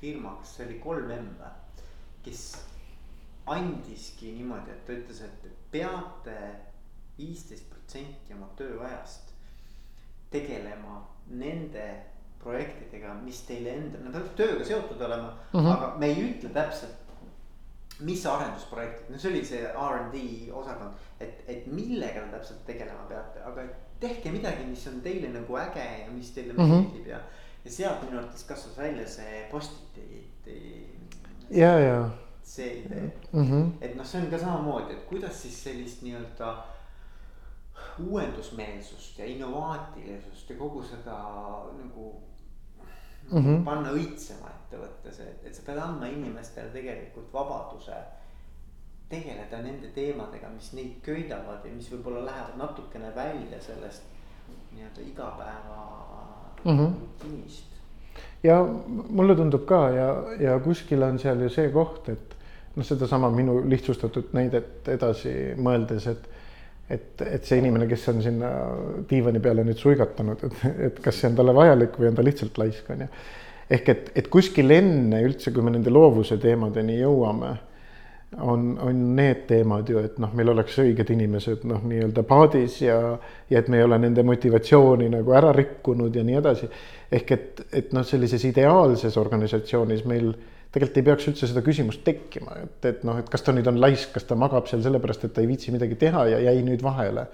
kas 0.00 0.56
see 0.56 0.66
oli 0.66 0.78
kolm 0.82 1.10
M 1.10 1.30
või, 1.38 1.52
kes 2.22 2.42
andiski 3.48 4.32
niimoodi, 4.36 4.70
et 4.70 4.84
ta 4.86 4.92
ütles, 4.92 5.22
et 5.24 5.48
peate 5.72 6.36
viisteist 7.18 7.68
protsenti 7.70 8.34
oma 8.36 8.46
tööajast 8.56 9.32
tegelema 10.30 11.00
nende 11.30 11.88
projektidega, 12.42 13.14
mis 13.24 13.40
teile 13.48 13.74
enda, 13.74 14.00
nad 14.04 14.14
peavad 14.14 14.34
tööga 14.38 14.64
seotud 14.64 15.00
olema 15.02 15.32
mm, 15.32 15.58
-hmm. 15.58 15.70
aga 15.72 15.92
me 15.98 16.06
ei 16.06 16.24
ütle 16.30 16.54
täpselt. 16.54 17.04
mis 17.98 18.26
arendusprojektid, 18.30 19.08
no 19.10 19.18
see 19.18 19.30
oli 19.32 19.40
see 19.44 19.60
RD 19.66 20.20
osakond, 20.54 20.92
et, 21.20 21.40
et 21.50 21.64
millega 21.66 22.20
te 22.20 22.36
täpselt 22.36 22.60
tegelema 22.66 23.08
peate, 23.08 23.40
aga 23.42 23.64
tehke 23.98 24.30
midagi, 24.30 24.66
mis 24.68 24.86
on 24.86 25.00
teile 25.02 25.32
nagu 25.34 25.56
äge 25.58 25.86
ja 26.04 26.10
mis 26.10 26.30
teile 26.30 26.52
mm 26.52 26.58
-hmm. 26.58 26.68
meeldib 26.68 27.06
ja. 27.06 27.18
Ja 27.68 27.74
sealt 27.74 28.02
minu 28.06 28.18
arvates 28.18 28.44
kasvas 28.48 28.78
välja 28.78 29.08
see 29.08 29.48
Post-iti. 29.50 30.88
ja, 31.50 31.78
ja. 31.80 32.10
see 32.42 32.80
idee 32.80 33.12
mm, 33.32 33.50
-hmm. 33.50 33.70
et 33.80 33.96
noh, 33.96 34.06
see 34.06 34.22
on 34.22 34.30
ka 34.30 34.38
samamoodi, 34.38 34.94
et 34.94 35.04
kuidas 35.08 35.42
siis 35.42 35.64
sellist 35.64 36.02
nii-öelda 36.02 36.54
uuendusmeelsust 37.98 39.18
ja 39.18 39.24
innovaatilisust 39.24 40.50
ja 40.50 40.56
kogu 40.56 40.82
seda 40.82 41.18
nagu 41.82 42.22
mm 43.32 43.38
-hmm. 43.38 43.64
panna 43.64 43.90
õitsema 43.90 44.48
ettevõttes, 44.54 45.20
et, 45.20 45.44
et 45.44 45.54
sa 45.54 45.62
pead 45.66 45.78
andma 45.78 46.06
inimestele 46.06 46.70
tegelikult 46.70 47.32
vabaduse 47.32 47.96
tegeleda 49.08 49.62
nende 49.62 49.88
teemadega, 49.88 50.48
mis 50.48 50.72
neid 50.72 51.00
köidavad 51.02 51.64
ja 51.64 51.72
mis 51.72 51.92
võib-olla 51.92 52.24
lähevad 52.24 52.56
natukene 52.56 53.14
välja 53.14 53.60
sellest 53.60 54.02
nii-öelda 54.72 55.00
igapäeva 55.00 56.37
mm 56.64 56.78
-hmm. 56.78 56.90
rutiinist. 57.00 57.64
ja 58.42 58.68
mulle 59.10 59.36
tundub 59.36 59.66
ka 59.66 59.88
ja, 59.90 60.08
ja 60.40 60.58
kuskil 60.58 61.02
on 61.02 61.18
seal 61.18 61.40
ju 61.42 61.48
see 61.48 61.70
koht, 61.70 62.08
et 62.08 62.36
noh, 62.76 62.84
sedasama 62.86 63.30
minu 63.30 63.62
lihtsustatud 63.68 64.32
näidet 64.32 64.88
edasi 64.88 65.34
mõeldes, 65.56 66.10
et 66.10 66.28
et, 66.90 67.20
et 67.20 67.44
see 67.44 67.58
inimene, 67.60 67.86
kes 67.88 68.08
on 68.08 68.22
sinna 68.24 68.50
diivani 69.10 69.40
peale 69.44 69.64
nüüd 69.66 69.76
suigatanud, 69.80 70.44
et, 70.44 70.62
et 70.86 71.00
kas 71.04 71.20
see 71.20 71.28
on 71.28 71.36
talle 71.36 71.54
vajalik 71.56 71.98
või 72.00 72.08
on 72.08 72.16
ta 72.16 72.24
lihtsalt 72.24 72.58
laisk, 72.58 72.88
on 72.94 73.04
ju. 73.04 73.08
ehk 73.76 73.88
et, 73.92 74.12
et 74.22 74.30
kuskil 74.32 74.72
enne 74.72 75.20
üldse, 75.26 75.52
kui 75.52 75.64
me 75.64 75.74
nende 75.74 75.92
loovuse 75.92 76.38
teemadeni 76.40 76.96
jõuame, 77.02 77.52
on, 78.36 78.78
on 78.82 79.16
need 79.16 79.46
teemad 79.48 79.88
ju, 79.88 80.02
et 80.04 80.18
noh, 80.20 80.32
meil 80.36 80.52
oleks 80.52 80.76
õiged 80.82 81.10
inimesed 81.14 81.64
noh, 81.68 81.80
nii-öelda 81.88 82.22
paadis 82.28 82.82
ja, 82.82 82.98
ja 83.48 83.62
et 83.62 83.70
me 83.72 83.80
ei 83.80 83.86
ole 83.86 83.98
nende 84.02 84.22
motivatsiooni 84.26 85.08
nagu 85.12 85.32
ära 85.36 85.52
rikkunud 85.56 86.14
ja 86.16 86.24
nii 86.26 86.38
edasi. 86.40 86.68
ehk 87.12 87.32
et, 87.32 87.62
et 87.72 87.92
noh, 87.96 88.04
sellises 88.04 88.44
ideaalses 88.44 89.16
organisatsioonis 89.16 90.04
meil 90.04 90.34
tegelikult 90.72 91.00
ei 91.00 91.06
peaks 91.06 91.28
üldse 91.30 91.48
seda 91.48 91.62
küsimust 91.64 92.02
tekkima, 92.04 92.58
et, 92.62 92.84
et 92.90 93.04
noh, 93.08 93.16
et 93.16 93.30
kas 93.32 93.46
ta 93.46 93.54
nüüd 93.56 93.70
on 93.70 93.80
laisk, 93.80 94.12
kas 94.12 94.28
ta 94.28 94.36
magab 94.36 94.68
seal 94.68 94.84
sellepärast, 94.84 95.24
et 95.24 95.32
ta 95.32 95.40
ei 95.40 95.48
viitsi 95.48 95.72
midagi 95.72 95.96
teha 95.96 96.26
ja 96.34 96.42
jäi 96.50 96.60
nüüd 96.66 96.84
vahele. 96.84 97.24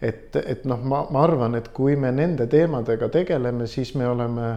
et, 0.00 0.36
et 0.38 0.62
noh, 0.70 0.78
ma, 0.86 1.02
ma 1.10 1.24
arvan, 1.26 1.58
et 1.58 1.72
kui 1.74 1.96
me 1.98 2.12
nende 2.14 2.46
teemadega 2.46 3.08
tegeleme, 3.10 3.66
siis 3.66 3.96
me 3.98 4.06
oleme 4.06 4.52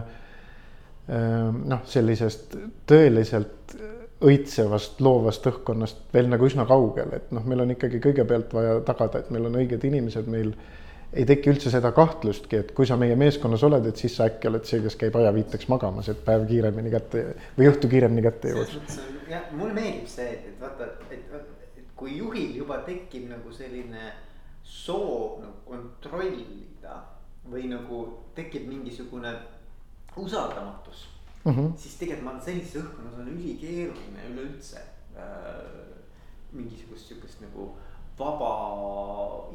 ehm, 1.10 1.64
noh, 1.66 1.82
sellisest 1.90 2.54
tõeliselt 2.86 3.74
õitsevast 4.22 5.00
loovast 5.02 5.46
õhkkonnast 5.50 6.04
veel 6.14 6.30
nagu 6.30 6.46
üsna 6.46 6.66
kaugel, 6.68 7.10
et 7.16 7.32
noh, 7.34 7.44
meil 7.48 7.64
on 7.64 7.74
ikkagi 7.74 8.00
kõigepealt 8.02 8.54
vaja 8.54 8.78
tagada, 8.86 9.22
et 9.22 9.30
meil 9.34 9.48
on 9.48 9.58
õiged 9.62 9.84
inimesed, 9.88 10.30
meil 10.30 10.54
ei 11.12 11.26
teki 11.28 11.52
üldse 11.52 11.70
seda 11.72 11.90
kahtlustki, 11.92 12.62
et 12.62 12.72
kui 12.76 12.88
sa 12.88 12.96
meie 13.00 13.16
meeskonnas 13.20 13.64
oled, 13.68 13.86
et 13.88 14.00
siis 14.00 14.14
sa 14.16 14.28
äkki 14.30 14.48
oled 14.48 14.64
see, 14.68 14.80
kes 14.84 14.96
käib 15.00 15.16
ajaviiteks 15.20 15.68
magamas, 15.68 16.08
et 16.08 16.22
päev 16.24 16.46
kiiremini 16.48 16.92
kätte 16.92 17.24
või 17.58 17.68
õhtu 17.72 17.90
kiiremini 17.92 18.24
kätte 18.24 18.54
jõuaks. 18.54 18.98
jah, 19.28 19.48
mulle 19.52 19.76
meeldib 19.76 20.08
see, 20.08 20.30
et 20.38 20.60
vaata, 20.60 20.88
et, 21.10 21.26
kui 21.96 22.16
juhil 22.16 22.56
juba 22.58 22.80
tekib 22.86 23.28
nagu 23.30 23.52
selline 23.54 24.12
soov 24.66 25.42
nagu 25.42 25.58
kontrollida 25.68 27.02
või 27.50 27.68
nagu 27.70 28.04
tekib 28.34 28.64
mingisugune 28.70 29.34
usaldamatus 30.16 31.11
mm, 31.44 31.52
-hmm. 31.52 31.72
siis 31.76 31.96
tegelikult 32.00 32.24
ma 32.24 32.30
arvan, 32.30 32.44
sellises 32.44 32.82
õhkkonnas 32.82 33.18
on 33.20 33.32
ülikeeruline 33.34 34.28
üleüldse 34.32 34.82
äh, 35.16 35.92
mingisugust 36.52 37.08
sihukest 37.08 37.40
nagu 37.40 37.72
vaba 38.18 38.52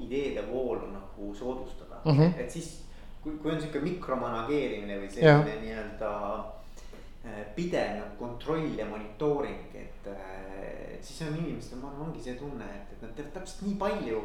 ideede 0.01 0.43
voolu 0.51 0.91
nagu 0.91 1.35
soodustada 1.35 2.01
mm, 2.05 2.11
-hmm. 2.11 2.39
et 2.39 2.51
siis 2.51 2.83
kui, 3.21 3.37
kui 3.37 3.51
on 3.51 3.61
sihuke 3.61 3.79
mikromanageerimine 3.79 4.99
või 5.01 5.11
selline 5.11 5.59
nii-öelda 5.61 6.11
äh, 6.37 7.45
pidev 7.55 7.95
nagu 7.99 8.15
kontroll 8.19 8.79
ja 8.79 8.85
monitooring, 8.85 9.75
et 9.75 10.07
äh, 10.07 10.97
siis 11.01 11.21
on 11.27 11.37
inimestel, 11.37 11.79
ma 11.81 11.91
arvan, 11.91 12.09
ongi 12.09 12.23
see 12.23 12.35
tunne, 12.39 12.65
et, 12.65 12.93
et 12.93 13.01
nad 13.01 13.15
teevad 13.15 13.33
täpselt 13.39 13.65
nii 13.67 13.75
palju, 13.79 14.21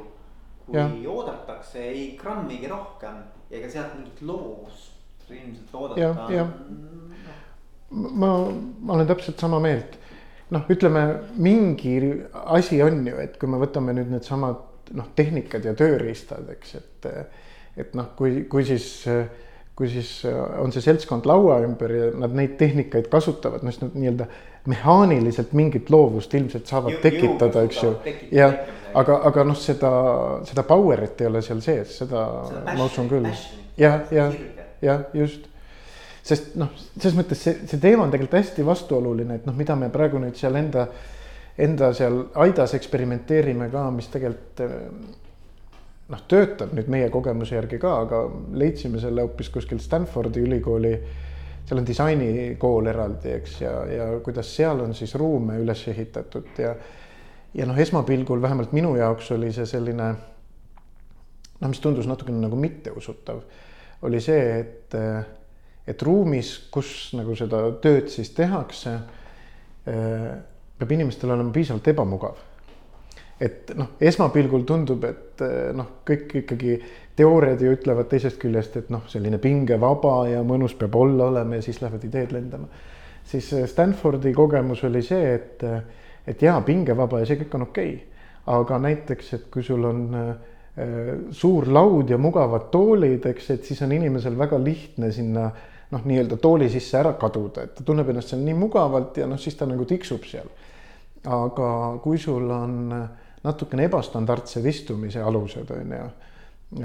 kui 0.67 0.79
ja. 0.79 0.89
oodatakse, 1.11 1.83
ei 1.83 2.05
grammigi 2.21 2.69
rohkem 2.71 3.23
ja 3.51 3.59
ega 3.59 3.71
sealt 3.71 3.97
mingit 3.99 4.23
loovust 4.23 4.93
ilmselt 5.33 5.75
oodata. 5.75 6.29
No. 6.31 7.12
Ma, 7.93 8.33
ma 8.81 8.97
olen 8.97 9.09
täpselt 9.11 9.41
sama 9.41 9.61
meelt. 9.63 9.99
Noh, 10.53 10.67
ütleme 10.69 11.07
mingi 11.41 11.95
asi 12.53 12.83
on 12.85 13.07
ju, 13.09 13.17
et 13.23 13.39
kui 13.41 13.49
me 13.49 13.61
võtame 13.61 13.95
nüüd 13.97 14.11
needsamad 14.13 14.93
noh, 14.99 15.09
tehnikad 15.17 15.65
ja 15.65 15.73
tööriistad, 15.79 16.49
eks, 16.57 16.77
et 16.81 17.09
et 17.81 17.95
noh, 17.97 18.11
kui, 18.19 18.43
kui 18.53 18.67
siis 18.69 19.07
kui 19.77 19.89
siis 19.89 20.11
on 20.61 20.73
see 20.73 20.85
seltskond 20.85 21.25
laua 21.29 21.63
ümber 21.65 21.93
ja 21.97 22.09
nad 22.21 22.35
neid 22.37 22.59
tehnikaid 22.61 23.09
kasutavad, 23.13 23.63
noh 23.65 23.73
siis 23.73 23.81
nad 23.87 23.95
nii-öelda 23.97 24.27
mehaaniliselt 24.69 25.55
mingit 25.59 25.89
loovust 25.91 26.35
ilmselt 26.37 26.69
saavad 26.71 26.99
Jõ, 26.99 27.01
tekitada, 27.03 27.63
eks 27.67 27.81
ju. 27.83 27.93
ja 28.37 28.51
aga, 28.95 29.17
aga 29.31 29.47
noh, 29.49 29.59
seda, 29.59 29.93
seda 30.49 30.67
power'it 30.69 31.25
ei 31.25 31.31
ole 31.31 31.43
seal 31.43 31.63
sees, 31.65 31.97
seda, 32.03 32.27
seda 32.51 32.77
ma 32.77 32.87
usun 32.87 33.09
küll. 33.11 33.31
ja, 33.81 33.95
ja, 34.15 34.29
ja 34.85 34.99
just 35.17 35.49
sest 36.23 36.55
noh, 36.61 36.71
selles 36.97 37.17
mõttes 37.19 37.43
see, 37.43 37.57
see 37.67 37.81
teema 37.83 38.07
on 38.07 38.13
tegelikult 38.13 38.39
hästi 38.41 38.67
vastuoluline, 38.67 39.41
et 39.41 39.49
noh, 39.49 39.57
mida 39.59 39.77
me 39.79 39.91
praegu 39.93 40.21
nüüd 40.23 40.39
seal 40.39 40.57
enda, 40.61 40.87
enda 41.59 41.91
seal 41.97 42.23
aidas 42.45 42.77
eksperimenteerime 42.79 43.69
ka, 43.73 43.89
mis 43.95 44.09
tegelikult 44.13 44.63
noh, 46.13 46.23
töötab 46.29 46.73
nüüd 46.77 46.89
meie 46.93 47.11
kogemuse 47.13 47.57
järgi 47.57 47.81
ka, 47.83 47.93
aga 48.07 48.23
leidsime 48.59 49.01
selle 49.03 49.25
hoopis 49.27 49.51
kuskil 49.55 49.81
Stanfordi 49.83 50.43
ülikooli. 50.45 50.97
seal 51.63 51.79
on 51.79 51.87
disainikool 51.87 52.91
eraldi, 52.91 53.37
eks, 53.39 53.61
ja, 53.63 53.73
ja 53.87 54.07
kuidas 54.25 54.49
seal 54.57 54.81
on 54.83 54.95
siis 54.99 55.15
ruume 55.15 55.61
üles 55.63 55.87
ehitatud 55.89 56.59
ja 56.59 56.75
ja 57.55 57.67
noh, 57.67 57.79
esmapilgul 57.79 58.43
vähemalt 58.43 58.73
minu 58.73 58.97
jaoks 58.97 59.31
oli 59.35 59.53
see 59.53 59.67
selline 59.69 60.09
noh, 61.61 61.69
mis 61.69 61.81
tundus 61.81 62.09
natukene 62.09 62.41
nagu 62.43 62.57
mitteusutav, 62.57 63.43
oli 64.03 64.21
see, 64.21 64.47
et 64.61 64.97
et 65.87 66.03
ruumis, 66.03 66.55
kus 66.71 67.13
nagu 67.19 67.35
seda 67.39 67.65
tööd 67.83 68.11
siis 68.13 68.31
tehakse, 68.37 68.95
äh, 69.89 70.27
peab 70.79 70.95
inimestel 70.95 71.35
olema 71.35 71.53
piisavalt 71.55 71.93
ebamugav. 71.93 72.49
et 73.43 73.73
noh, 73.75 73.97
esmapilgul 73.99 74.63
tundub, 74.63 75.03
et 75.03 75.43
äh, 75.43 75.73
noh, 75.75 75.89
kõik 76.07 76.37
ikkagi 76.45 76.77
teooriad 77.19 77.61
ju 77.61 77.73
ütlevad 77.75 78.07
teisest 78.13 78.39
küljest, 78.39 78.77
et 78.79 78.93
noh, 78.95 79.03
selline 79.11 79.41
pingevaba 79.43 80.29
ja 80.31 80.45
mõnus 80.47 80.77
peab 80.79 80.95
olla 80.95 81.27
olema 81.33 81.59
ja 81.59 81.65
siis 81.67 81.83
lähevad 81.83 82.05
ideed 82.07 82.33
lendama. 82.33 82.69
siis 83.25 83.51
äh, 83.53 83.67
Stanfordi 83.67 84.33
kogemus 84.33 84.85
oli 84.85 85.03
see, 85.03 85.35
et, 85.35 85.67
et 86.27 86.43
jaa, 86.43 86.61
pingevaba 86.63 87.21
ja 87.21 87.27
see 87.27 87.43
kõik 87.43 87.59
on 87.59 87.69
okei 87.69 87.93
okay., 87.97 88.09
aga 88.53 88.79
näiteks, 88.79 89.35
et 89.35 89.45
kui 89.55 89.63
sul 89.63 89.85
on 89.87 90.01
suur 91.31 91.69
laud 91.69 92.09
ja 92.11 92.17
mugavad 92.19 92.65
toolid, 92.73 93.27
eks, 93.29 93.51
et 93.55 93.69
siis 93.69 93.83
on 93.85 93.93
inimesel 93.93 94.35
väga 94.35 94.59
lihtne 94.59 95.13
sinna 95.15 95.45
äh, 95.45 95.72
noh, 95.93 96.05
nii-öelda 96.09 96.39
tooli 96.41 96.69
sisse 96.73 96.99
ära 96.99 97.15
kaduda, 97.21 97.67
et 97.67 97.75
ta 97.77 97.85
tunneb 97.87 98.09
ennast 98.13 98.33
seal 98.33 98.43
nii 98.45 98.57
mugavalt 98.59 99.19
ja 99.21 99.29
noh, 99.31 99.41
siis 99.41 99.57
ta 99.59 99.69
nagu 99.69 99.87
tiksub 99.89 100.25
seal. 100.29 100.49
aga 101.23 101.69
kui 102.03 102.19
sul 102.19 102.49
on 102.51 102.79
natukene 103.43 103.87
ebastandardsed 103.87 104.67
istumise 104.67 105.23
alused, 105.23 105.69
on 105.71 105.93
ju, 105.97 106.07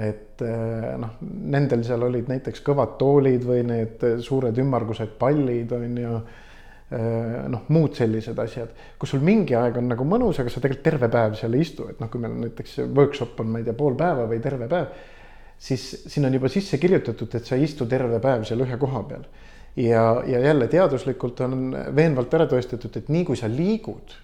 et 0.04 0.44
eh, 0.44 0.90
noh, 1.00 1.16
nendel 1.54 1.82
seal 1.86 2.04
olid 2.06 2.28
näiteks 2.30 2.62
kõvad 2.66 2.98
toolid 3.00 3.46
või 3.48 3.64
need 3.66 4.04
suured 4.22 4.58
ümmargused 4.62 5.16
pallid, 5.18 5.72
on 5.74 5.98
ju 6.02 6.14
eh, 6.14 7.36
noh, 7.50 7.64
muud 7.74 7.98
sellised 7.98 8.38
asjad, 8.44 8.74
kus 9.00 9.14
sul 9.14 9.24
mingi 9.24 9.56
aeg 9.58 9.80
on 9.80 9.88
nagu 9.94 10.06
mõnus, 10.06 10.38
aga 10.42 10.52
sa 10.52 10.62
tegelikult 10.62 10.86
terve 10.90 11.10
päev 11.14 11.38
seal 11.40 11.56
ei 11.56 11.66
istu, 11.66 11.88
et 11.90 12.02
noh, 12.02 12.12
kui 12.12 12.22
meil 12.22 12.36
näiteks 12.44 12.82
workshop 12.86 13.40
on, 13.42 13.54
ma 13.54 13.62
ei 13.62 13.66
tea, 13.66 13.78
pool 13.78 13.96
päeva 13.98 14.28
või 14.30 14.42
terve 14.44 14.70
päev 14.70 14.92
siis 15.58 16.04
siin 16.06 16.26
on 16.26 16.34
juba 16.34 16.48
sisse 16.48 16.78
kirjutatud, 16.78 17.34
et 17.34 17.46
sa 17.46 17.56
ei 17.56 17.66
istu 17.66 17.86
terve 17.86 18.20
päev 18.22 18.46
seal 18.46 18.62
ühe 18.64 18.78
koha 18.78 19.02
peal. 19.08 19.26
ja, 19.76 20.22
ja 20.26 20.40
jälle 20.40 20.68
teaduslikult 20.68 21.40
on 21.40 21.76
veenvalt 21.96 22.34
ära 22.34 22.46
tõestatud, 22.50 22.96
et 22.96 23.08
nii 23.08 23.24
kui 23.24 23.36
sa 23.36 23.50
liigud, 23.50 24.14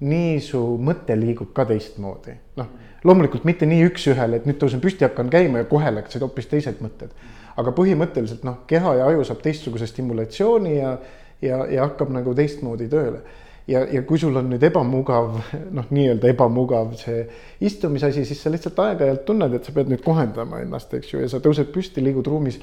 nii 0.00 0.40
su 0.42 0.62
mõte 0.78 1.16
liigub 1.18 1.52
ka 1.54 1.66
teistmoodi. 1.70 2.36
noh, 2.56 2.72
loomulikult 3.04 3.44
mitte 3.44 3.66
nii 3.66 3.86
üks-ühele, 3.90 4.40
et 4.40 4.46
nüüd 4.48 4.58
tõusen 4.62 4.82
püsti, 4.82 5.06
hakkan 5.06 5.30
käima 5.30 5.62
ja 5.62 5.70
kohe 5.70 5.90
läksid 5.94 6.22
hoopis 6.22 6.50
teised 6.50 6.82
mõtted. 6.84 7.10
aga 7.56 7.70
põhimõtteliselt 7.70 8.44
noh, 8.44 8.62
keha 8.66 8.96
ja 8.98 9.06
aju 9.06 9.24
saab 9.24 9.42
teistsuguse 9.42 9.86
stimulatsiooni 9.86 10.76
ja, 10.78 10.98
ja, 11.42 11.64
ja 11.70 11.88
hakkab 11.88 12.10
nagu 12.14 12.34
teistmoodi 12.34 12.88
tööle 12.90 13.22
ja, 13.66 13.84
ja 13.92 14.02
kui 14.02 14.18
sul 14.20 14.36
on 14.36 14.48
nüüd 14.52 14.64
ebamugav, 14.68 15.38
noh, 15.78 15.90
nii-öelda 15.94 16.30
ebamugav 16.32 16.94
see 17.00 17.22
istumisasi, 17.64 18.24
siis 18.28 18.42
sa 18.44 18.52
lihtsalt 18.52 18.80
aeg-ajalt 18.84 19.24
tunned, 19.28 19.56
et 19.56 19.64
sa 19.66 19.74
pead 19.76 19.92
nüüd 19.92 20.04
kohendama 20.04 20.60
ennast, 20.64 20.92
eks 20.98 21.14
ju, 21.14 21.22
ja 21.24 21.30
sa 21.32 21.40
tõused 21.44 21.72
püsti, 21.74 22.04
liigud 22.04 22.28
ruumis 22.30 22.60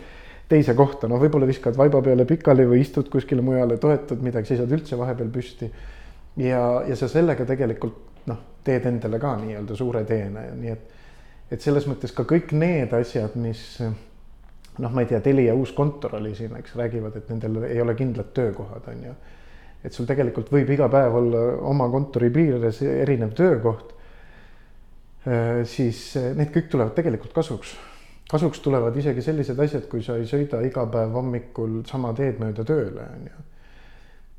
teise 0.51 0.75
kohta, 0.75 1.07
no 1.07 1.19
võib-olla 1.21 1.47
viskad 1.47 1.77
vaiba 1.79 2.01
peale 2.03 2.25
pikali 2.27 2.67
või 2.67 2.83
istud 2.83 3.09
kuskile 3.11 3.43
mujale, 3.45 3.79
toetad 3.81 4.21
midagi, 4.23 4.51
seisad 4.51 4.71
üldse 4.71 4.99
vahepeal 4.99 5.31
püsti. 5.31 5.71
ja, 6.43 6.61
ja 6.87 6.95
sa 6.99 7.07
sellega 7.11 7.47
tegelikult 7.47 8.27
noh, 8.29 8.39
teed 8.63 8.85
endale 8.85 9.19
ka 9.19 9.35
nii-öelda 9.41 9.77
suure 9.79 10.03
teene, 10.07 10.49
nii 10.59 10.73
et, 10.75 11.03
et 11.55 11.61
selles 11.61 11.87
mõttes 11.89 12.13
ka 12.15 12.27
kõik 12.27 12.51
need 12.53 12.93
asjad, 12.93 13.35
mis 13.39 13.63
noh, 13.81 14.91
ma 14.91 15.03
ei 15.03 15.09
tea, 15.09 15.21
Telia 15.23 15.55
uus 15.55 15.71
kontor 15.75 16.19
oli 16.19 16.35
siin, 16.35 16.53
eks, 16.59 16.75
räägivad, 16.79 17.15
et 17.17 17.31
nendel 17.31 17.63
ei 17.69 17.81
ole 17.81 17.95
kindlad 17.97 18.35
töökohad, 18.35 18.91
on 18.91 19.05
ju 19.07 19.15
et 19.81 19.93
sul 19.95 20.07
tegelikult 20.09 20.51
võib 20.53 20.69
iga 20.75 20.87
päev 20.91 21.15
olla 21.21 21.45
oma 21.69 21.87
kontori 21.91 22.29
piires 22.33 22.81
erinev 22.85 23.33
töökoht. 23.37 23.95
Äh, 25.25 25.61
siis 25.69 26.11
äh, 26.17 26.31
need 26.37 26.53
kõik 26.53 26.69
tulevad 26.71 26.95
tegelikult 26.97 27.33
kasuks. 27.35 27.75
kasuks 28.31 28.61
tulevad 28.63 28.95
isegi 28.97 29.21
sellised 29.21 29.59
asjad, 29.59 29.87
kui 29.91 30.03
sa 30.03 30.15
ei 30.17 30.25
sõida 30.29 30.61
iga 30.65 30.85
päev 30.89 31.17
hommikul 31.17 31.81
sama 31.89 32.13
teed 32.17 32.39
mööda 32.39 32.63
tööle, 32.65 33.03
on 33.17 33.25
ju. 33.27 33.43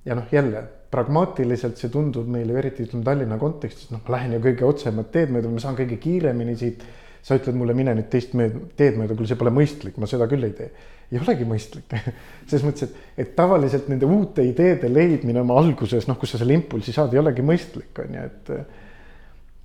ja 0.08 0.16
noh, 0.18 0.30
jälle 0.32 0.62
pragmaatiliselt 0.90 1.78
see 1.78 1.90
tundub 1.92 2.26
meile, 2.28 2.56
eriti 2.58 2.86
ütleme 2.86 3.04
Tallinna 3.04 3.38
kontekstis, 3.38 3.90
noh, 3.92 4.00
ma 4.06 4.16
lähen 4.16 4.34
ju 4.36 4.40
kõige 4.46 4.66
otsemat 4.66 5.12
teed 5.12 5.30
mööda, 5.34 5.52
ma 5.52 5.62
saan 5.62 5.78
kõige 5.78 6.00
kiiremini 6.02 6.56
siit. 6.56 6.82
sa 7.22 7.36
ütled 7.38 7.54
mulle, 7.54 7.74
mine 7.78 7.92
nüüd 7.94 8.08
teist 8.10 8.32
teed 8.76 8.96
mööda, 8.98 9.14
küll 9.14 9.28
see 9.30 9.38
pole 9.38 9.52
mõistlik, 9.54 9.94
ma 10.02 10.08
seda 10.10 10.26
küll 10.26 10.42
ei 10.42 10.56
tee 10.58 10.72
ei 11.12 11.20
olegi 11.20 11.48
mõistlik 11.48 11.92
selles 12.48 12.64
mõttes, 12.66 12.88
et, 12.88 13.10
et 13.24 13.34
tavaliselt 13.36 13.90
nende 13.92 14.08
uute 14.08 14.44
ideede 14.48 14.88
leidmine 14.88 15.42
oma 15.42 15.58
alguses, 15.60 16.08
noh, 16.08 16.18
kus 16.20 16.34
sa 16.34 16.42
selle 16.42 16.56
impulsi 16.56 16.94
saad, 16.94 17.12
ei 17.14 17.22
olegi 17.22 17.44
mõistlik, 17.46 17.92
on 18.04 18.16
ju, 18.16 18.24
et. 18.30 18.54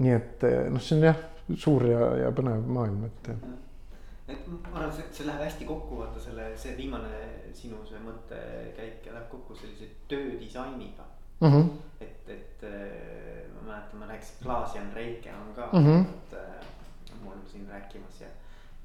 nii 0.04 0.14
et 0.14 0.44
noh, 0.74 0.84
see 0.84 1.00
on 1.00 1.08
jah, 1.08 1.24
suur 1.56 1.88
ja, 1.90 2.12
ja 2.26 2.34
põnev 2.36 2.68
maailm, 2.70 3.08
et. 3.08 3.32
et 4.28 4.50
ma 4.52 4.60
arvan, 4.74 4.92
et 4.92 5.00
see, 5.00 5.08
see 5.22 5.30
läheb 5.30 5.48
hästi 5.48 5.70
kokku, 5.70 6.04
vaata 6.04 6.22
selle, 6.22 6.52
see 6.60 6.76
viimane 6.78 7.24
sinu 7.58 7.80
see 7.88 8.00
mõttekäik 8.04 9.08
läheb 9.10 9.30
kokku 9.32 9.56
sellise 9.58 9.90
töödisainiga 10.12 11.06
mm. 11.40 11.48
-hmm. 11.48 11.70
et, 12.02 12.30
et 12.30 12.66
ma 13.56 13.72
mäletan, 13.72 14.00
ma 14.00 14.10
rääkisin, 14.12 14.44
Klaas-Jan 14.44 14.92
Reike 14.96 15.34
on 15.34 15.54
ka 15.56 15.70
mm 15.74 15.86
-hmm. 15.86 16.06
et, 16.06 16.36
mul 17.24 17.40
siin 17.52 17.68
rääkimas 17.70 18.22
ja 18.22 18.28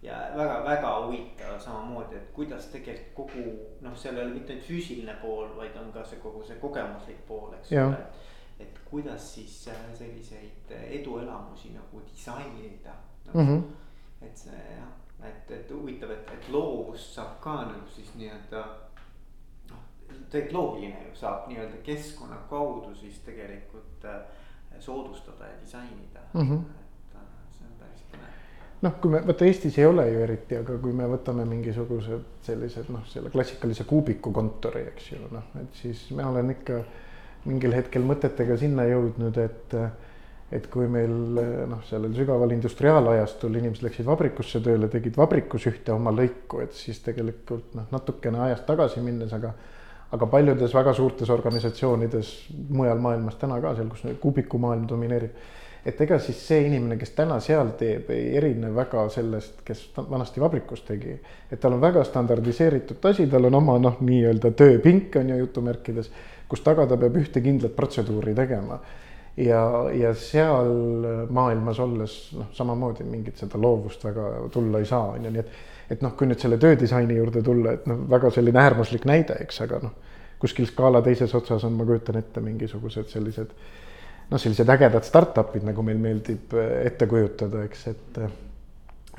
ja 0.02 0.14
väga-väga 0.36 1.06
huvitav 1.06 1.58
samamoodi, 1.60 2.16
et 2.16 2.30
kuidas 2.34 2.66
tegelikult 2.72 3.14
kogu 3.14 3.44
noh, 3.80 3.96
seal 3.96 4.16
ei 4.16 4.24
ole 4.24 4.34
mitte 4.34 4.52
ainult 4.52 4.66
füüsiline 4.66 5.14
pool, 5.22 5.52
vaid 5.56 5.76
on 5.78 5.92
ka 5.94 6.02
see 6.04 6.18
kogu 6.22 6.42
see 6.46 6.58
kogemuslik 6.62 7.20
pool, 7.28 7.52
eks 7.58 7.70
ole. 7.78 8.00
et 8.60 8.80
kuidas 8.90 9.28
siis 9.34 9.68
äh, 9.68 9.84
selliseid 9.98 10.74
eduelamusi 10.98 11.70
nagu 11.76 12.02
disainida 12.10 12.96
nagu, 13.26 13.38
mm. 13.38 13.46
-hmm. 13.46 14.26
et 14.26 14.36
see 14.36 14.64
jah, 14.76 14.90
et, 15.28 15.50
et 15.50 15.70
huvitav, 15.70 16.10
et, 16.10 16.34
et 16.34 16.48
loovust 16.48 17.14
saab 17.14 17.40
ka 17.40 17.56
nagu 17.70 17.88
siis 17.94 18.14
nii-öelda 18.14 18.66
noh, 19.70 19.88
tegelikult 20.30 20.52
loogiline 20.52 21.08
ju 21.08 21.14
saab 21.14 21.48
nii-öelda 21.48 21.82
keskkonna 21.82 22.42
kaudu 22.50 22.94
siis 22.94 23.18
tegelikult 23.18 24.04
äh, 24.04 24.22
soodustada 24.78 25.46
ja 25.46 25.60
disainida 25.62 26.20
mm. 26.34 26.40
-hmm 26.50 26.81
noh, 28.82 28.98
kui 29.00 29.12
me, 29.14 29.22
vaata 29.26 29.46
Eestis 29.46 29.78
ei 29.78 29.86
ole 29.86 30.06
ju 30.10 30.22
eriti, 30.24 30.58
aga 30.58 30.76
kui 30.82 30.94
me 30.96 31.06
võtame 31.10 31.46
mingisugused 31.48 32.44
sellised 32.46 32.90
noh, 32.92 33.04
selle 33.10 33.30
klassikalise 33.34 33.86
kuubiku 33.88 34.32
kontori, 34.34 34.86
eks 34.92 35.12
ju, 35.12 35.20
noh, 35.32 35.50
et 35.62 35.82
siis 35.82 36.08
ma 36.16 36.28
olen 36.30 36.50
ikka 36.56 36.80
mingil 37.46 37.74
hetkel 37.74 38.04
mõtetega 38.06 38.56
sinna 38.60 38.86
jõudnud, 38.90 39.38
et 39.42 39.78
et 40.52 40.66
kui 40.68 40.84
meil 40.84 41.12
noh, 41.70 41.78
sellel 41.88 42.12
sügaval 42.12 42.50
industriaalajastul 42.52 43.54
inimesed 43.56 43.86
läksid 43.86 44.04
vabrikusse 44.04 44.60
tööle, 44.60 44.90
tegid 44.92 45.16
vabrikus 45.16 45.64
ühte 45.70 45.94
oma 45.94 46.12
lõiku, 46.12 46.60
et 46.60 46.76
siis 46.76 47.00
tegelikult 47.00 47.72
noh, 47.78 47.86
natukene 47.94 48.42
ajas 48.50 48.66
tagasi 48.68 49.00
minnes, 49.04 49.32
aga 49.32 49.54
aga 50.12 50.28
paljudes 50.28 50.74
väga 50.76 50.92
suurtes 50.92 51.30
organisatsioonides 51.32 52.32
mujal 52.68 53.00
maailmas 53.00 53.38
täna 53.40 53.56
ka 53.64 53.72
seal, 53.78 53.88
kus 53.88 54.04
kuubikumaailm 54.20 54.84
domineerib 54.90 55.38
et 55.86 56.00
ega 56.00 56.18
siis 56.22 56.38
see 56.46 56.66
inimene, 56.68 56.96
kes 56.98 57.14
täna 57.16 57.38
seal 57.42 57.72
teeb, 57.78 58.10
ei 58.14 58.36
erine 58.38 58.70
väga 58.74 59.08
sellest, 59.10 59.62
kes 59.66 59.88
vanasti 59.96 60.40
vabrikus 60.40 60.84
tegi. 60.86 61.16
et 61.50 61.60
tal 61.60 61.74
on 61.74 61.80
väga 61.80 62.04
standardiseeritud 62.04 63.04
asi, 63.10 63.26
tal 63.26 63.50
on 63.50 63.58
oma 63.58 63.78
noh, 63.78 63.98
nii-öelda 64.00 64.52
tööpink 64.58 65.16
on 65.18 65.32
ju 65.34 65.38
jutumärkides, 65.42 66.10
kus 66.48 66.62
taga 66.62 66.86
ta 66.86 66.96
peab 66.96 67.16
ühte 67.18 67.42
kindlat 67.42 67.74
protseduuri 67.76 68.34
tegema. 68.34 68.78
ja, 69.36 69.64
ja 69.96 70.14
seal 70.14 71.26
maailmas 71.30 71.78
olles 71.80 72.16
noh, 72.36 72.52
samamoodi 72.52 73.04
mingit 73.04 73.42
seda 73.42 73.58
loovust 73.58 74.04
väga 74.04 74.48
tulla 74.52 74.78
ei 74.78 74.86
saa, 74.86 75.12
on 75.16 75.24
ju, 75.24 75.30
nii 75.30 75.44
et 75.44 75.60
et 75.92 76.00
noh, 76.00 76.14
kui 76.16 76.24
nüüd 76.24 76.40
selle 76.40 76.56
töödisaini 76.56 77.18
juurde 77.18 77.42
tulla, 77.44 77.74
et 77.76 77.86
noh, 77.90 77.98
väga 78.08 78.30
selline 78.32 78.60
äärmuslik 78.62 79.02
näide, 79.04 79.34
eks, 79.44 79.58
aga 79.66 79.80
noh, 79.82 79.92
kuskil 80.40 80.64
skaala 80.70 81.02
teises 81.04 81.34
otsas 81.36 81.66
on, 81.68 81.74
ma 81.76 81.84
kujutan 81.84 82.16
ette, 82.16 82.40
mingisugused 82.40 83.10
sellised 83.12 83.50
noh, 84.32 84.40
sellised 84.40 84.68
ägedad 84.72 85.04
startup'id, 85.04 85.64
nagu 85.66 85.84
meil 85.84 86.00
meeldib 86.00 86.54
äh, 86.56 86.86
ette 86.88 87.06
kujutada, 87.10 87.64
eks, 87.68 87.86
et, 87.92 88.20
äh, 88.24 88.30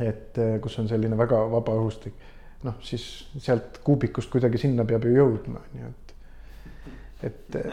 et 0.09 0.39
äh, 0.41 0.55
kus 0.63 0.79
on 0.81 0.89
selline 0.89 1.17
väga 1.19 1.37
vaba 1.53 1.75
õhustik. 1.81 2.15
noh, 2.63 2.77
siis 2.79 3.03
sealt 3.43 3.81
kuubikust 3.83 4.31
kuidagi 4.31 4.57
sinna 4.61 4.85
peab 4.87 5.03
ju 5.03 5.11
jõudma, 5.17 5.59
nii 5.73 5.83
et, 5.89 6.13
et. 7.27 7.57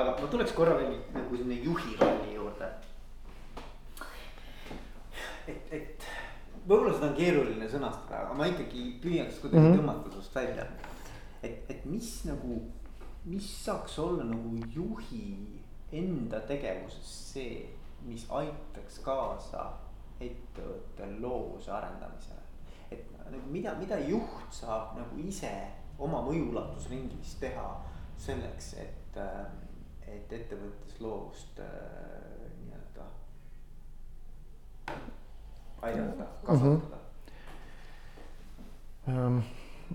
aga 0.00 0.14
ma 0.16 0.26
tuleks 0.32 0.54
korra 0.56 0.78
veel 0.78 0.94
nagu 1.12 1.36
sinna 1.36 1.58
juhi 1.66 1.98
rolli 2.00 2.30
juurde. 2.32 2.68
et, 5.52 5.64
et 5.76 6.06
võib-olla 6.64 6.94
seda 6.96 7.10
on 7.10 7.18
keeruline 7.18 7.68
sõnastada, 7.68 8.24
aga 8.24 8.32
ma 8.38 8.48
ikkagi 8.48 8.82
püüaks 9.04 9.42
kuidagi 9.42 9.60
mm 9.60 9.68
-hmm. 9.68 9.82
tõmmata 9.82 10.14
sinust 10.14 10.34
välja. 10.34 10.64
et, 11.42 11.58
et 11.68 11.84
mis 11.84 12.24
nagu 12.24 12.62
mis 13.24 13.64
saaks 13.64 13.98
olla 13.98 14.24
nagu 14.24 14.56
juhi 14.74 15.62
enda 15.92 16.40
tegevuses 16.40 17.10
see, 17.32 17.68
mis 18.06 18.24
aitaks 18.30 18.98
kaasa 19.04 19.66
ettevõtte 20.20 21.06
loovuse 21.20 21.70
arendamisele. 21.72 22.40
et 22.90 23.12
nagu 23.30 23.50
mida, 23.50 23.74
mida 23.78 23.98
juht 23.98 24.52
saab 24.52 24.96
nagu 24.98 25.18
ise 25.18 25.52
oma 25.98 26.20
mõjuulatusringis 26.26 27.36
teha 27.40 27.68
selleks, 28.18 28.72
et, 28.82 29.18
et 30.06 30.32
ettevõttes 30.32 30.98
loovust 31.00 31.60
äh, 31.62 31.68
nii-öelda 32.58 33.06
aidata, 35.82 36.26
kasvatada 36.44 36.96
mm. 39.06 39.16
-hmm. 39.16 39.40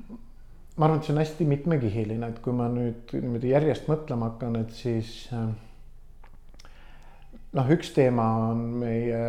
Um 0.08 0.27
ma 0.78 0.86
arvan, 0.86 1.00
et 1.00 1.08
see 1.08 1.14
on 1.16 1.22
hästi 1.22 1.48
mitmekihiline, 1.50 2.32
et 2.32 2.42
kui 2.44 2.54
ma 2.56 2.68
nüüd 2.72 3.14
niimoodi 3.18 3.54
järjest 3.54 3.88
mõtlema 3.90 4.32
hakkan, 4.32 4.60
et 4.62 4.76
siis 4.78 5.14
äh, 5.34 5.48
noh, 7.58 7.72
üks 7.74 7.94
teema 7.96 8.28
on 8.52 8.62
meie 8.84 9.22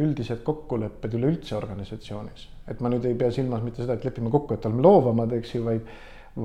üldised 0.00 0.40
kokkulepped 0.46 1.18
üleüldse 1.18 1.58
organisatsioonis, 1.58 2.48
et 2.72 2.80
ma 2.84 2.92
nüüd 2.92 3.04
ei 3.08 3.18
pea 3.18 3.32
silmas 3.34 3.64
mitte 3.64 3.84
seda, 3.84 3.98
et 3.98 4.08
lepime 4.08 4.32
kokku, 4.32 4.56
et 4.56 4.70
oleme 4.70 4.86
loovamad, 4.86 5.36
eks 5.36 5.58
ju, 5.58 5.66
vaid, 5.68 5.92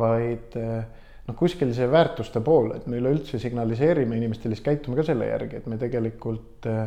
vaid 0.03 0.59
äh, 0.59 0.83
noh, 1.27 1.37
kuskil 1.39 1.71
see 1.75 1.87
väärtuste 1.91 2.41
pool, 2.43 2.73
et 2.77 2.87
me 2.89 2.99
üleüldse 2.99 3.39
signaliseerime 3.41 4.17
inimestele, 4.19 4.57
siis 4.57 4.65
käitume 4.65 4.99
ka 4.99 5.07
selle 5.07 5.29
järgi, 5.29 5.61
et 5.61 5.69
me 5.71 5.79
tegelikult 5.81 6.67
eh, 6.71 6.83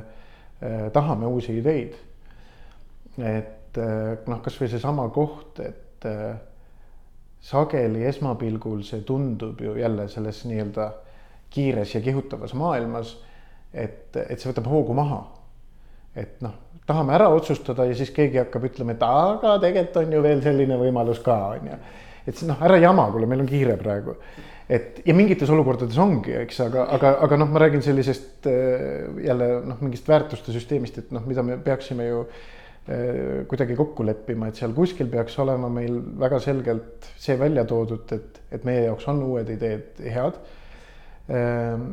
tahame 0.93 1.31
uusi 1.31 1.57
ideid. 1.61 1.97
et 3.17 3.79
noh, 4.29 4.41
kasvõi 4.45 4.69
seesama 4.73 5.07
koht, 5.13 5.61
et 5.65 6.05
eh, 6.09 6.37
sageli 7.41 8.05
esmapilgul 8.09 8.82
see 8.87 9.03
tundub 9.07 9.61
ju 9.61 9.76
jälle 9.78 10.09
selles 10.09 10.45
nii-öelda 10.45 10.91
kiires 11.51 11.95
ja 11.95 12.01
kihutavas 12.01 12.55
maailmas, 12.55 13.16
et, 13.74 14.16
et 14.16 14.41
see 14.41 14.51
võtab 14.51 14.68
hoogu 14.70 14.97
maha. 14.97 15.22
et 16.16 16.41
noh, 16.41 16.53
tahame 16.89 17.12
ära 17.12 17.28
otsustada 17.28 17.84
ja 17.84 17.95
siis 17.95 18.11
keegi 18.11 18.41
hakkab 18.41 18.64
ütlema, 18.70 18.95
et 18.97 19.03
aga 19.05 19.59
tegelikult 19.61 20.03
on 20.03 20.12
ju 20.16 20.22
veel 20.24 20.43
selline 20.43 20.78
võimalus 20.80 21.20
ka, 21.24 21.37
on 21.59 21.70
ju. 21.70 21.78
et 22.26 22.43
noh, 22.49 22.61
ära 22.66 22.80
jama, 22.82 23.09
kuule, 23.12 23.28
meil 23.30 23.45
on 23.45 23.51
kiire 23.51 23.76
praegu. 23.76 24.16
et 24.68 25.01
ja 25.07 25.14
mingites 25.14 25.51
olukordades 25.53 25.99
ongi, 26.03 26.34
eks, 26.43 26.61
aga, 26.66 26.89
aga, 26.99 27.14
aga 27.28 27.41
noh, 27.43 27.53
ma 27.53 27.62
räägin 27.62 27.84
sellisest 27.84 28.51
jälle 29.24 29.51
noh, 29.64 29.80
mingist 29.80 30.09
väärtuste 30.09 30.57
süsteemist, 30.57 30.99
et 30.99 31.14
noh, 31.14 31.24
mida 31.28 31.45
me 31.47 31.61
peaksime 31.62 32.09
ju 32.09 32.26
Äh, 32.26 32.56
kuidagi 32.87 33.74
kokku 33.74 34.05
leppima, 34.07 34.47
et 34.47 34.59
seal 34.61 34.70
kuskil 34.74 35.09
peaks 35.11 35.34
olema 35.43 35.66
meil 35.72 35.97
väga 36.20 36.39
selgelt 36.39 37.09
see 37.18 37.34
välja 37.39 37.64
toodud, 37.66 38.12
et, 38.14 38.39
et 38.55 38.66
meie 38.68 38.84
jaoks 38.84 39.09
on 39.11 39.24
uued 39.26 39.51
ideed 39.57 40.05
head. 40.07 40.39
Ähm, 41.26 41.89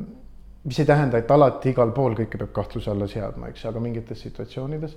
mis 0.63 0.79
ei 0.79 0.85
tähenda, 0.85 1.17
et 1.17 1.31
alati 1.31 1.73
igal 1.73 1.91
pool 1.95 2.15
kõike 2.17 2.39
peab 2.39 2.53
kahtluse 2.55 2.91
alla 2.91 3.07
seadma, 3.09 3.49
eks, 3.51 3.65
aga 3.69 3.81
mingites 3.83 4.21
situatsioonides. 4.23 4.95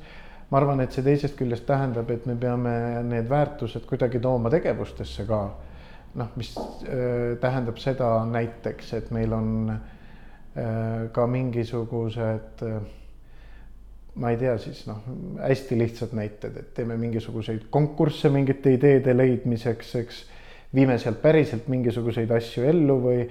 ma 0.50 0.60
arvan, 0.60 0.80
et 0.80 0.92
see 0.94 1.02
teisest 1.02 1.34
küljest 1.34 1.66
tähendab, 1.66 2.10
et 2.10 2.26
me 2.26 2.36
peame 2.38 3.02
need 3.02 3.26
väärtused 3.28 3.86
kuidagi 3.88 4.20
tooma 4.20 4.50
tegevustesse 4.50 5.26
ka. 5.26 5.40
noh, 6.16 6.28
mis 6.36 6.52
äh, 6.56 7.36
tähendab 7.40 7.78
seda 7.78 8.24
näiteks, 8.24 8.92
et 9.00 9.10
meil 9.10 9.32
on 9.32 9.72
äh, 9.72 11.08
ka 11.12 11.26
mingisugused 11.26 12.62
äh, 12.62 12.78
ma 14.16 14.30
ei 14.32 14.38
tea, 14.40 14.54
siis 14.58 14.84
noh, 14.88 15.02
hästi 15.42 15.76
lihtsad 15.78 16.14
näited, 16.16 16.56
et 16.56 16.70
teeme 16.76 16.96
mingisuguseid 17.00 17.68
konkursse 17.70 18.30
mingite 18.32 18.72
ideede 18.76 19.12
leidmiseks, 19.16 19.94
eks. 20.00 20.22
viime 20.74 20.96
sealt 20.98 21.20
päriselt 21.22 21.68
mingisuguseid 21.72 22.30
asju 22.36 22.64
ellu 22.68 22.96
või, 23.02 23.26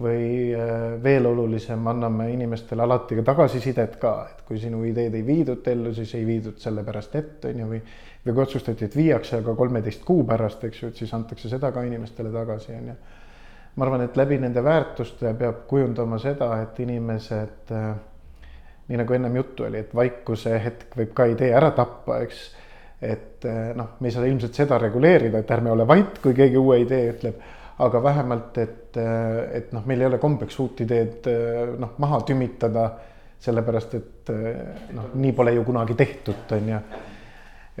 või 0.00 0.28
äh, 0.54 0.76
veel 1.02 1.26
olulisem, 1.26 1.86
anname 1.90 2.30
inimestele 2.32 2.82
alati 2.82 3.18
ka 3.18 3.24
tagasisidet 3.32 3.96
ka, 4.02 4.14
et 4.30 4.44
kui 4.46 4.60
sinu 4.62 4.84
ideed 4.86 5.14
ei 5.18 5.26
viidud 5.26 5.66
ellu, 5.66 5.94
siis 5.94 6.14
ei 6.18 6.26
viidud 6.26 6.62
sellepärast 6.62 7.16
ette, 7.18 7.50
on 7.50 7.64
ju, 7.64 7.72
või. 7.72 7.82
või 8.26 8.36
kui 8.36 8.42
otsustati, 8.44 8.86
et 8.86 8.96
viiakse, 8.96 9.40
aga 9.42 9.54
kolmeteist 9.58 10.04
kuu 10.06 10.22
pärast, 10.28 10.62
eks 10.68 10.82
ju, 10.82 10.92
et 10.92 11.02
siis 11.02 11.14
antakse 11.16 11.50
seda 11.50 11.72
ka 11.74 11.82
inimestele 11.82 12.30
tagasi, 12.34 12.76
on 12.78 12.92
ju. 12.92 12.96
ma 13.76 13.86
arvan, 13.86 14.06
et 14.06 14.16
läbi 14.16 14.38
nende 14.38 14.62
väärtuste 14.62 15.34
peab 15.38 15.66
kujundama 15.66 16.18
seda, 16.22 16.52
et 16.62 16.78
inimesed 16.86 17.74
äh, 17.74 17.90
nii 18.90 18.98
nagu 18.98 19.14
ennem 19.14 19.36
juttu 19.38 19.64
oli, 19.68 19.84
et 19.84 19.94
vaikuse 19.94 20.56
hetk 20.64 20.96
võib 20.98 21.12
ka 21.14 21.28
idee 21.30 21.52
ära 21.54 21.70
tappa, 21.76 22.18
eks. 22.24 22.40
et 23.00 23.46
eh, 23.46 23.70
noh, 23.78 23.94
me 24.00 24.10
ei 24.10 24.14
saa 24.14 24.26
ilmselt 24.26 24.58
seda 24.58 24.78
reguleerida, 24.82 25.40
et 25.40 25.52
ärme 25.54 25.70
ole 25.70 25.86
vait, 25.88 26.18
kui 26.22 26.34
keegi 26.36 26.58
uue 26.58 26.80
idee 26.82 27.12
ütleb. 27.14 27.46
aga 27.80 28.02
vähemalt, 28.02 28.58
et, 28.58 28.96
eh, 29.00 29.36
et 29.60 29.70
noh, 29.72 29.86
meil 29.86 30.02
ei 30.02 30.08
ole 30.10 30.18
kombeks 30.18 30.58
uut 30.60 30.82
ideed 30.84 31.30
eh, 31.30 31.62
noh, 31.78 31.94
maha 31.98 32.20
tümitada. 32.26 32.90
sellepärast, 33.40 33.94
et 33.94 34.30
noh, 34.92 35.06
nii 35.16 35.30
pole 35.32 35.54
ju 35.54 35.62
kunagi 35.64 35.94
tehtud, 35.96 36.50
on 36.52 36.66
ju 36.68 36.80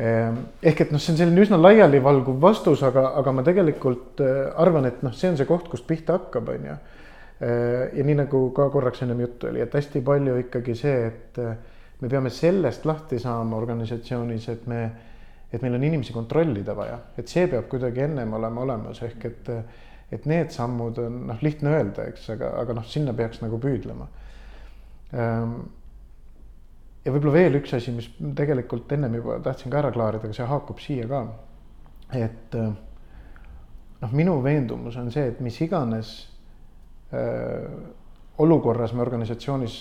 ehk 0.00 0.78
et 0.80 0.92
noh, 0.94 1.02
see 1.02 1.12
on 1.12 1.18
selline 1.18 1.42
üsna 1.42 1.58
laialivalguv 1.60 2.38
vastus, 2.40 2.80
aga, 2.82 3.10
aga 3.20 3.34
ma 3.36 3.42
tegelikult 3.44 4.22
arvan, 4.56 4.86
et 4.88 5.02
noh, 5.04 5.12
see 5.12 5.28
on 5.28 5.36
see 5.36 5.44
koht, 5.44 5.68
kust 5.68 5.84
pihta 5.84 6.16
hakkab, 6.16 6.48
on 6.48 6.64
ju 6.64 6.78
ja 7.40 8.04
nii 8.04 8.16
nagu 8.18 8.42
ka 8.52 8.68
korraks 8.70 9.02
ennem 9.02 9.22
juttu 9.24 9.48
oli, 9.48 9.62
et 9.64 9.74
hästi 9.74 10.02
palju 10.04 10.36
ikkagi 10.42 10.74
see, 10.76 10.96
et 11.06 11.38
äh, 11.40 11.54
me 12.00 12.08
peame 12.08 12.30
sellest 12.32 12.84
lahti 12.88 13.18
saama 13.20 13.56
organisatsioonis, 13.56 14.48
et 14.52 14.66
me, 14.68 14.80
et 15.52 15.62
meil 15.62 15.76
on 15.78 15.84
inimesi 15.84 16.12
kontrollida 16.12 16.76
vaja, 16.76 16.98
et 17.18 17.28
see 17.32 17.46
peab 17.48 17.68
kuidagi 17.72 18.04
ennem 18.04 18.36
olema 18.36 18.64
olemas, 18.66 19.00
ehk 19.06 19.24
et, 19.30 19.50
et 20.12 20.28
need 20.28 20.52
sammud 20.52 21.00
on 21.00 21.20
noh, 21.30 21.42
lihtne 21.44 21.72
öelda, 21.78 22.08
eks, 22.12 22.28
aga, 22.36 22.54
aga 22.60 22.76
noh, 22.76 22.88
sinna 22.88 23.16
peaks 23.16 23.40
nagu 23.40 23.60
püüdlema. 23.62 24.08
Ähm, 25.16 25.54
ja 27.04 27.12
võib-olla 27.14 27.38
veel 27.38 27.56
üks 27.62 27.72
asi, 27.76 27.94
mis 27.96 28.10
tegelikult 28.36 28.92
ennem 28.92 29.16
juba 29.16 29.38
tahtsin 29.44 29.72
ka 29.72 29.80
ära 29.80 29.92
klaarida, 29.94 30.28
aga 30.28 30.36
see 30.36 30.50
haakub 30.50 30.82
siia 30.84 31.08
ka. 31.08 31.24
et 32.20 32.58
äh, 32.58 32.68
noh, 34.02 34.12
minu 34.12 34.42
veendumus 34.44 35.00
on 35.00 35.08
see, 35.14 35.24
et 35.32 35.40
mis 35.40 35.56
iganes 35.64 36.18
Äh, 36.20 36.29
olukorras 38.40 38.92
me 38.94 39.02
organisatsioonis, 39.02 39.76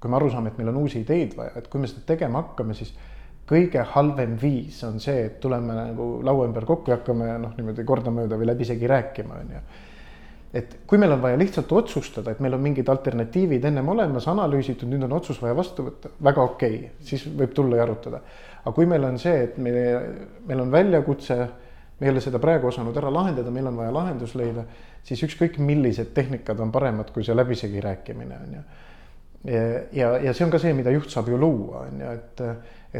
kui 0.00 0.10
me 0.12 0.18
aru 0.18 0.30
saame, 0.30 0.52
et 0.52 0.58
meil 0.60 0.70
on 0.70 0.82
uusi 0.82 1.00
ideid 1.00 1.32
vaja, 1.38 1.54
et 1.58 1.68
kui 1.72 1.80
me 1.80 1.88
seda 1.90 2.04
tegema 2.12 2.42
hakkame, 2.42 2.76
siis 2.76 2.92
kõige 3.48 3.82
halvem 3.94 4.36
viis 4.40 4.78
on 4.88 5.00
see, 5.02 5.26
et 5.28 5.40
tuleme 5.40 5.74
nagu 5.76 6.08
laua 6.24 6.46
ümber 6.48 6.64
kokku 6.68 6.92
ja 6.92 6.98
hakkame 6.98 7.32
noh, 7.40 7.52
niimoodi 7.58 7.84
kordamööda 7.86 8.38
või 8.40 8.48
läbisegi 8.52 8.88
rääkima, 8.88 9.40
on 9.42 9.50
ju. 9.56 9.64
et 10.60 10.76
kui 10.86 11.00
meil 11.00 11.12
on 11.12 11.22
vaja 11.22 11.38
lihtsalt 11.40 11.72
otsustada, 11.72 12.32
et 12.32 12.40
meil 12.40 12.56
on 12.56 12.62
mingid 12.64 12.88
alternatiivid 12.88 13.64
ennem 13.68 13.88
olemas, 13.92 14.28
analüüsitud, 14.32 14.88
nüüd 14.88 15.04
on 15.04 15.16
otsus 15.18 15.42
vaja 15.42 15.56
vastu 15.56 15.88
võtta, 15.88 16.12
väga 16.24 16.48
okei 16.52 16.78
okay,, 16.78 16.90
siis 17.04 17.26
võib 17.28 17.52
tulla 17.56 17.80
ja 17.80 17.88
arutada. 17.88 18.22
aga 18.62 18.74
kui 18.76 18.88
meil 18.88 19.04
on 19.04 19.18
see, 19.20 19.36
et 19.48 19.58
meil, 19.58 19.80
meil 20.48 20.64
on 20.64 20.72
väljakutse, 20.72 21.38
me 22.00 22.06
ei 22.06 22.10
ole 22.10 22.20
seda 22.20 22.38
praegu 22.42 22.68
osanud 22.68 22.96
ära 22.96 23.12
lahendada, 23.12 23.50
meil 23.50 23.66
on 23.70 23.76
vaja 23.76 23.92
lahendus 23.94 24.34
leida 24.34 24.64
siis 25.04 25.22
ükskõik 25.26 25.58
millised 25.60 26.14
tehnikad 26.16 26.60
on 26.60 26.72
paremad 26.72 27.12
kui 27.14 27.24
see 27.24 27.36
läbisegi 27.36 27.80
rääkimine 27.84 28.38
on 28.40 28.54
ju. 28.56 28.62
ja, 29.52 29.64
ja, 29.92 30.12
ja 30.28 30.32
see 30.32 30.46
on 30.46 30.52
ka 30.54 30.60
see, 30.62 30.72
mida 30.76 30.92
juht 30.94 31.12
saab 31.12 31.28
ju 31.28 31.40
luua, 31.40 31.84
on 31.88 32.00
ju, 32.00 32.12
et, 32.14 32.44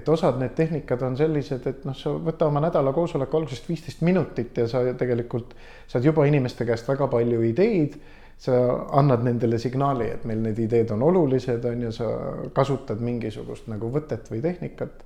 et 0.00 0.08
osad 0.08 0.40
need 0.40 0.52
tehnikad 0.58 1.02
on 1.06 1.16
sellised, 1.16 1.66
et 1.70 1.86
noh, 1.88 1.96
sa 1.96 2.12
võta 2.12 2.50
oma 2.50 2.60
nädala 2.64 2.92
koosoleku 2.92 3.40
algusest 3.40 3.70
viisteist 3.70 4.04
minutit 4.04 4.60
ja 4.60 4.68
sa 4.68 4.84
tegelikult 4.98 5.56
saad 5.88 6.04
juba 6.04 6.28
inimeste 6.28 6.68
käest 6.68 6.88
väga 6.88 7.08
palju 7.08 7.40
ideid 7.48 7.96
sa 8.44 8.54
annad 8.98 9.22
nendele 9.24 9.58
signaali, 9.62 10.10
et 10.10 10.24
meil 10.28 10.42
need 10.42 10.58
ideed 10.58 10.90
on 10.92 11.04
olulised, 11.06 11.64
on 11.70 11.86
ju, 11.86 11.92
sa 11.94 12.10
kasutad 12.52 13.00
mingisugust 13.00 13.70
nagu 13.72 13.88
võtet 13.94 14.28
või 14.28 14.42
tehnikat. 14.44 15.04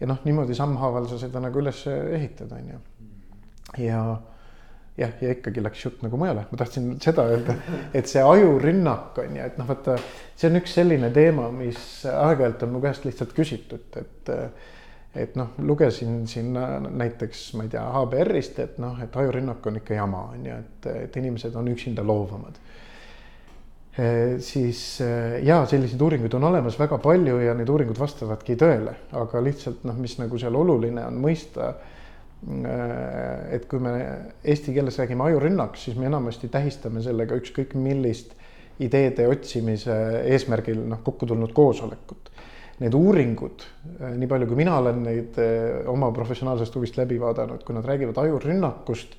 ja 0.00 0.08
noh, 0.08 0.22
niimoodi 0.24 0.54
sammhaaval 0.56 1.10
sa 1.10 1.18
seda 1.20 1.42
nagu 1.42 1.60
üles 1.60 1.84
ehitad, 1.90 2.54
on 2.54 2.70
ju. 2.72 2.80
Ja 3.78 4.02
jah, 4.98 5.14
ja 5.20 5.32
ikkagi 5.32 5.62
läks 5.64 5.84
jutt 5.86 6.02
nagu 6.04 6.18
mujale, 6.20 6.44
ma 6.50 6.60
tahtsin 6.60 6.92
seda 7.02 7.24
öelda, 7.30 7.56
et 7.96 8.10
see 8.10 8.22
ajurünnak 8.24 9.18
on 9.22 9.38
ju, 9.38 9.46
et 9.46 9.56
noh, 9.60 9.68
vaata, 9.68 9.96
see 10.36 10.50
on 10.50 10.60
üks 10.60 10.76
selline 10.76 11.10
teema, 11.14 11.48
mis 11.54 11.80
aeg-ajalt 12.08 12.66
on 12.66 12.74
mu 12.74 12.82
käest 12.84 13.08
lihtsalt 13.08 13.34
küsitud, 13.36 14.00
et 14.02 14.36
et 15.12 15.34
noh, 15.36 15.50
lugesin 15.60 16.22
siin 16.24 16.54
näiteks, 16.56 17.50
ma 17.58 17.66
ei 17.66 17.72
tea, 17.74 17.82
HBR-ist, 17.84 18.60
et 18.64 18.78
noh, 18.80 18.96
et 19.04 19.16
ajurünnak 19.20 19.66
on 19.68 19.76
ikka 19.82 19.98
jama, 19.98 20.22
on 20.32 20.46
ju, 20.48 20.54
et, 20.56 20.86
et 21.02 21.18
inimesed 21.20 21.56
on 21.60 21.68
üksinda 21.68 22.04
loovamad 22.06 22.56
e,. 23.92 24.06
siis 24.40 24.80
jaa, 25.44 25.66
selliseid 25.68 26.00
uuringuid 26.00 26.32
on 26.38 26.48
olemas 26.48 26.78
väga 26.80 26.96
palju 27.04 27.42
ja 27.44 27.52
need 27.58 27.68
uuringud 27.68 28.00
vastavadki 28.00 28.56
tõele, 28.60 28.94
aga 29.20 29.44
lihtsalt 29.44 29.84
noh, 29.84 30.00
mis 30.00 30.16
nagu 30.16 30.40
seal 30.40 30.56
oluline 30.56 31.04
on 31.04 31.20
mõista 31.20 31.74
et 32.42 33.66
kui 33.70 33.78
me 33.78 33.92
eesti 34.42 34.74
keeles 34.74 34.96
räägime 34.98 35.28
ajurünnak, 35.28 35.76
siis 35.78 35.94
me 35.98 36.08
enamasti 36.08 36.50
tähistame 36.50 37.02
sellega 37.04 37.36
ükskõik 37.38 37.76
millist 37.78 38.34
ideede 38.82 39.28
otsimise 39.30 39.94
eesmärgil 40.32 40.80
noh, 40.90 41.02
kokku 41.06 41.28
tulnud 41.30 41.52
koosolekut. 41.54 42.32
Need 42.82 42.96
uuringud, 42.98 43.62
äh, 44.00 44.16
nii 44.18 44.26
palju 44.26 44.48
kui 44.50 44.58
mina 44.58 44.74
olen 44.80 45.04
neid 45.04 45.38
äh, 45.38 45.84
oma 45.92 46.10
professionaalsest 46.16 46.74
huvist 46.74 46.98
läbi 46.98 47.20
vaadanud, 47.22 47.62
kui 47.62 47.76
nad 47.76 47.86
räägivad 47.86 48.18
ajurünnakust, 48.24 49.14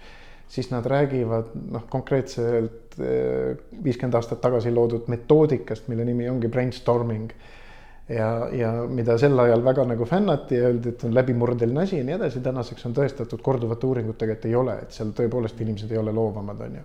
siis 0.51 0.67
nad 0.73 0.85
räägivad 0.89 1.53
noh, 1.71 1.85
konkreetselt 1.89 2.81
viiskümmend 2.93 4.13
aastat 4.19 4.41
tagasi 4.43 4.69
loodud 4.69 5.07
metoodikast, 5.09 5.87
mille 5.89 6.03
nimi 6.05 6.27
ongi 6.29 6.51
brainstorming 6.51 7.31
ja, 8.09 8.49
ja 8.51 8.71
mida 8.89 9.15
sel 9.17 9.39
ajal 9.39 9.63
väga 9.63 9.85
nagu 9.87 10.05
fännati 10.05 10.59
ja 10.59 10.67
öeldi, 10.67 10.93
et 10.93 11.03
on 11.07 11.15
läbimurdeline 11.15 11.83
asi 11.83 11.97
ja 11.97 12.07
nii 12.07 12.17
edasi, 12.17 12.41
tänaseks 12.43 12.85
on 12.89 12.95
tõestatud 12.97 13.41
korduvate 13.43 13.87
uuringutega, 13.87 14.35
et 14.37 14.47
ei 14.49 14.55
ole, 14.59 14.75
et 14.83 14.95
seal 14.95 15.13
tõepoolest 15.15 15.61
inimesed 15.63 15.91
ei 15.91 16.01
ole 16.01 16.11
loovamad, 16.15 16.65
on 16.67 16.75
ju. 16.79 16.83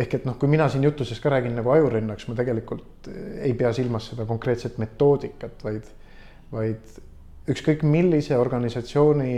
ehk 0.00 0.14
et 0.20 0.24
noh, 0.24 0.38
kui 0.40 0.48
mina 0.48 0.68
siin 0.72 0.84
jutuses 0.86 1.20
ka 1.20 1.32
räägin 1.34 1.56
nagu 1.58 1.70
ajurünnaks, 1.74 2.28
ma 2.28 2.38
tegelikult 2.38 3.10
ei 3.42 3.52
pea 3.58 3.72
silmas 3.76 4.08
seda 4.12 4.24
konkreetset 4.26 4.78
metoodikat, 4.78 5.64
vaid, 5.66 5.92
vaid 6.52 6.96
ükskõik 7.50 7.84
millise 7.84 8.38
organisatsiooni 8.38 9.34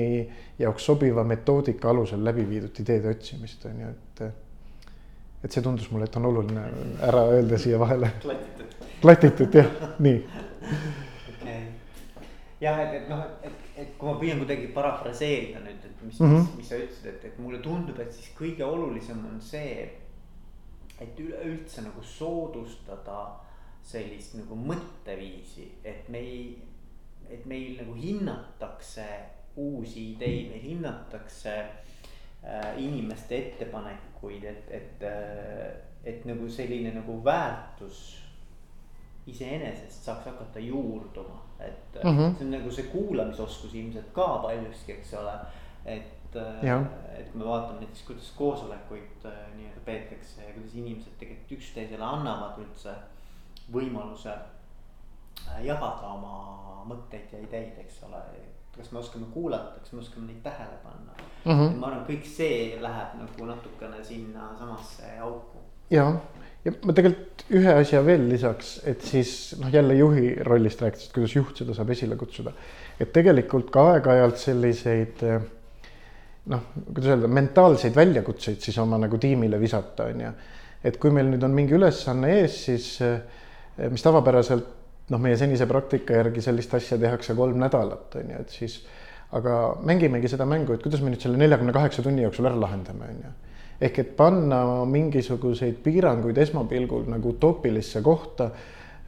jaoks 0.60 0.86
sobiva 0.86 1.24
metoodika 1.24 1.90
alusel 1.90 2.22
läbi 2.24 2.44
viidud 2.46 2.78
ideede 2.84 3.10
otsimist 3.16 3.66
on 3.66 3.80
ju, 3.80 3.90
et. 3.90 4.24
et 5.42 5.50
see 5.50 5.62
tundus 5.62 5.88
mulle, 5.90 6.06
et 6.06 6.16
on 6.16 6.30
oluline 6.30 6.68
ära 7.02 7.26
öelda 7.34 7.58
siia 7.58 7.78
vahele. 7.80 8.12
klatitud. 8.22 8.88
klatitud 9.02 9.58
jah, 9.58 9.70
nii 9.98 10.50
okei, 10.62 11.62
jah, 12.60 12.80
et, 12.84 12.94
et 13.00 13.08
noh, 13.10 13.22
et, 13.44 13.64
et 13.82 13.94
kui 13.98 14.08
ma 14.08 14.16
püüan 14.20 14.42
kuidagi 14.42 14.70
parafraseerida 14.74 15.62
nüüd, 15.64 15.84
et 15.88 16.04
mis 16.06 16.20
mm, 16.20 16.26
-hmm. 16.26 16.46
mis, 16.46 16.56
mis 16.60 16.68
sa 16.68 16.80
ütlesid, 16.80 17.06
et, 17.14 17.24
et 17.30 17.38
mulle 17.38 17.58
tundub, 17.62 17.98
et 18.00 18.12
siis 18.12 18.30
kõige 18.38 18.64
olulisem 18.64 19.24
on 19.26 19.40
see. 19.40 19.90
et 21.00 21.20
üleüldse 21.20 21.82
nagu 21.82 22.02
soodustada 22.02 23.40
sellist 23.82 24.34
nagu 24.34 24.54
mõtteviisi, 24.54 25.64
et 25.84 26.08
me 26.08 26.18
ei, 26.18 26.62
et 27.30 27.46
meil 27.46 27.76
nagu 27.80 27.94
hinnatakse 27.94 29.06
uusi 29.56 30.12
ideid, 30.12 30.50
meil 30.50 30.62
hinnatakse 30.62 31.54
äh, 31.58 32.78
inimeste 32.78 33.38
ettepanekuid, 33.38 34.44
et, 34.44 34.70
et 34.70 35.02
äh,, 35.02 35.72
et 36.04 36.24
nagu 36.24 36.48
selline 36.50 36.90
nagu 36.94 37.24
väärtus 37.24 38.21
iseenesest 39.26 40.04
saaks 40.04 40.26
hakata 40.26 40.58
juurduma, 40.58 41.42
et 41.60 42.04
mm 42.04 42.10
-hmm. 42.18 42.38
see 42.38 42.46
on 42.46 42.50
nagu 42.50 42.70
see 42.70 42.84
kuulamisoskus 42.84 43.74
ilmselt 43.74 44.12
ka 44.12 44.26
paljuski, 44.42 44.92
eks 44.92 45.14
ole. 45.14 45.32
et, 45.84 46.36
et 47.18 47.30
kui 47.30 47.40
me 47.40 47.44
vaatame 47.44 47.80
näiteks, 47.80 48.02
kuidas 48.06 48.30
koosolekuid 48.36 49.24
äh, 49.24 49.32
nii-öelda 49.56 49.80
peetakse 49.84 50.44
ja 50.44 50.54
kuidas 50.54 50.74
inimesed 50.74 51.12
tegelikult 51.18 51.52
üksteisele 51.52 52.04
annavad 52.04 52.58
üldse 52.58 52.94
võimaluse 53.72 54.32
äh, 54.32 55.64
jagada 55.64 56.06
oma 56.06 56.84
mõtteid 56.88 57.32
ja 57.32 57.38
ideid, 57.38 57.78
eks 57.78 58.02
ole. 58.02 58.22
kas 58.76 58.92
me 58.92 58.98
oskame 58.98 59.26
kuulata, 59.34 59.80
kas 59.80 59.92
me 59.92 60.00
oskame 60.00 60.26
neid 60.26 60.42
tähele 60.42 60.78
panna 60.82 61.12
mm. 61.44 61.52
-hmm. 61.52 61.76
ma 61.78 61.86
arvan, 61.86 62.06
kõik 62.06 62.26
see 62.26 62.78
läheb 62.80 63.18
nagu 63.18 63.46
natukene 63.46 64.04
sinna 64.04 64.54
samasse 64.58 65.18
auku. 65.18 65.58
jah 65.90 66.16
ja 66.64 66.74
ma 66.86 66.94
tegelikult 66.96 67.44
ühe 67.52 67.74
asja 67.74 68.02
veel 68.06 68.28
lisaks, 68.30 68.76
et 68.88 69.02
siis 69.04 69.32
noh, 69.60 69.72
jälle 69.72 69.96
juhi 69.98 70.34
rollist 70.46 70.82
rääkides, 70.82 71.10
kuidas 71.14 71.34
juht 71.36 71.62
seda 71.62 71.74
saab 71.76 71.90
esile 71.94 72.16
kutsuda. 72.20 72.52
et 73.00 73.12
tegelikult 73.12 73.70
ka 73.74 73.88
aeg-ajalt 73.94 74.38
selliseid 74.38 75.24
noh, 76.52 76.66
kuidas 76.88 77.14
öelda, 77.14 77.30
mentaalseid 77.30 77.96
väljakutseid 77.96 78.62
siis 78.62 78.78
oma 78.82 78.98
nagu 79.02 79.18
tiimile 79.18 79.60
visata, 79.60 80.08
on 80.10 80.26
ju. 80.26 80.32
et 80.84 80.98
kui 81.02 81.10
meil 81.14 81.30
nüüd 81.30 81.44
on 81.46 81.54
mingi 81.54 81.76
ülesanne 81.78 82.30
ees, 82.40 82.62
siis 82.66 82.88
mis 83.90 84.04
tavapäraselt 84.04 84.78
noh, 85.12 85.20
meie 85.22 85.36
senise 85.38 85.66
praktika 85.70 86.18
järgi 86.20 86.44
sellist 86.44 86.74
asja 86.78 86.98
tehakse 87.00 87.36
kolm 87.38 87.58
nädalat, 87.62 88.18
on 88.20 88.34
ju, 88.34 88.42
et 88.44 88.58
siis 88.60 88.80
aga 89.36 89.58
mängimegi 89.88 90.30
seda 90.30 90.46
mängu, 90.48 90.76
et 90.76 90.84
kuidas 90.84 91.02
me 91.02 91.12
nüüd 91.12 91.22
selle 91.24 91.40
neljakümne 91.40 91.72
kaheksa 91.74 92.04
tunni 92.04 92.24
jooksul 92.26 92.48
ära 92.50 92.58
lahendame, 92.60 93.08
on 93.08 93.24
ju. 93.26 93.32
Ehk 93.82 93.98
et 93.98 94.14
panna 94.16 94.62
mingisuguseid 94.86 95.80
piiranguid 95.82 96.38
esmapilgul 96.38 97.08
nagu 97.10 97.34
utoopilisse 97.34 98.02
kohta, 98.02 98.50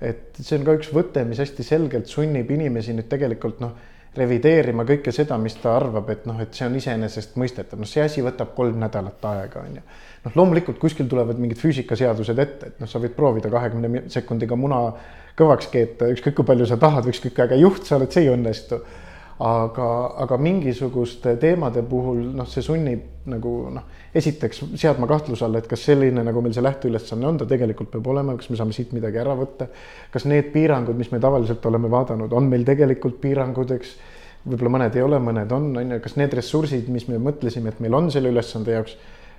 et 0.03 0.41
see 0.41 0.59
on 0.59 0.67
ka 0.67 0.75
üks 0.79 0.91
võte, 0.95 1.23
mis 1.29 1.41
hästi 1.43 1.67
selgelt 1.67 2.11
sunnib 2.11 2.51
inimesi 2.51 2.97
nüüd 2.97 3.07
tegelikult 3.11 3.63
noh, 3.63 3.75
revideerima 4.15 4.85
kõike 4.87 5.13
seda, 5.15 5.37
mis 5.43 5.57
ta 5.59 5.75
arvab, 5.75 6.11
et 6.15 6.27
noh, 6.29 6.39
et 6.43 6.55
see 6.55 6.67
on 6.69 6.77
iseenesestmõistetav, 6.79 7.81
noh, 7.81 7.89
see 7.89 8.03
asi 8.05 8.23
võtab 8.23 8.53
kolm 8.55 8.79
nädalat 8.83 9.27
aega, 9.31 9.65
on 9.67 9.79
ju. 9.81 9.83
noh, 10.27 10.37
loomulikult 10.39 10.79
kuskil 10.83 11.09
tulevad 11.11 11.41
mingid 11.43 11.59
füüsikaseadused 11.59 12.43
ette, 12.43 12.71
et 12.71 12.83
noh, 12.83 12.91
sa 12.91 13.03
võid 13.03 13.17
proovida 13.17 13.51
kahekümne 13.53 14.05
sekundiga 14.13 14.59
muna 14.59 14.85
kõvaks 15.39 15.71
keeta, 15.73 16.11
ükskõik 16.15 16.39
kui 16.39 16.49
palju 16.53 16.69
sa 16.71 16.79
tahad, 16.81 17.09
ükskõik 17.11 17.35
kui 17.35 17.47
äge 17.47 17.59
juht 17.59 17.89
sa 17.89 17.99
oled, 17.99 18.15
see 18.15 18.27
ei 18.27 18.31
õnnestu. 18.35 18.81
Aga, 19.43 19.89
aga 20.23 20.39
mingisuguste 20.39 21.35
teemade 21.43 21.83
puhul 21.89 22.21
noh, 22.37 22.47
see 22.47 22.63
sunnib 22.63 23.27
nagu 23.31 23.53
noh, 23.75 23.87
esiteks 24.15 24.61
seadma 24.79 25.09
kahtluse 25.11 25.47
alla, 25.47 25.59
et 25.59 25.69
kas 25.71 25.87
selline, 25.89 26.23
nagu 26.27 26.43
meil 26.45 26.55
see 26.55 26.63
lähteülesanne 26.63 27.27
on, 27.27 27.39
ta 27.41 27.49
tegelikult 27.51 27.91
peab 27.95 28.07
olema, 28.13 28.37
kas 28.39 28.51
me 28.53 28.59
saame 28.61 28.77
siit 28.77 28.93
midagi 28.95 29.19
ära 29.23 29.35
võtta. 29.39 29.67
kas 30.13 30.29
need 30.31 30.53
piirangud, 30.55 30.97
mis 30.99 31.11
me 31.11 31.21
tavaliselt 31.23 31.65
oleme 31.67 31.91
vaadanud, 31.91 32.33
on 32.33 32.51
meil 32.51 32.67
tegelikult 32.69 33.19
piirangud, 33.23 33.75
eks 33.75 33.97
võib-olla 34.45 34.75
mõned 34.77 34.97
ei 34.99 35.03
ole, 35.03 35.19
mõned 35.25 35.53
on, 35.57 35.71
on 35.81 35.97
ju, 35.97 36.01
kas 36.05 36.17
need 36.21 36.37
ressursid, 36.37 36.89
mis 36.93 37.09
me 37.09 37.19
mõtlesime, 37.23 37.73
et 37.73 37.81
meil 37.83 37.97
on 37.97 38.11
selle 38.13 38.31
ülesande 38.31 38.77
jaoks, 38.77 38.97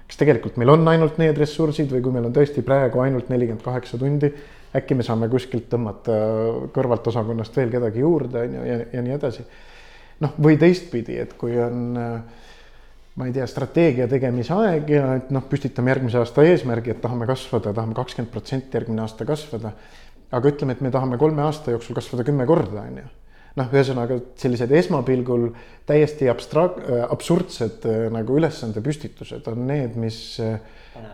kas 0.10 0.20
tegelikult 0.20 0.58
meil 0.62 0.74
on 0.74 0.86
ainult 0.90 1.20
need 1.22 1.38
ressursid 1.40 1.94
või 1.94 2.02
kui 2.04 2.14
meil 2.14 2.28
on 2.28 2.34
tõesti 2.34 2.66
praegu 2.66 3.02
ainult 3.06 3.30
nelikümmend 3.30 3.64
kaheksa 3.66 4.00
tundi, 4.02 4.32
äkki 4.76 4.98
me 4.98 5.06
saame 5.06 5.30
kuskilt 5.32 5.70
tõmmata 5.72 6.18
kõrvalt 6.76 7.08
osakonnast 7.14 7.56
veel 7.58 7.72
kedagi 7.74 8.04
juurde, 8.04 8.44
on 8.44 8.58
ju, 8.58 8.66
ja, 8.68 8.82
ja 8.98 9.06
nii 9.06 9.16
edasi. 9.16 9.46
Noh, 10.24 10.34
või 10.42 10.58
teistpidi, 10.62 11.18
et 11.22 11.36
kui 11.40 11.58
on 11.62 11.96
ma 13.16 13.28
ei 13.30 13.36
tea, 13.36 13.46
strateegia 13.48 14.08
tegemise 14.12 14.56
aeg 14.56 14.90
ja 14.92 15.04
et 15.20 15.30
noh, 15.36 15.44
püstitame 15.48 15.94
järgmise 15.94 16.20
aasta 16.20 16.44
eesmärgi, 16.44 16.92
et 16.92 17.04
tahame 17.04 17.28
kasvada, 17.30 17.72
tahame 17.76 17.96
kakskümmend 17.96 18.32
protsenti 18.34 18.76
järgmine 18.76 19.06
aasta 19.06 19.28
kasvada. 19.28 19.72
aga 20.36 20.50
ütleme, 20.52 20.74
et 20.76 20.82
me 20.82 20.92
tahame 20.92 21.18
kolme 21.18 21.46
aasta 21.46 21.72
jooksul 21.72 21.96
kasvada 21.96 22.26
kümme 22.28 22.46
korda, 22.50 22.82
on 22.82 23.00
ju. 23.00 23.08
noh, 23.56 23.72
ühesõnaga 23.72 24.20
sellised 24.36 24.72
esmapilgul 24.72 25.48
täiesti 25.88 26.28
abstraak-, 26.28 26.82
absurdsed 27.08 27.88
nagu 28.12 28.36
ülesandepüstitused 28.42 29.48
on 29.48 29.68
need, 29.68 29.96
mis, 29.96 30.20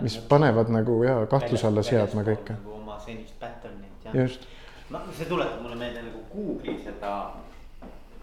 mis 0.01 0.17
panevad 0.29 0.73
nagu 0.73 1.03
ja 1.05 1.19
kahtluse 1.29 1.69
alla 1.69 1.85
seadma 1.85 2.25
kõike 2.25 2.57
nagu 2.57 2.81
senist 3.05 3.33
pattern'it 3.39 4.05
jah. 4.05 4.15
just. 4.15 4.47
no 4.89 4.99
see 5.17 5.25
tuletab 5.29 5.61
mulle 5.63 5.75
meelde 5.75 6.03
nagu 6.05 6.23
Google'i 6.33 6.77
seda 6.83 7.13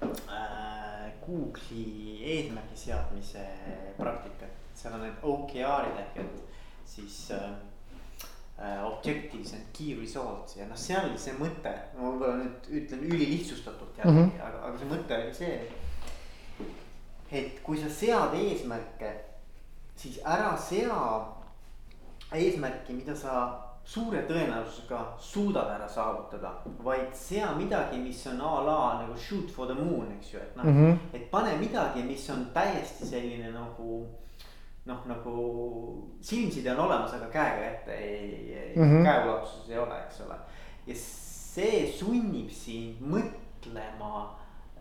äh,, 0.03 0.68
Google'i 1.29 2.19
eesmärgi 2.25 2.77
seadmise 2.87 3.45
praktikat, 3.99 4.55
seal 4.75 4.95
on 4.97 5.03
need 5.05 5.25
OKR-id 5.29 5.99
ehk 6.01 6.23
et 6.23 6.39
siis 6.89 7.19
äh, 7.37 8.85
objectives 8.87 9.53
and 9.53 9.69
key 9.77 9.95
results 10.01 10.57
ja 10.57 10.67
noh, 10.67 10.79
seal 10.79 11.13
see 11.21 11.37
mõte, 11.39 11.75
ma 11.95 12.09
võib-olla 12.09 12.41
nüüd 12.41 12.71
ütlen 12.81 13.05
ülilihtsustatult 13.07 14.01
jällegi 14.01 14.25
mm, 14.25 14.33
-hmm. 14.33 14.47
aga, 14.49 14.63
aga 14.67 14.79
see 14.79 14.91
mõte 14.95 15.21
oli 15.23 15.35
see. 15.35 15.61
et 17.31 17.63
kui 17.63 17.79
sa 17.79 17.91
sead 17.93 18.35
eesmärke, 18.35 19.13
siis 19.97 20.19
ära 20.25 20.57
sea 20.57 21.01
eesmärki, 22.33 22.93
mida 22.93 23.17
sa 23.17 23.68
suure 23.89 24.21
tõenäosusega 24.29 25.01
suudad 25.23 25.71
ära 25.73 25.87
saavutada, 25.89 26.51
vaid 26.85 27.15
sea 27.17 27.55
midagi, 27.57 27.97
mis 28.03 28.21
on 28.29 28.41
a 28.45 28.51
la 28.67 28.81
nagu 29.01 29.17
shoot 29.17 29.49
for 29.51 29.71
the 29.71 29.77
moon, 29.77 30.11
eks 30.19 30.35
ju, 30.35 30.41
et 30.41 30.57
noh 30.57 30.65
mm 30.65 30.77
-hmm., 30.77 30.99
et 31.17 31.31
pane 31.31 31.57
midagi, 31.57 32.03
mis 32.03 32.31
on 32.31 32.47
täiesti 32.55 33.07
selline 33.07 33.53
nagu 33.53 34.07
noh, 34.85 35.07
nagu 35.07 35.33
silmside 36.21 36.73
on 36.73 36.85
olemas, 36.85 37.15
aga 37.15 37.27
käega 37.33 37.65
ette 37.65 37.95
ei, 37.95 38.55
ei 38.55 38.77
mm 38.77 38.83
-hmm. 38.83 39.05
käeulatuses 39.05 39.71
ei 39.71 39.79
ole, 39.79 40.03
eks 40.05 40.21
ole. 40.21 40.37
ja 40.87 40.95
see 40.95 41.93
sunnib 41.99 42.51
sind 42.51 43.01
mõtlema 43.01 44.29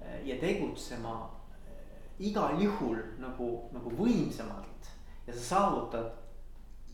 eh, 0.01 0.28
ja 0.28 0.36
tegutsema 0.36 1.30
eh, 1.68 1.84
igal 2.20 2.62
juhul 2.62 2.97
nagu, 3.20 3.70
nagu 3.72 3.89
võimsamalt 3.89 4.91
ja 5.28 5.34
sa 5.34 5.39
saavutad 5.39 6.12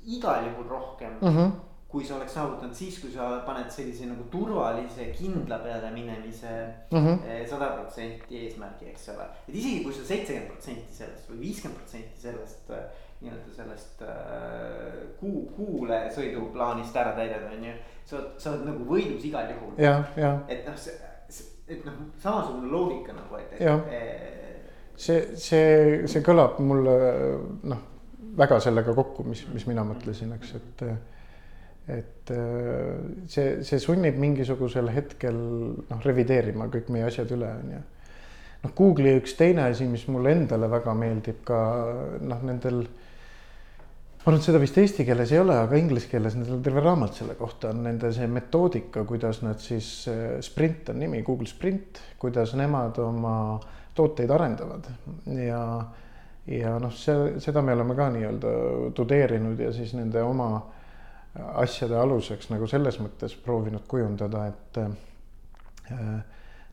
igal 0.05 0.45
juhul 0.45 0.68
rohkem 0.70 1.14
mm. 1.22 1.38
-hmm 1.38 1.72
kui 1.93 2.05
sa 2.05 2.15
oleks 2.17 2.33
saavutanud 2.33 2.73
siis, 2.73 2.95
kui 2.97 3.11
sa 3.13 3.27
paned 3.45 3.69
sellise 3.69 4.07
nagu 4.09 4.23
turvalise, 4.33 5.11
kindla 5.13 5.59
peale 5.61 5.91
minemise 5.93 6.51
mhm. 6.89 7.21
eh, 7.21 7.43
sada 7.49 7.69
protsenti 7.77 8.39
eesmärgi, 8.47 8.89
eks 8.89 9.11
ole. 9.13 9.27
et 9.45 9.53
isegi 9.53 9.83
kui 9.85 9.93
sa 9.93 10.05
seitsekümmend 10.09 10.49
protsenti 10.55 10.97
sellest 10.97 11.29
või 11.29 11.43
viiskümmend 11.43 11.83
protsenti 11.83 12.25
sellest 12.25 12.73
eh, 12.73 13.03
nii-öelda 13.23 13.53
sellest 13.55 14.01
äh, 14.01 14.97
kuu, 15.19 15.45
kuule 15.55 16.01
sõiduplaanist 16.15 16.97
ära 16.99 17.13
täidad, 17.15 17.45
on 17.53 17.69
ju. 17.69 17.77
sa 18.09 18.17
oled, 18.17 18.33
sa 18.41 18.51
oled 18.51 18.65
nagu 18.67 18.89
võidus 18.89 19.29
igal 19.29 19.53
juhul. 19.53 19.77
et 20.51 20.67
noh, 20.67 20.75
see, 20.75 20.97
et 21.69 21.85
noh, 21.87 22.01
samasugune 22.19 22.73
loogika 22.73 23.15
nagu, 23.15 23.39
et, 23.39 23.55
et. 23.55 23.63
see, 24.97 25.21
see, 25.39 26.03
see 26.09 26.25
kõlab 26.25 26.59
mulle 26.65 26.97
noh, 27.69 27.87
väga 28.37 28.59
sellega 28.65 28.97
kokku, 28.97 29.23
mis, 29.29 29.45
mis 29.53 29.69
mina 29.69 29.85
mõtlesin, 29.87 30.35
eks, 30.35 30.55
et 30.59 30.87
et 31.88 32.31
äh, 32.31 32.99
see, 33.27 33.63
see 33.67 33.79
sunnib 33.81 34.19
mingisugusel 34.21 34.88
hetkel 34.93 35.36
noh, 35.36 36.03
revideerima 36.05 36.69
kõik 36.71 36.91
meie 36.93 37.09
asjad 37.09 37.31
üle, 37.36 37.49
on 37.59 37.71
ju. 37.75 37.79
noh, 38.63 38.75
Google'i 38.77 39.17
üks 39.19 39.36
teine 39.39 39.67
asi, 39.67 39.88
mis 39.91 40.05
mulle 40.07 40.31
endale 40.38 40.69
väga 40.71 40.93
meeldib 40.95 41.41
ka 41.47 41.57
noh, 42.23 42.45
nendel. 42.47 42.86
ma 42.86 44.29
arvan, 44.29 44.39
et 44.39 44.47
seda 44.47 44.61
vist 44.63 44.79
eesti 44.79 45.03
keeles 45.03 45.34
ei 45.36 45.41
ole, 45.41 45.57
aga 45.65 45.79
inglise 45.79 46.07
keeles 46.11 46.38
nendel 46.38 46.55
on 46.55 46.63
terve 46.63 46.84
raamat 46.86 47.19
selle 47.19 47.36
kohta 47.39 47.73
on 47.73 47.84
nende 47.89 48.13
see 48.15 48.29
metoodika, 48.31 49.03
kuidas 49.09 49.41
nad 49.43 49.59
siis, 49.59 49.89
äh, 50.07 50.38
Sprint 50.45 50.93
on 50.93 51.03
nimi, 51.03 51.19
Google 51.27 51.51
Sprint, 51.51 51.99
kuidas 52.21 52.55
nemad 52.55 53.01
oma 53.03 53.36
tooteid 53.93 54.31
arendavad 54.31 54.88
ja 55.36 55.59
ja 56.47 56.77
noh, 56.79 56.91
see, 56.95 57.36
seda 57.43 57.61
me 57.63 57.75
oleme 57.75 57.95
ka 57.95 58.07
nii-öelda 58.11 58.55
tudeerinud 58.95 59.59
ja 59.59 59.71
siis 59.75 59.93
nende 59.95 60.23
oma 60.23 60.49
asjade 61.34 61.97
aluseks 61.97 62.51
nagu 62.51 62.67
selles 62.69 62.99
mõttes 63.01 63.34
proovinud 63.41 63.86
kujundada, 63.89 64.45
et 64.51 64.81
äh, 64.81 66.17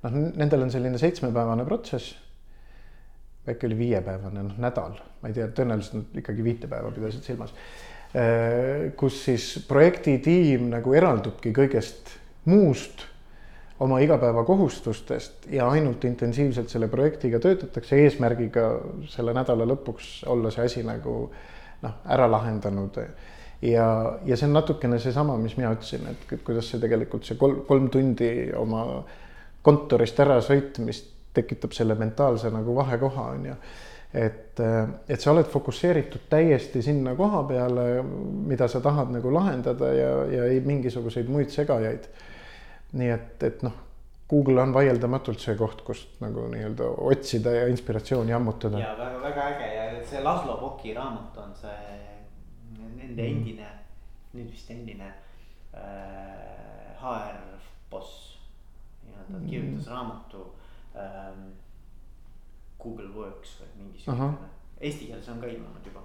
noh, 0.04 0.18
nendel 0.36 0.66
on 0.66 0.72
selline 0.72 1.00
seitsmepäevane 1.00 1.64
protsess. 1.68 2.16
äkki 3.48 3.66
oli 3.66 3.78
viiepäevane, 3.78 4.42
noh 4.46 4.58
nädal, 4.60 4.98
ma 5.22 5.30
ei 5.30 5.34
tea, 5.34 5.46
tõenäoliselt 5.56 5.96
nad 5.96 6.18
ikkagi 6.20 6.44
viite 6.44 6.68
päeva 6.70 6.90
pidasid 6.92 7.24
silmas. 7.24 7.54
Äh, 8.10 8.90
kus 9.00 9.22
siis 9.24 9.52
projektitiim 9.68 10.68
nagu 10.70 10.92
eraldubki 10.94 11.54
kõigest 11.56 12.12
muust 12.50 13.06
oma 13.80 13.98
igapäevakohustustest 14.04 15.46
ja 15.54 15.70
ainult 15.72 16.04
intensiivselt 16.04 16.68
selle 16.68 16.88
projektiga 16.92 17.40
töötatakse 17.40 17.96
eesmärgiga 18.04 18.66
selle 19.08 19.32
nädala 19.32 19.64
lõpuks 19.72 20.18
olla 20.28 20.52
see 20.52 20.66
asi 20.68 20.82
nagu 20.84 21.14
noh, 21.80 21.94
ära 22.12 22.28
lahendanud 22.28 22.98
ja, 23.62 24.18
ja 24.24 24.36
see 24.36 24.48
on 24.48 24.56
natukene 24.56 24.98
seesama, 24.98 25.36
mis 25.40 25.56
mina 25.58 25.72
ütlesin, 25.74 26.06
et 26.10 26.36
kuidas 26.44 26.70
see 26.70 26.80
tegelikult 26.82 27.26
see 27.28 27.38
kolm, 27.40 27.62
kolm 27.68 27.90
tundi 27.92 28.30
oma 28.56 28.84
kontorist 29.62 30.20
ära 30.22 30.40
sõitmist 30.44 31.10
tekitab 31.36 31.74
selle 31.76 31.94
mentaalse 31.98 32.50
nagu 32.50 32.74
vahekoha, 32.74 33.26
on 33.34 33.44
ju. 33.50 33.58
et, 34.14 34.62
et 35.08 35.20
sa 35.20 35.30
oled 35.34 35.46
fokusseeritud 35.46 36.24
täiesti 36.32 36.82
sinna 36.82 37.14
koha 37.18 37.44
peale, 37.46 37.84
mida 38.50 38.68
sa 38.68 38.80
tahad 38.82 39.12
nagu 39.14 39.32
lahendada 39.34 39.92
ja, 39.94 40.10
ja 40.32 40.48
ei 40.50 40.64
mingisuguseid 40.64 41.30
muid 41.30 41.52
segajaid. 41.54 42.08
nii 42.98 43.10
et, 43.14 43.42
et 43.46 43.62
noh, 43.62 43.76
Google 44.30 44.62
on 44.62 44.72
vaieldamatult 44.74 45.42
see 45.42 45.54
koht, 45.58 45.84
kust 45.86 46.18
nagu 46.22 46.48
nii-öelda 46.50 46.88
otsida 47.06 47.52
ja 47.54 47.68
inspiratsiooni 47.70 48.34
ammutada. 48.34 48.78
ja 48.78 48.96
väga-väga 48.98 49.48
äge 49.54 49.74
ja 49.74 49.86
see 50.06 50.22
Laslo 50.24 50.56
Boki 50.58 50.94
raamat 50.94 51.38
on 51.38 51.54
see 51.60 52.09
nende 53.00 53.22
mm. 53.22 53.36
endine, 53.36 53.70
nüüd 54.36 54.52
vist 54.52 54.70
endine 54.70 55.08
äh, 55.74 57.00
HR 57.00 57.40
boss. 57.90 58.38
nii-öelda 59.04 59.38
mm. 59.38 59.48
kirjutas 59.48 59.86
raamatu 59.90 60.44
ähm, 60.94 61.50
Google 62.80 63.10
Works 63.14 63.56
või 63.60 63.70
mingisugune 63.76 64.24
uh, 64.24 64.32
-huh. 64.32 64.80
eesti 64.80 65.06
keeles 65.06 65.28
on 65.28 65.40
ka 65.40 65.46
ilmunud 65.46 65.86
juba. 65.86 66.02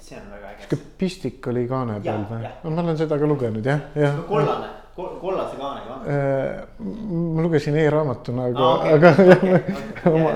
see 0.00 0.18
on 0.20 0.30
väga 0.30 0.50
äge 0.50 0.66
sihuke 0.66 0.82
pistik 0.98 1.46
oli 1.46 1.66
kaane 1.68 2.00
peal 2.00 2.26
või 2.30 2.42
no 2.64 2.70
ma 2.70 2.82
olen 2.82 2.98
seda 2.98 3.18
ka 3.18 3.26
lugenud 3.26 3.66
jah, 3.66 3.80
jah. 3.94 4.20
kollane, 4.28 4.68
kollase 4.96 5.56
kaanega 5.56 5.94
on. 5.94 7.34
ma 7.34 7.42
lugesin 7.42 7.76
e-raamatuna, 7.76 8.44
aga 8.50 8.68
Aa, 8.68 8.74
okei, 8.74 8.92
aga 8.94 9.10
okei, 9.10 9.54
okei. 9.54 10.12
oma 10.12 10.30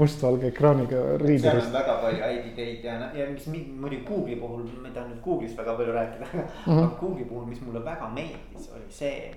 mustvalge 0.00 0.48
ekraaniga 0.52 1.02
seal 1.24 1.60
on 1.60 1.72
väga 1.74 1.96
palju 2.02 2.22
häid 2.24 2.46
ideid 2.52 2.84
ja, 2.84 2.96
ja 3.14 3.26
mis 3.30 3.46
mi- 3.52 3.66
muidugi 3.80 4.04
Google'i 4.08 4.38
puhul, 4.40 4.64
ma 4.80 4.88
ei 4.88 4.94
taha 4.94 5.10
nüüd 5.10 5.20
Google'ist 5.24 5.58
väga 5.58 5.76
palju 5.80 5.92
rääkida, 5.98 6.30
aga 6.32 6.46
mm. 6.66 6.72
-hmm. 6.78 6.96
Google'i 7.00 7.28
puhul, 7.28 7.44
mis 7.50 7.60
mulle 7.66 7.84
väga 7.84 8.08
meeldis, 8.14 8.70
oli 8.74 8.88
see. 8.88 9.34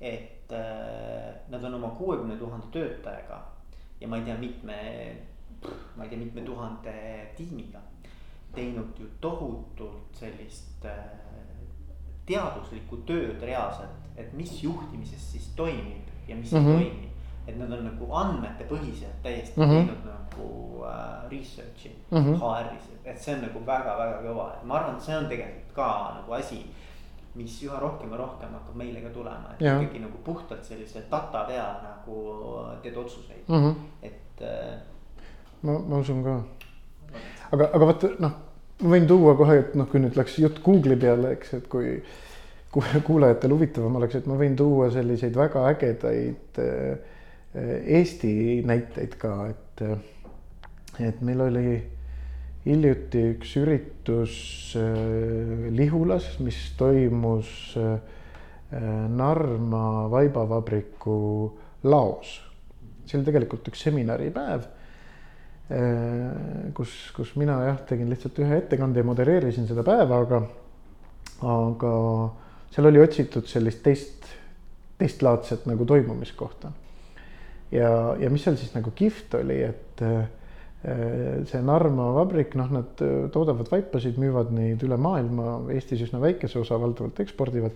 et 0.00 0.52
äh, 0.52 1.34
nad 1.48 1.64
on 1.64 1.74
oma 1.74 1.88
kuuekümne 1.88 2.36
tuhande 2.36 2.66
töötajaga 2.72 3.38
ja 4.00 4.08
ma 4.08 4.16
ei 4.16 4.22
tea, 4.22 4.36
mitme, 4.38 4.76
ma 5.96 6.04
ei 6.04 6.08
tea, 6.08 6.18
mitme 6.18 6.40
tuhande 6.40 6.92
tiimiga 7.36 7.78
teinud 8.54 8.98
ju 8.98 9.06
tohutult 9.20 10.12
sellist 10.12 10.84
äh, 10.84 11.25
teaduslikku 12.26 12.96
tööd 13.06 13.42
reaalselt, 13.42 13.90
et 14.16 14.32
mis 14.32 14.62
juhtimises 14.62 15.32
siis 15.32 15.48
toimib 15.56 16.06
ja 16.28 16.36
mis 16.36 16.52
mm 16.52 16.58
Mhm. 16.58 16.68
-hmm. 16.68 16.80
ei 16.80 16.90
toimi. 16.90 17.06
et 17.48 17.58
nad 17.58 17.72
on 17.72 17.84
nagu 17.84 18.06
andmetepõhiselt 18.12 19.22
täiesti 19.22 19.60
mm 19.60 19.66
Mhm. 19.66 19.72
-hmm. 19.74 19.86
teinud 19.86 20.04
nagu 20.04 20.84
äh, 20.84 21.30
research'i 21.30 21.90
mm 22.10 22.18
Mhm. 22.18 22.34
-hmm. 22.34 22.38
HR-is, 22.40 22.84
et 23.04 23.18
see 23.22 23.34
on 23.34 23.40
nagu 23.42 23.60
väga-väga 23.66 24.22
kõva, 24.22 24.52
et 24.54 24.64
ma 24.64 24.74
arvan, 24.74 24.96
et 24.96 25.02
see 25.02 25.16
on 25.16 25.26
tegelikult 25.28 25.72
ka 25.74 26.14
nagu 26.20 26.32
asi. 26.32 26.66
mis 27.36 27.62
üha 27.62 27.78
rohkem 27.80 28.10
ja 28.10 28.16
rohkem 28.16 28.48
hakkab 28.52 28.74
meile 28.76 29.00
ka 29.00 29.08
tulema, 29.10 29.50
et 29.52 29.60
Jah. 29.60 29.82
ikkagi 29.82 29.98
nagu 29.98 30.18
puhtalt 30.24 30.64
sellise 30.64 31.02
data 31.10 31.44
peal 31.44 31.74
nagu 31.82 32.14
teed 32.82 32.96
otsuseid 32.96 33.44
mm, 33.48 33.54
Mhm. 33.56 33.66
-hmm. 33.66 33.76
et 34.02 34.40
äh,. 34.40 34.78
ma, 35.62 35.78
ma 35.78 35.96
usun 35.98 36.24
ka. 36.24 36.40
aga, 37.52 37.64
aga 37.74 37.86
vaata 37.86 38.08
noh, 38.18 38.30
ma 38.82 38.92
võin 38.92 39.06
tuua 39.08 39.36
kohe, 39.38 39.58
et 39.62 39.74
noh, 39.78 39.88
kui 39.90 40.00
nüüd 40.02 40.16
läks 40.18 40.38
jutt 40.42 40.62
Google'i 40.64 40.98
peale, 41.00 41.36
eks, 41.36 41.54
et 41.56 41.68
kui 41.72 41.98
kui 42.76 43.00
kuulajatel 43.06 43.54
huvitavam 43.54 43.96
oleks, 44.00 44.18
et 44.18 44.26
ma 44.28 44.36
võin 44.36 44.56
tuua 44.58 44.90
selliseid 44.92 45.36
väga 45.38 45.64
ägedaid 45.70 46.60
äh, 46.60 47.12
Eesti 47.98 48.32
näiteid 48.68 49.16
ka, 49.20 49.32
et 49.48 49.84
äh, 49.86 49.96
et 51.08 51.20
meil 51.24 51.40
oli 51.44 51.70
hiljuti 52.66 53.22
üks 53.34 53.54
üritus 53.60 54.36
äh, 54.76 55.70
Lihulas, 55.72 56.34
mis 56.44 56.60
toimus 56.78 57.52
Narva 58.66 60.10
vaibavabriku 60.10 61.18
laos. 61.86 62.32
see 63.06 63.14
oli 63.14 63.28
tegelikult 63.28 63.68
üks 63.70 63.84
seminaripäev 63.86 64.64
kus, 66.76 66.94
kus 67.16 67.32
mina 67.40 67.56
jah, 67.66 67.78
tegin 67.88 68.10
lihtsalt 68.12 68.38
ühe 68.38 68.60
ettekande 68.60 69.02
ja 69.02 69.06
modereerisin 69.08 69.66
seda 69.66 69.82
päeva, 69.86 70.20
aga, 70.22 70.38
aga 71.42 71.92
seal 72.70 72.90
oli 72.92 73.02
otsitud 73.02 73.48
sellist 73.50 73.82
teist, 73.82 74.28
teistlaadset 75.00 75.66
nagu 75.66 75.86
toimumiskohta. 75.88 76.70
ja, 77.74 77.90
ja 78.20 78.30
mis 78.30 78.46
seal 78.46 78.58
siis 78.60 78.76
nagu 78.76 78.94
kihvt 78.94 79.34
oli, 79.40 79.58
et 79.66 80.06
äh, 80.06 80.28
see 81.50 81.62
Narva 81.66 82.12
vabrik, 82.20 82.54
noh, 82.54 82.70
nad 82.70 83.04
toodavad 83.34 83.66
vaipasid, 83.72 84.20
müüvad 84.22 84.52
neid 84.54 84.82
üle 84.86 84.98
maailma, 85.00 85.58
Eestis 85.74 86.04
üsna 86.06 86.20
väikese 86.22 86.60
osa 86.62 86.78
valdavalt 86.78 87.18
ekspordivad 87.24 87.74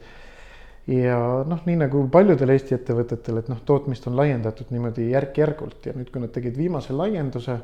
ja 0.87 1.19
noh, 1.47 1.61
nii 1.67 1.77
nagu 1.83 2.03
paljudel 2.13 2.55
Eesti 2.55 2.75
ettevõtetel, 2.77 3.41
et 3.41 3.51
noh, 3.53 3.61
tootmist 3.67 4.07
on 4.09 4.17
laiendatud 4.19 4.73
niimoodi 4.73 5.11
järk-järgult 5.11 5.91
ja 5.91 5.95
nüüd, 5.97 6.11
kui 6.13 6.23
nad 6.23 6.33
tegid 6.35 6.57
viimase 6.57 6.97
laienduse, 6.97 7.57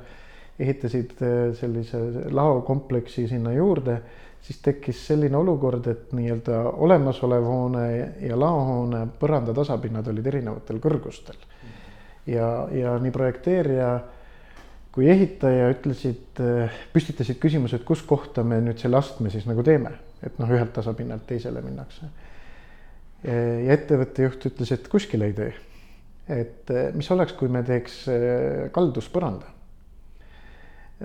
ehitasid 0.60 1.16
eh, 1.24 1.36
sellise 1.56 2.00
laokompleksi 2.32 3.26
sinna 3.28 3.52
juurde, 3.56 3.98
siis 4.46 4.60
tekkis 4.62 5.00
selline 5.08 5.36
olukord, 5.36 5.86
et 5.90 6.12
nii-öelda 6.16 6.60
olemasolev 6.86 7.44
hoone 7.44 7.86
ja 8.22 8.36
laohoone 8.38 9.06
põranda 9.20 9.54
tasapinnad 9.56 10.06
olid 10.12 10.28
erinevatel 10.32 10.78
kõrgustel. 10.82 11.40
ja, 12.26 12.68
ja 12.72 12.98
nii 13.00 13.10
projekteerija 13.14 13.90
kui 14.94 15.10
ehitaja 15.12 15.66
ütlesid, 15.74 16.38
püstitasid 16.92 17.36
küsimuse, 17.36 17.76
et 17.76 17.84
kus 17.84 18.00
kohta 18.06 18.44
me 18.44 18.62
nüüd 18.64 18.78
selle 18.80 18.96
astme 18.96 19.28
siis 19.30 19.44
nagu 19.44 19.64
teeme, 19.66 19.90
et 20.24 20.38
noh, 20.40 20.48
ühelt 20.48 20.72
tasapinnalt 20.72 21.26
teisele 21.28 21.60
minnakse 21.60 22.08
ja 23.26 23.74
ettevõtte 23.74 24.26
juht 24.26 24.48
ütles, 24.50 24.72
et 24.74 24.88
kuskile 24.90 25.30
ei 25.30 25.36
tee. 25.36 25.52
et 26.26 26.70
eh, 26.74 26.88
mis 26.94 27.08
oleks, 27.14 27.36
kui 27.38 27.50
me 27.52 27.62
teeks 27.66 28.00
eh, 28.10 28.64
kalduspõranda. 28.74 29.52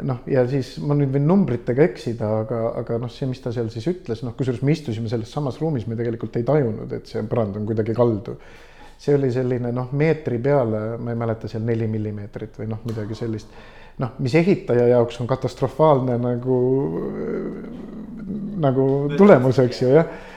noh, 0.07 0.21
ja 0.31 0.45
siis 0.47 0.77
ma 0.79 0.95
nüüd 0.97 1.11
võin 1.13 1.27
numbritega 1.27 1.83
eksida, 1.83 2.29
aga, 2.45 2.61
aga 2.79 2.97
noh, 3.01 3.11
see, 3.11 3.27
mis 3.27 3.41
ta 3.43 3.51
seal 3.51 3.69
siis 3.73 3.89
ütles, 3.91 4.23
noh, 4.23 4.35
kusjuures 4.37 4.61
me 4.63 4.75
istusime 4.75 5.11
selles 5.11 5.33
samas 5.33 5.59
ruumis, 5.59 5.87
me 5.87 5.97
tegelikult 5.99 6.37
ei 6.39 6.47
tajunud, 6.47 6.93
et 6.95 7.11
see 7.11 7.23
põrand 7.27 7.59
on 7.59 7.67
kuidagi 7.69 7.97
kaldu. 7.97 8.37
see 9.01 9.15
oli 9.17 9.31
selline 9.33 9.71
noh, 9.73 9.89
meetri 9.97 10.37
peale, 10.37 10.97
ma 11.01 11.11
ei 11.11 11.17
mäleta 11.17 11.49
seal 11.49 11.63
neli 11.65 11.87
millimeetrit 11.89 12.59
või 12.61 12.69
noh, 12.69 12.83
midagi 12.85 13.17
sellist 13.17 13.49
noh, 13.99 14.13
mis 14.19 14.35
ehitaja 14.35 14.87
jaoks 14.93 15.19
on 15.21 15.27
katastrofaalne 15.29 16.17
nagu, 16.21 16.57
nagu 18.61 18.85
tulemus, 19.17 19.59
eks 19.65 19.81
ju 19.81 19.89
jah 19.95 20.29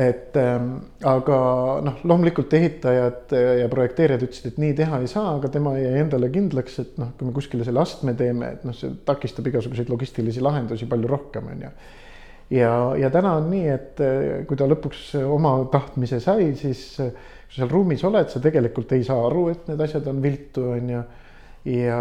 et 0.00 0.36
ähm, 0.38 0.68
aga 1.04 1.38
noh, 1.84 1.96
loomulikult 2.06 2.52
ehitajad 2.56 3.32
ja 3.60 3.66
projekteerijad 3.72 4.22
ütlesid, 4.24 4.52
et 4.52 4.60
nii 4.62 4.76
teha 4.78 5.00
ei 5.02 5.08
saa, 5.10 5.34
aga 5.36 5.50
tema 5.52 5.74
jäi 5.76 5.98
endale 6.00 6.30
kindlaks, 6.32 6.78
et 6.82 7.00
noh, 7.00 7.10
kui 7.18 7.28
me 7.28 7.34
kuskile 7.36 7.66
selle 7.66 7.82
astme 7.82 8.14
teeme, 8.18 8.54
et 8.56 8.62
noh, 8.68 8.76
see 8.76 8.94
takistab 9.06 9.50
igasuguseid 9.50 9.90
logistilisi 9.92 10.44
lahendusi 10.44 10.88
palju 10.90 11.10
rohkem, 11.10 11.50
on 11.52 11.66
ju. 11.66 11.72
ja, 12.56 12.72
ja 13.02 13.10
täna 13.12 13.34
on 13.40 13.50
nii, 13.52 13.66
et 13.74 14.04
äh, 14.06 14.28
kui 14.48 14.60
ta 14.60 14.70
lõpuks 14.70 15.10
oma 15.24 15.56
tahtmise 15.72 16.22
sai, 16.22 16.52
siis 16.58 16.84
äh, 17.02 17.10
kui 17.50 17.56
sa 17.56 17.64
seal 17.64 17.72
ruumis 17.72 18.06
oled, 18.06 18.30
sa 18.30 18.40
tegelikult 18.42 18.92
ei 18.94 19.02
saa 19.06 19.26
aru, 19.26 19.48
et 19.50 19.66
need 19.66 19.82
asjad 19.82 20.06
on 20.06 20.22
viltu, 20.22 20.70
on 20.76 20.94
ju 20.94 21.02
ja 21.64 21.98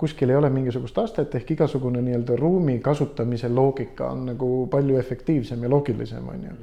kuskil 0.00 0.30
ei 0.30 0.36
ole 0.36 0.48
mingisugust 0.50 0.96
astet 0.98 1.34
ehk 1.36 1.50
igasugune 1.52 2.00
nii-öelda 2.00 2.38
ruumi 2.40 2.78
kasutamise 2.80 3.50
loogika 3.52 4.08
on 4.14 4.24
nagu 4.30 4.48
palju 4.72 4.96
efektiivsem 4.96 5.62
ja 5.62 5.70
loogilisem, 5.70 6.28
on 6.28 6.46
ju. 6.48 6.54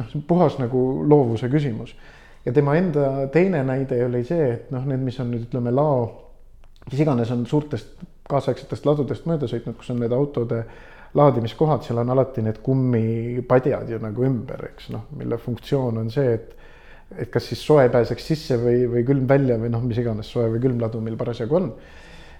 Noh, 0.00 0.08
see 0.08 0.20
on 0.20 0.26
puhas 0.28 0.58
nagu 0.60 0.84
loovuse 1.08 1.50
küsimus. 1.52 1.94
ja 2.44 2.52
tema 2.56 2.76
enda 2.80 3.28
teine 3.32 3.62
näide 3.64 4.00
oli 4.06 4.24
see, 4.24 4.52
et 4.54 4.70
noh, 4.74 4.86
need, 4.88 5.02
mis 5.04 5.20
on 5.20 5.30
nüüd 5.30 5.48
ütleme 5.48 5.74
lao, 5.74 6.06
mis 6.90 7.02
iganes 7.04 7.30
on 7.34 7.44
suurtest 7.46 8.00
kaasaegsetest 8.30 8.86
ladudest 8.86 9.26
mööda 9.28 9.48
sõitnud, 9.50 9.76
kus 9.78 9.90
on 9.92 10.00
need 10.00 10.14
autode 10.14 10.64
laadimiskohad, 11.18 11.82
seal 11.82 12.00
on 12.02 12.12
alati 12.14 12.42
need 12.46 12.60
kummipadjad 12.62 13.90
ju 13.90 13.98
nagu 14.02 14.24
ümber, 14.26 14.68
eks 14.70 14.90
noh, 14.94 15.08
mille 15.18 15.38
funktsioon 15.42 15.98
on 16.04 16.10
see, 16.14 16.34
et 16.38 16.56
et 17.18 17.30
kas 17.30 17.48
siis 17.50 17.62
soe 17.66 17.88
pääseks 17.90 18.26
sisse 18.30 18.58
või, 18.60 18.84
või 18.86 19.00
külm 19.06 19.24
välja 19.28 19.56
või 19.58 19.72
noh, 19.72 19.82
mis 19.82 19.98
iganes 19.98 20.28
soe 20.30 20.46
või 20.52 20.60
külm 20.62 20.78
ladu 20.78 21.00
meil 21.02 21.16
parasjagu 21.18 21.56
on. 21.58 21.72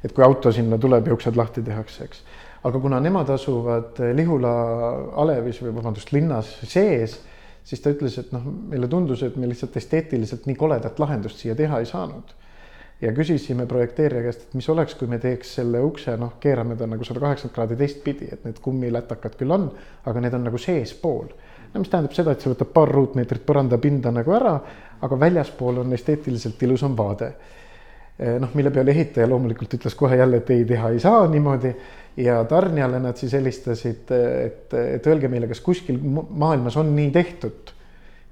et 0.04 0.14
kui 0.16 0.24
auto 0.24 0.52
sinna 0.54 0.78
tuleb 0.78 1.11
ja 1.11 1.12
uksed 1.16 1.36
lahti 1.36 1.62
tehakse, 1.62 2.04
eks. 2.04 2.22
aga 2.64 2.78
kuna 2.80 3.00
nemad 3.00 3.28
asuvad 3.34 3.98
Lihula 4.14 4.52
alevis 5.18 5.58
või 5.61 5.74
vabandust, 5.74 6.12
linnas 6.12 6.54
sees, 6.62 7.18
siis 7.64 7.82
ta 7.82 7.92
ütles, 7.94 8.18
et 8.18 8.32
noh, 8.32 8.44
meile 8.70 8.88
tundus, 8.88 9.22
et 9.22 9.36
me 9.36 9.48
lihtsalt 9.48 9.76
esteetiliselt 9.76 10.46
nii 10.48 10.58
koledat 10.58 10.98
lahendust 10.98 11.42
siia 11.42 11.56
teha 11.58 11.80
ei 11.80 11.88
saanud. 11.88 12.36
ja 13.00 13.14
küsisime 13.16 13.64
projekteerija 13.66 14.22
käest, 14.22 14.42
et 14.44 14.54
mis 14.54 14.68
oleks, 14.68 14.94
kui 14.94 15.08
me 15.08 15.18
teeks 15.18 15.54
selle 15.56 15.80
ukse, 15.80 16.12
noh, 16.20 16.34
keerame 16.40 16.76
ta 16.76 16.84
nagu 16.86 17.04
sada 17.04 17.20
kaheksakümmend 17.22 17.54
kraadi 17.54 17.78
teistpidi, 17.80 18.28
et 18.32 18.44
need 18.44 18.58
kummilätakad 18.61 19.38
küll 19.40 19.54
on, 19.56 19.70
aga 20.04 20.20
need 20.20 20.36
on 20.36 20.44
nagu 20.44 20.61
seespool 20.61 21.30
no 21.72 21.80
mis 21.80 21.90
tähendab 21.90 22.14
seda, 22.16 22.34
et 22.34 22.42
see 22.42 22.52
võtab 22.52 22.72
paar 22.74 22.90
ruutmeetrit 22.90 23.46
põrandapinda 23.46 24.12
nagu 24.14 24.34
ära, 24.34 24.54
aga 25.00 25.18
väljaspool 25.18 25.82
on 25.84 25.96
esteetiliselt 25.96 26.62
ilusam 26.66 26.96
vaade. 26.98 27.32
noh, 28.40 28.50
mille 28.52 28.68
peale 28.70 28.92
ehitaja 28.92 29.28
loomulikult 29.28 29.78
ütles 29.78 29.94
kohe 29.96 30.16
jälle, 30.16 30.42
et 30.42 30.50
ei, 30.50 30.64
teha 30.68 30.90
ei 30.92 30.98
saa 31.00 31.22
niimoodi 31.28 31.70
ja 32.16 32.40
tarnijale 32.48 33.00
nad 33.02 33.18
siis 33.20 33.34
helistasid, 33.36 34.11
et, 34.11 34.74
et 34.74 35.06
öelge 35.06 35.28
meile, 35.30 35.48
kas 35.50 35.61
kuskil 35.64 36.00
maailmas 36.00 36.76
on 36.80 36.94
nii 36.96 37.11
tehtud. 37.14 37.76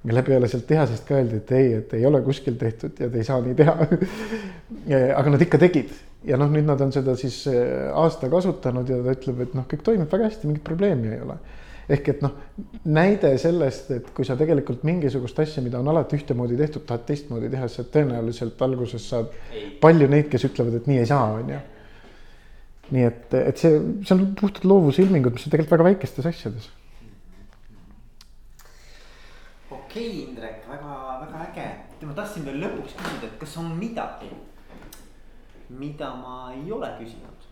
mille 0.08 0.22
peale 0.22 0.48
sealt 0.48 0.66
tehasest 0.66 1.04
ka 1.08 1.16
öeldi, 1.18 1.40
et 1.42 1.52
ei, 1.52 1.72
et 1.74 1.94
ei 1.98 2.04
ole 2.06 2.20
kuskil 2.22 2.54
tehtud 2.56 3.00
ja 3.00 3.08
te 3.10 3.18
ei 3.18 3.24
saa 3.26 3.40
nii 3.42 3.54
teha 3.58 3.74
aga 5.20 5.32
nad 5.34 5.42
ikka 5.42 5.58
tegid 5.58 5.90
ja 6.24 6.38
noh, 6.38 6.50
nüüd 6.50 6.66
nad 6.66 6.80
on 6.80 6.92
seda 6.94 7.16
siis 7.18 7.42
aasta 7.92 8.30
kasutanud 8.30 8.88
ja 8.88 9.00
ta 9.02 9.16
ütleb, 9.16 9.42
et 9.42 9.56
noh, 9.58 9.66
kõik 9.70 9.82
toimib 9.86 10.12
väga 10.12 10.30
hästi, 10.30 10.46
mingit 10.46 10.64
probleemi 10.64 11.10
ei 11.16 11.24
ole 11.26 11.38
ehk 11.88 12.10
et 12.12 12.22
noh, 12.24 12.34
näide 12.92 13.30
sellest, 13.40 13.90
et 13.96 14.10
kui 14.14 14.26
sa 14.28 14.36
tegelikult 14.38 14.84
mingisugust 14.86 15.38
asja, 15.40 15.62
mida 15.64 15.80
on 15.80 15.88
alati 15.88 16.18
ühtemoodi 16.20 16.58
tehtud, 16.58 16.84
tahad 16.88 17.06
teistmoodi 17.08 17.48
teha, 17.52 17.68
siis 17.68 17.80
sa 17.80 17.92
tõenäoliselt 17.96 18.64
alguses 18.64 19.08
saad 19.08 19.32
palju 19.80 20.08
neid, 20.12 20.28
kes 20.32 20.44
ütlevad, 20.50 20.78
et 20.78 20.88
nii 20.90 21.02
ei 21.02 21.08
saa, 21.08 21.32
on 21.40 21.54
ju. 21.54 21.60
Nii 22.94 23.04
et, 23.04 23.34
et 23.34 23.60
see, 23.60 23.78
see 24.06 24.14
on 24.16 24.26
puhtalt 24.38 24.66
loovusilmingud, 24.68 25.34
mis 25.36 25.46
on 25.46 25.54
tegelikult 25.54 25.76
väga 25.76 25.88
väikestes 25.90 26.28
asjades. 26.30 26.70
okei 29.70 30.08
okay,, 30.08 30.22
Indrek 30.24 30.64
väga,, 30.68 30.94
väga-väga 31.20 31.44
äge. 31.50 32.06
ma 32.06 32.16
tahtsin 32.16 32.46
veel 32.48 32.60
lõpuks 32.64 32.96
küsida, 32.96 33.28
et 33.28 33.38
kas 33.40 33.56
on 33.60 33.72
midagi, 33.76 34.30
mida 35.68 36.14
ma 36.16 36.38
ei 36.56 36.72
ole 36.72 36.90
küsinud, 37.00 37.48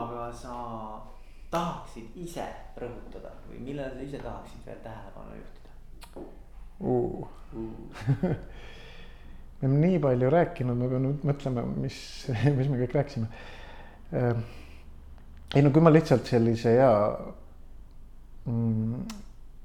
aga 0.00 0.30
sa 0.32 0.56
tahaksid 1.50 2.16
ise 2.22 2.46
rõhutada 2.78 3.34
või 3.48 3.64
millele 3.66 3.90
sa 3.96 4.04
ise 4.06 4.22
tahaksid 4.22 4.66
veel 4.66 4.78
tähelepanu 4.84 5.40
juhtida 5.40 5.70
uh. 6.80 7.26
uh. 7.58 8.36
me 9.60 9.68
oleme 9.68 9.86
nii 9.86 9.98
palju 10.00 10.30
rääkinud, 10.32 10.78
ma 10.78 10.88
pean 10.88 11.04
nüüd 11.04 11.26
mõtlema, 11.28 11.64
mis, 11.82 11.98
mis 12.58 12.70
me 12.70 12.80
kõik 12.80 12.94
rääkisime. 12.96 13.28
Ei 15.54 15.62
no 15.62 15.72
kui 15.74 15.82
ma 15.82 15.90
lihtsalt 15.90 16.28
sellise 16.30 16.76
hea 16.76 16.90
mm, 18.46 19.02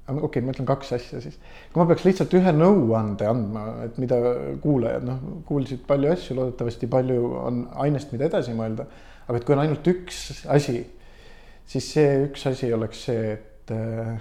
okei 0.08 0.26
okay,, 0.26 0.42
ma 0.44 0.54
ütlen 0.54 0.68
kaks 0.68 0.92
asja 0.96 1.20
siis. 1.22 1.38
kui 1.72 1.80
ma 1.80 1.86
peaks 1.88 2.04
lihtsalt 2.06 2.34
ühe 2.38 2.52
nõuande 2.54 3.26
andma, 3.28 3.64
et 3.86 3.98
mida 4.02 4.18
kuulajad 4.62 5.06
noh, 5.06 5.24
kuulsid 5.48 5.82
palju 5.88 6.12
asju, 6.14 6.36
loodetavasti 6.38 6.88
palju 6.90 7.32
on 7.40 7.64
ainest, 7.86 8.12
mida 8.14 8.28
edasi 8.30 8.54
mõelda. 8.56 8.86
aga 9.26 9.40
et 9.40 9.46
kui 9.46 9.56
on 9.56 9.64
ainult 9.64 9.90
üks 9.90 10.46
asi, 10.52 10.78
siis 11.66 11.90
see 11.96 12.22
üks 12.28 12.46
asi 12.50 12.72
oleks 12.72 13.04
see, 13.08 13.32
et 13.34 13.74
äh, 13.74 14.14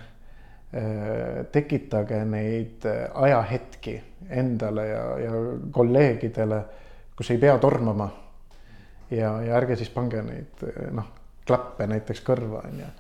äh 0.74 1.44
tekitage 1.54 2.24
neid 2.26 2.86
äh, 2.90 3.06
ajahetki 3.14 4.00
endale 4.30 4.88
ja, 4.90 5.04
ja 5.22 5.44
kolleegidele, 5.72 6.64
kus 7.16 7.30
ei 7.30 7.38
pea 7.38 7.60
tormama. 7.62 8.10
ja, 9.12 9.38
ja 9.42 9.58
ärge 9.62 9.78
siis 9.78 9.94
pange 9.94 10.26
neid 10.26 10.66
äh, 10.66 10.90
noh, 10.98 11.14
klappe 11.48 11.88
näiteks 11.88 12.24
kõrva 12.26 12.64
on 12.66 12.80
ju 12.80 12.92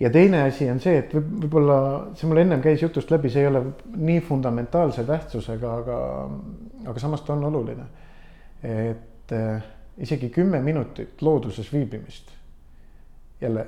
ja 0.00 0.10
teine 0.10 0.42
asi 0.42 0.68
on 0.70 0.80
see, 0.82 0.98
et 1.00 1.14
võib, 1.16 1.28
võib-olla 1.44 1.78
see 2.16 2.28
mul 2.28 2.42
ennem 2.42 2.62
käis 2.64 2.82
jutust 2.84 3.10
läbi, 3.12 3.30
see 3.32 3.44
ei 3.44 3.50
ole 3.50 3.62
nii 3.96 4.20
fundamentaalse 4.24 5.06
tähtsusega, 5.08 5.72
aga, 5.82 6.00
aga 6.92 7.02
samas 7.02 7.24
ta 7.24 7.34
on 7.36 7.46
oluline. 7.48 7.88
et 8.62 9.32
äh, 9.32 9.64
isegi 9.98 10.30
kümme 10.32 10.60
minutit 10.60 11.22
looduses 11.22 11.72
viibimist, 11.72 12.30
jälle 13.40 13.66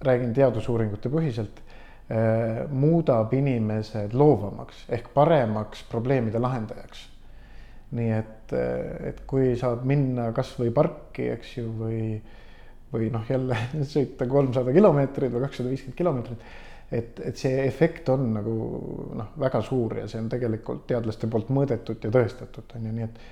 räägin 0.00 0.32
teadusuuringute 0.34 1.08
põhiselt 1.12 1.60
äh,, 1.60 2.66
muudab 2.68 3.32
inimesed 3.36 4.14
loovamaks 4.16 4.86
ehk 4.88 5.12
paremaks 5.14 5.84
probleemide 5.90 6.38
lahendajaks. 6.38 7.08
nii 7.90 8.10
et, 8.14 8.52
et 9.08 9.24
kui 9.26 9.56
saad 9.58 9.82
minna 9.84 10.28
kasvõi 10.32 10.70
parki, 10.70 11.24
eks 11.32 11.56
ju, 11.56 11.64
või 11.78 12.20
või 12.92 13.10
noh, 13.12 13.24
jälle 13.28 13.56
sõita 13.94 14.26
kolmsada 14.28 14.72
kilomeetrit 14.74 15.32
või 15.32 15.44
kakssada 15.46 15.72
viiskümmend 15.72 15.98
kilomeetrit. 15.98 16.46
et, 16.90 17.20
et 17.30 17.36
see 17.36 17.60
efekt 17.66 18.08
on 18.12 18.32
nagu 18.34 18.56
noh, 19.18 19.34
väga 19.38 19.62
suur 19.66 20.00
ja 20.02 20.08
see 20.10 20.22
on 20.22 20.30
tegelikult 20.32 20.86
teadlaste 20.90 21.30
poolt 21.30 21.52
mõõdetud 21.54 22.02
ja 22.02 22.10
tõestatud 22.14 22.74
on 22.76 22.88
ju, 22.88 22.96
nii 22.98 23.06
et. 23.06 23.22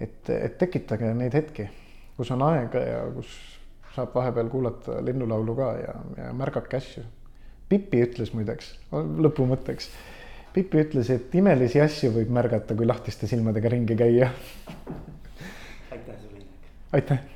et, 0.00 0.32
et 0.38 0.58
tekitage 0.58 1.12
neid 1.14 1.36
hetki, 1.36 1.68
kus 2.16 2.32
on 2.32 2.42
aega 2.48 2.82
ja 2.84 3.04
kus 3.14 3.36
saab 3.96 4.12
vahepeal 4.14 4.50
kuulata 4.52 4.98
linnulaulu 5.04 5.54
ka 5.56 5.70
ja, 5.80 5.94
ja 6.20 6.32
märgake 6.36 6.76
asju. 6.76 7.04
Pipi 7.68 8.02
ütles 8.04 8.30
muideks 8.36 8.74
lõpumõtteks. 8.92 9.88
Pipi 10.54 10.84
ütles, 10.84 11.10
et 11.12 11.34
imelisi 11.36 11.80
asju 11.82 12.12
võib 12.14 12.30
märgata, 12.32 12.76
kui 12.76 12.88
lahtiste 12.88 13.28
silmadega 13.28 13.72
ringi 13.72 13.96
käia. 13.98 14.30
aitäh 15.90 16.20
sulle, 16.20 16.44
Indrek. 16.44 16.68
aitäh 16.92 17.35